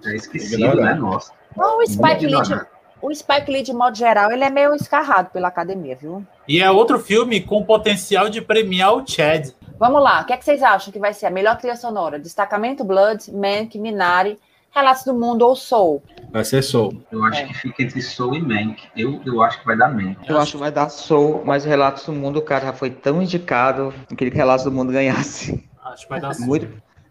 é, 0.05 0.15
esquecido, 0.15 0.61
Ignorado. 0.61 0.83
né? 0.83 0.95
Nossa. 0.95 1.33
Bom, 1.57 1.79
o 1.79 1.87
Spike 1.87 2.27
Lee. 2.27 2.61
O 3.01 3.15
Spike 3.15 3.51
Lee, 3.51 3.63
de 3.63 3.73
modo 3.73 3.97
geral, 3.97 4.31
ele 4.31 4.45
é 4.45 4.51
meio 4.51 4.75
escarrado 4.75 5.31
pela 5.31 5.49
academia, 5.49 5.97
viu? 5.97 6.25
E 6.49 6.61
é 6.61 6.71
outro 6.71 6.99
filme 6.99 7.41
com 7.41 7.63
potencial 7.65 8.29
de 8.29 8.41
premiar 8.41 8.95
o 8.95 9.07
Chad. 9.07 9.49
Vamos 9.79 10.03
lá, 10.03 10.23
o 10.23 10.25
que, 10.25 10.33
é 10.33 10.37
que 10.37 10.45
vocês 10.45 10.63
acham 10.63 10.93
que 10.93 10.99
vai 10.99 11.13
ser 11.13 11.27
a 11.27 11.31
melhor 11.31 11.57
trilha 11.57 11.77
sonora? 11.77 12.19
Destacamento 12.19 12.83
Blood, 12.85 13.33
Mank, 13.33 13.79
Minari, 13.79 14.39
Relatos 14.71 15.05
do 15.05 15.15
Mundo 15.15 15.43
ou 15.47 15.55
Soul? 15.57 16.03
Vai 16.31 16.45
ser 16.45 16.63
Soul. 16.63 17.01
Eu 17.11 17.25
acho 17.25 17.41
É. 17.41 17.45
que 17.47 17.55
fica 17.55 17.83
entre 17.83 18.03
Soul 18.03 18.35
e 18.35 18.43
Mank. 18.43 18.83
Eu, 18.97 19.21
eu 19.25 19.41
acho 19.43 19.61
que 19.61 19.65
vai 19.67 19.77
dar 19.77 19.89
Mank. 19.89 20.17
Eu 20.29 20.39
acho 20.39 20.53
que 20.53 20.59
vai 20.59 20.71
dar 20.71 20.89
Soul, 20.89 21.43
mas 21.45 21.65
o 21.65 21.69
Relatos 21.69 22.05
do 22.05 22.13
Mundo, 22.13 22.39
o 22.39 22.43
cara, 22.43 22.67
já 22.67 22.73
foi 22.73 22.91
tão 22.91 23.23
indicado. 23.23 23.95
Eu 24.11 24.17
queria 24.17 24.31
que 24.31 24.37
Relatos 24.37 24.65
do 24.65 24.73
Mundo 24.73 24.93
ganhasse. 24.93 25.65
Acho 25.85 26.03
que 26.05 26.11
vai 26.11 26.21
dar 26.21 26.39
Muito, 26.41 26.69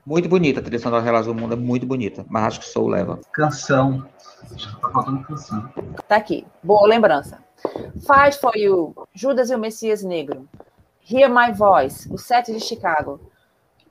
muito 0.08 0.30
bonita 0.30 0.62
a 0.62 0.64
trilha 0.64 0.80
sonora 0.80 1.01
do 1.01 1.05
Relatos 1.05 1.28
do 1.28 1.36
Mundo, 1.36 1.53
é 1.53 1.58
muito 1.58 1.86
bonita. 1.86 2.26
Mas 2.30 2.43
acho 2.45 2.60
que 2.62 2.66
Soul 2.68 2.88
leva. 2.88 3.20
Canção. 3.34 4.08
Acho 4.55 4.74
que 4.74 4.82
tá 4.82 4.89
faltando 4.89 5.24
canção. 5.26 5.70
Tá 6.08 6.16
aqui, 6.16 6.47
boa 6.64 6.88
lembrança. 6.88 7.39
Fight 7.99 8.39
for 8.39 8.55
You, 8.55 8.95
Judas 9.14 9.49
e 9.49 9.55
o 9.55 9.60
Messias 9.60 10.03
Negro. 10.03 10.47
Hear 11.12 11.30
My 11.30 11.53
Voice, 11.53 12.12
O 12.12 12.18
Sete 12.18 12.53
de 12.53 12.62
Chicago. 12.62 13.20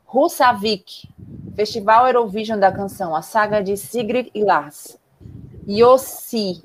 Russavik, 0.07 1.07
Festival 1.55 2.07
Eurovision 2.07 2.59
da 2.59 2.73
Canção, 2.73 3.15
a 3.15 3.21
saga 3.21 3.61
de 3.61 3.77
Sigrid 3.77 4.31
e 4.35 4.43
Lars. 4.43 4.99
Yossi, 5.69 6.63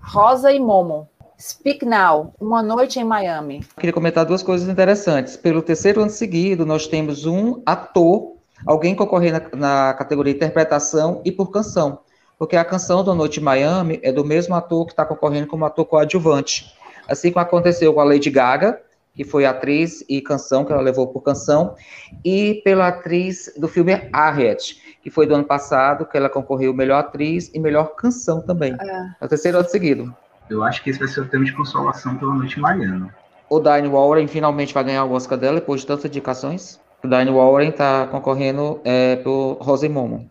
Rosa 0.00 0.52
e 0.52 0.60
Momo. 0.60 1.08
Speak 1.40 1.84
Now, 1.84 2.32
Uma 2.40 2.62
Noite 2.62 3.00
em 3.00 3.04
Miami. 3.04 3.64
Queria 3.76 3.92
comentar 3.92 4.24
duas 4.24 4.42
coisas 4.42 4.68
interessantes. 4.68 5.36
Pelo 5.36 5.60
terceiro 5.60 6.02
ano 6.02 6.10
seguido, 6.10 6.64
nós 6.64 6.86
temos 6.86 7.26
um 7.26 7.62
ator, 7.66 8.35
alguém 8.64 8.94
concorrendo 8.94 9.42
na, 9.52 9.88
na 9.88 9.94
categoria 9.94 10.32
interpretação 10.32 11.20
e 11.24 11.32
por 11.32 11.50
canção. 11.50 12.00
Porque 12.38 12.56
a 12.56 12.64
canção 12.64 13.02
do 13.02 13.14
Noite 13.14 13.40
em 13.40 13.42
Miami 13.42 13.98
é 14.02 14.12
do 14.12 14.24
mesmo 14.24 14.54
ator 14.54 14.86
que 14.86 14.92
está 14.92 15.04
concorrendo 15.04 15.46
como 15.46 15.64
ator 15.64 15.84
coadjuvante. 15.84 16.72
Assim 17.08 17.32
como 17.32 17.42
aconteceu 17.42 17.94
com 17.94 18.00
a 18.00 18.04
Lady 18.04 18.30
Gaga, 18.30 18.80
que 19.14 19.24
foi 19.24 19.46
atriz 19.46 20.04
e 20.08 20.20
canção, 20.20 20.64
que 20.64 20.70
ela 20.70 20.82
levou 20.82 21.06
por 21.06 21.22
canção, 21.22 21.74
e 22.22 22.60
pela 22.62 22.88
atriz 22.88 23.50
do 23.56 23.66
filme 23.66 23.94
Harriet, 24.12 24.76
que 25.02 25.08
foi 25.08 25.26
do 25.26 25.34
ano 25.34 25.44
passado, 25.44 26.04
que 26.04 26.16
ela 26.16 26.28
concorreu 26.28 26.74
melhor 26.74 26.98
atriz 26.98 27.50
e 27.54 27.58
melhor 27.58 27.94
canção 27.94 28.42
também. 28.42 28.76
É, 28.78 29.06
é 29.20 29.24
o 29.24 29.28
terceiro 29.28 29.58
ano 29.58 29.68
seguido. 29.68 30.14
Eu 30.50 30.62
acho 30.62 30.82
que 30.84 30.90
esse 30.90 30.98
vai 30.98 31.08
ser 31.08 31.20
o 31.20 31.28
tema 31.28 31.44
de 31.44 31.52
consolação 31.52 32.16
pela 32.16 32.34
noite 32.34 32.60
mariana. 32.60 33.14
O 33.48 33.58
Diane 33.58 33.88
Warren 33.88 34.26
finalmente 34.28 34.74
vai 34.74 34.84
ganhar 34.84 35.04
o 35.04 35.12
Oscar 35.12 35.38
dela 35.38 35.60
depois 35.60 35.80
de 35.80 35.86
tantas 35.86 36.04
indicações. 36.04 36.78
O 37.02 37.08
Diane 37.08 37.30
Warren 37.30 37.68
está 37.68 38.06
concorrendo 38.06 38.80
é, 38.84 39.16
por 39.16 39.58
Rosemomo. 39.60 40.28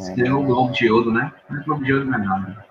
É, 0.00 0.14
ganhou 0.14 0.42
o 0.42 0.44
Globo 0.44 0.72
de 0.72 0.90
Ouro, 0.90 1.12
né? 1.12 1.32
Não 1.48 1.60
é 1.60 1.64
Globo 1.64 1.84
de 1.84 1.92
Ouro 1.92 2.04
não 2.04 2.14
é 2.14 2.18
nada. 2.18 2.68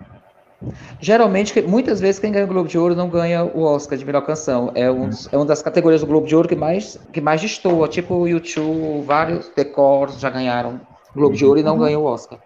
Geralmente, 0.99 1.61
muitas 1.61 1.99
vezes, 1.99 2.19
quem 2.19 2.31
ganha 2.31 2.45
o 2.45 2.47
Globo 2.47 2.67
de 2.67 2.77
Ouro 2.77 2.95
não 2.95 3.09
ganha 3.09 3.43
o 3.43 3.61
Oscar 3.63 3.97
de 3.97 4.03
melhor 4.03 4.21
canção. 4.21 4.71
É, 4.73 4.89
um, 4.89 5.09
é 5.31 5.37
uma 5.37 5.45
das 5.45 5.61
categorias 5.61 6.01
do 6.01 6.07
Globo 6.07 6.25
de 6.25 6.35
Ouro 6.35 6.47
que 6.47 6.55
mais, 6.55 6.99
que 7.13 7.21
mais 7.21 7.41
destoa. 7.41 7.87
Tipo 7.87 8.15
o 8.15 8.27
YouTube, 8.27 9.03
vários 9.05 9.49
decors 9.55 10.19
já 10.19 10.29
ganharam 10.29 10.79
Globo 11.15 11.35
de 11.35 11.45
Ouro 11.45 11.59
e 11.59 11.63
não 11.63 11.77
ganhou 11.77 12.03
o 12.03 12.07
Oscar. 12.07 12.39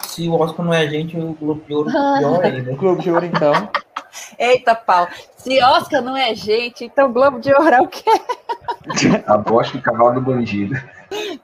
Se 0.00 0.28
o 0.28 0.34
Oscar 0.34 0.64
não 0.64 0.74
é 0.74 0.82
a 0.82 0.86
gente, 0.86 1.16
o 1.16 1.34
Globo 1.40 1.62
de 1.66 1.74
Ouro 1.74 1.88
é 1.88 2.18
pior 2.18 2.44
ainda. 2.44 2.72
o 2.72 2.76
Globo 2.76 3.02
de 3.02 3.10
Ouro, 3.10 3.24
então. 3.24 3.52
Eita, 4.38 4.74
pau. 4.74 5.08
Se 5.36 5.62
Oscar 5.62 6.02
não 6.02 6.16
é 6.16 6.34
gente, 6.34 6.84
então 6.84 7.12
Globo 7.12 7.38
de 7.38 7.52
Ouro 7.52 7.74
é 7.74 7.80
o 7.80 7.88
quê? 7.88 8.04
A 9.26 9.36
bosta 9.36 9.76
e 9.76 9.80
cavalo 9.80 10.14
do 10.14 10.20
bandido. 10.20 10.74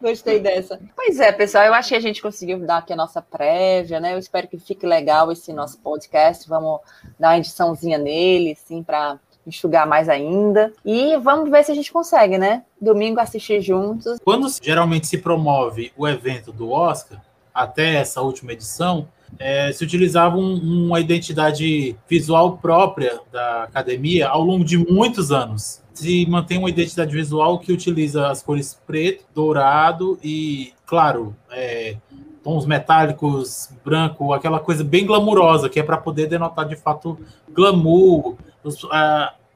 Gostei 0.00 0.40
dessa. 0.40 0.80
Pois 0.96 1.20
é, 1.20 1.30
pessoal, 1.30 1.64
eu 1.64 1.74
acho 1.74 1.90
que 1.90 1.94
a 1.94 2.00
gente 2.00 2.20
conseguiu 2.20 2.58
dar 2.66 2.78
aqui 2.78 2.92
a 2.92 2.96
nossa 2.96 3.22
prévia, 3.22 4.00
né? 4.00 4.14
Eu 4.14 4.18
espero 4.18 4.48
que 4.48 4.58
fique 4.58 4.86
legal 4.86 5.30
esse 5.30 5.52
nosso 5.52 5.78
podcast. 5.78 6.48
Vamos 6.48 6.80
dar 7.18 7.28
uma 7.28 7.38
ediçãozinha 7.38 7.98
nele, 7.98 8.52
assim, 8.52 8.82
para 8.82 9.18
enxugar 9.46 9.86
mais 9.86 10.08
ainda. 10.08 10.72
E 10.84 11.16
vamos 11.18 11.50
ver 11.50 11.64
se 11.64 11.72
a 11.72 11.74
gente 11.74 11.92
consegue, 11.92 12.38
né? 12.38 12.64
Domingo 12.80 13.20
assistir 13.20 13.60
juntos. 13.60 14.18
Quando 14.24 14.48
geralmente 14.60 15.06
se 15.06 15.18
promove 15.18 15.92
o 15.96 16.06
evento 16.08 16.52
do 16.52 16.70
Oscar, 16.70 17.20
até 17.54 17.96
essa 17.96 18.20
última 18.20 18.52
edição, 18.52 19.08
é, 19.38 19.72
se 19.72 19.84
utilizava 19.84 20.36
um, 20.36 20.86
uma 20.86 21.00
identidade 21.00 21.96
visual 22.08 22.58
própria 22.58 23.20
da 23.32 23.64
academia 23.64 24.28
ao 24.28 24.42
longo 24.42 24.64
de 24.64 24.78
muitos 24.78 25.32
anos 25.32 25.82
se 25.94 26.26
mantém 26.26 26.58
uma 26.58 26.70
identidade 26.70 27.12
visual 27.12 27.58
que 27.58 27.72
utiliza 27.72 28.28
as 28.28 28.42
cores 28.42 28.78
preto, 28.86 29.24
dourado 29.34 30.18
e, 30.22 30.72
claro, 30.86 31.36
é, 31.50 31.96
tons 32.42 32.66
metálicos, 32.66 33.70
branco, 33.84 34.32
aquela 34.32 34.58
coisa 34.58 34.82
bem 34.82 35.06
glamurosa, 35.06 35.68
que 35.68 35.78
é 35.78 35.82
para 35.82 35.96
poder 35.96 36.28
denotar 36.28 36.66
de 36.66 36.76
fato 36.76 37.18
glamour. 37.50 38.36
Os, 38.64 38.78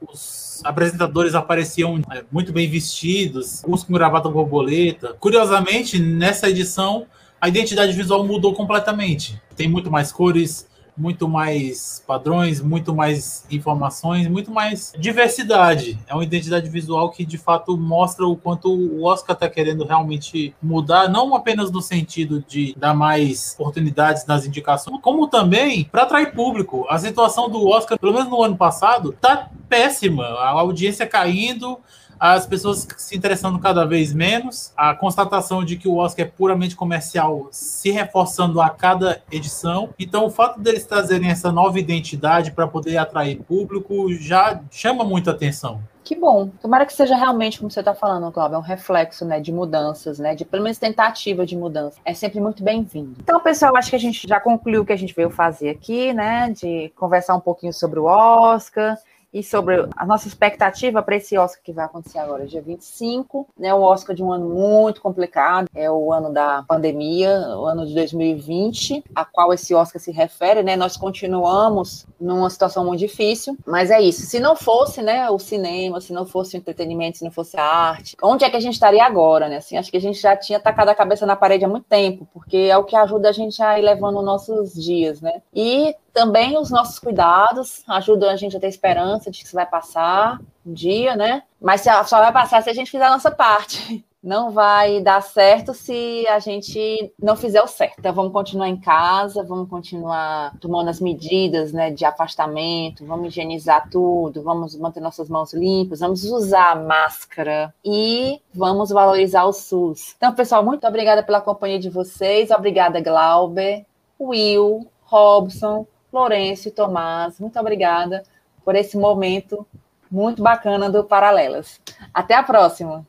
os 0.01 0.61
apresentadores 0.63 1.35
apareciam 1.35 1.99
é, 2.11 2.23
muito 2.31 2.53
bem 2.53 2.69
vestidos, 2.69 3.63
uns 3.67 3.83
com 3.83 3.93
gravata 3.93 4.29
borboleta. 4.29 5.15
Curiosamente, 5.19 5.99
nessa 5.99 6.49
edição, 6.49 7.07
a 7.39 7.47
identidade 7.47 7.93
visual 7.93 8.23
mudou 8.25 8.53
completamente. 8.53 9.41
Tem 9.55 9.67
muito 9.67 9.91
mais 9.91 10.11
cores, 10.11 10.67
muito 10.97 11.29
mais 11.29 12.03
padrões, 12.05 12.59
muito 12.59 12.93
mais 12.93 13.45
informações, 13.51 14.27
muito 14.27 14.51
mais 14.51 14.93
diversidade. 14.97 15.99
É 16.07 16.13
uma 16.13 16.23
identidade 16.23 16.67
visual 16.69 17.11
que 17.11 17.23
de 17.23 17.37
fato 17.37 17.77
mostra 17.77 18.25
o 18.25 18.35
quanto 18.35 18.71
o 18.71 19.03
Oscar 19.03 19.35
está 19.35 19.47
querendo 19.47 19.85
realmente 19.85 20.55
mudar, 20.61 21.07
não 21.07 21.35
apenas 21.35 21.71
no 21.71 21.81
sentido 21.81 22.43
de 22.47 22.73
dar 22.75 22.95
mais 22.95 23.55
oportunidades 23.59 24.25
nas 24.25 24.45
indicações, 24.45 24.99
como 25.01 25.27
também 25.27 25.83
para 25.85 26.03
atrair 26.03 26.33
público. 26.33 26.85
A 26.89 26.97
situação 26.97 27.49
do 27.49 27.67
Oscar, 27.67 27.99
pelo 27.99 28.13
menos 28.13 28.29
no 28.29 28.41
ano 28.41 28.57
passado, 28.57 29.15
tá 29.21 29.49
péssima. 29.69 30.23
A 30.23 30.49
audiência 30.49 31.05
caindo, 31.05 31.77
as 32.19 32.45
pessoas 32.45 32.87
se 32.97 33.15
interessando 33.15 33.59
cada 33.59 33.85
vez 33.85 34.13
menos, 34.13 34.73
a 34.75 34.93
constatação 34.93 35.63
de 35.63 35.77
que 35.77 35.87
o 35.87 35.97
Oscar 35.97 36.25
é 36.25 36.29
puramente 36.29 36.75
comercial 36.75 37.47
se 37.51 37.91
reforçando 37.91 38.61
a 38.61 38.69
cada 38.69 39.21
edição. 39.31 39.89
Então, 39.99 40.25
o 40.25 40.29
fato 40.29 40.59
deles 40.59 40.85
trazerem 40.85 41.29
essa 41.29 41.51
nova 41.51 41.79
identidade 41.79 42.51
para 42.51 42.67
poder 42.67 42.97
atrair 42.97 43.37
público 43.43 44.13
já 44.13 44.61
chama 44.71 45.03
muita 45.03 45.31
atenção. 45.31 45.81
Que 46.07 46.15
bom. 46.15 46.47
Tomara 46.61 46.85
que 46.85 46.93
seja 46.93 47.17
realmente, 47.17 47.59
como 47.59 47.69
você 47.69 47.81
está 47.81 47.93
falando, 47.93 48.31
Cláudio, 48.31 48.57
um 48.57 48.61
reflexo 48.61 49.25
né, 49.25 49.41
de 49.41 49.51
mudanças, 49.51 50.17
né? 50.17 50.35
De 50.35 50.45
pelo 50.45 50.63
menos 50.63 50.77
tentativa 50.77 51.45
de 51.45 51.53
mudança. 51.57 51.99
É 52.05 52.13
sempre 52.13 52.39
muito 52.39 52.63
bem-vindo. 52.63 53.15
Então, 53.19 53.41
pessoal, 53.41 53.75
acho 53.75 53.89
que 53.89 53.97
a 53.97 53.99
gente 53.99 54.25
já 54.25 54.39
concluiu 54.39 54.83
o 54.83 54.85
que 54.85 54.93
a 54.93 54.97
gente 54.97 55.13
veio 55.13 55.29
fazer 55.29 55.69
aqui, 55.69 56.13
né? 56.13 56.49
De 56.49 56.93
conversar 56.95 57.35
um 57.35 57.41
pouquinho 57.41 57.73
sobre 57.73 57.99
o 57.99 58.05
Oscar 58.05 58.97
e 59.33 59.43
sobre 59.43 59.87
a 59.95 60.05
nossa 60.05 60.27
expectativa 60.27 61.01
para 61.01 61.15
esse 61.15 61.37
Oscar 61.37 61.61
que 61.63 61.73
vai 61.73 61.85
acontecer 61.85 62.19
agora, 62.19 62.45
dia 62.45 62.61
25, 62.61 63.47
né? 63.57 63.73
O 63.73 63.81
Oscar 63.81 64.15
de 64.15 64.23
um 64.23 64.31
ano 64.31 64.49
muito 64.49 65.01
complicado, 65.01 65.67
é 65.75 65.89
o 65.91 66.11
ano 66.11 66.31
da 66.31 66.63
pandemia, 66.67 67.39
o 67.57 67.65
ano 67.65 67.85
de 67.85 67.93
2020, 67.93 69.03
a 69.13 69.25
qual 69.25 69.53
esse 69.53 69.73
Oscar 69.73 70.01
se 70.01 70.11
refere, 70.11 70.63
né? 70.63 70.75
Nós 70.75 70.97
continuamos 70.97 72.05
numa 72.19 72.49
situação 72.49 72.85
muito 72.85 72.99
difícil, 72.99 73.57
mas 73.65 73.91
é 73.91 74.01
isso. 74.01 74.21
Se 74.21 74.39
não 74.39 74.55
fosse, 74.55 75.01
né, 75.01 75.29
o 75.29 75.37
cinema, 75.37 76.01
se 76.01 76.13
não 76.13 76.25
fosse 76.25 76.55
o 76.55 76.57
entretenimento, 76.57 77.17
se 77.17 77.23
não 77.23 77.31
fosse 77.31 77.57
a 77.57 77.63
arte, 77.63 78.15
onde 78.21 78.43
é 78.43 78.49
que 78.49 78.57
a 78.57 78.59
gente 78.59 78.73
estaria 78.73 79.03
agora, 79.03 79.47
né? 79.47 79.57
Assim, 79.57 79.77
acho 79.77 79.91
que 79.91 79.97
a 79.97 80.01
gente 80.01 80.19
já 80.19 80.35
tinha 80.35 80.59
tacado 80.59 80.91
a 80.91 80.95
cabeça 80.95 81.25
na 81.25 81.35
parede 81.35 81.65
há 81.65 81.67
muito 81.67 81.85
tempo, 81.85 82.27
porque 82.33 82.57
é 82.57 82.77
o 82.77 82.83
que 82.83 82.95
ajuda 82.95 83.29
a 83.29 83.31
gente 83.33 83.61
a 83.61 83.77
ir 83.79 83.83
levando 83.83 84.21
nossos 84.21 84.73
dias, 84.73 85.21
né? 85.21 85.41
E 85.53 85.95
também 86.13 86.57
os 86.57 86.71
nossos 86.71 86.97
cuidados 86.97 87.83
ajudam 87.87 88.29
a 88.29 88.35
gente 88.35 88.57
a 88.57 88.59
ter 88.59 88.67
esperança 88.67 89.16
de 89.25 89.39
que 89.39 89.45
isso 89.45 89.55
vai 89.55 89.65
passar 89.65 90.39
um 90.65 90.73
dia, 90.73 91.15
né? 91.15 91.43
Mas 91.61 91.81
só 91.81 92.19
vai 92.19 92.31
passar 92.31 92.61
se 92.61 92.69
a 92.69 92.73
gente 92.73 92.91
fizer 92.91 93.05
a 93.05 93.11
nossa 93.11 93.31
parte. 93.31 94.03
Não 94.21 94.51
vai 94.51 94.99
dar 94.99 95.21
certo 95.21 95.73
se 95.73 96.27
a 96.27 96.39
gente 96.39 97.13
não 97.21 97.37
fizer 97.37 97.61
o 97.61 97.67
certo. 97.67 97.95
Então 97.99 98.11
vamos 98.11 98.33
continuar 98.33 98.67
em 98.67 98.75
casa, 98.75 99.43
vamos 99.43 99.69
continuar 99.69 100.53
tomando 100.59 100.89
as 100.89 100.99
medidas 100.99 101.71
né, 101.71 101.91
de 101.91 102.03
afastamento, 102.03 103.05
vamos 103.05 103.27
higienizar 103.27 103.89
tudo, 103.89 104.41
vamos 104.41 104.75
manter 104.75 104.99
nossas 104.99 105.29
mãos 105.29 105.53
limpas, 105.53 106.01
vamos 106.01 106.25
usar 106.25 106.75
máscara 106.75 107.73
e 107.85 108.41
vamos 108.53 108.89
valorizar 108.89 109.45
o 109.45 109.53
SUS. 109.53 110.15
Então, 110.17 110.33
pessoal, 110.33 110.61
muito 110.61 110.85
obrigada 110.85 111.23
pela 111.23 111.39
companhia 111.39 111.79
de 111.79 111.89
vocês. 111.89 112.51
Obrigada, 112.51 112.99
Glauber, 112.99 113.85
Will, 114.19 114.87
Robson, 115.03 115.85
Florencio, 116.11 116.71
Tomás, 116.71 117.39
muito 117.39 117.57
obrigada 117.59 118.23
por 118.67 118.75
esse 118.75 118.97
momento 118.97 119.65
muito 120.11 120.43
bacana 120.43 120.89
do 120.89 121.01
Paralelas. 121.01 121.79
Até 122.13 122.35
a 122.35 122.43
próxima. 122.43 123.07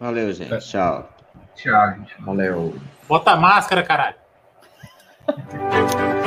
Valeu, 0.00 0.32
gente. 0.32 0.54
É. 0.54 0.56
Tchau. 0.56 1.06
Tchau, 1.54 1.92
gente. 1.92 2.14
Valeu. 2.22 2.74
Bota 3.06 3.32
a 3.32 3.36
máscara, 3.36 3.82
caralho. 3.82 4.16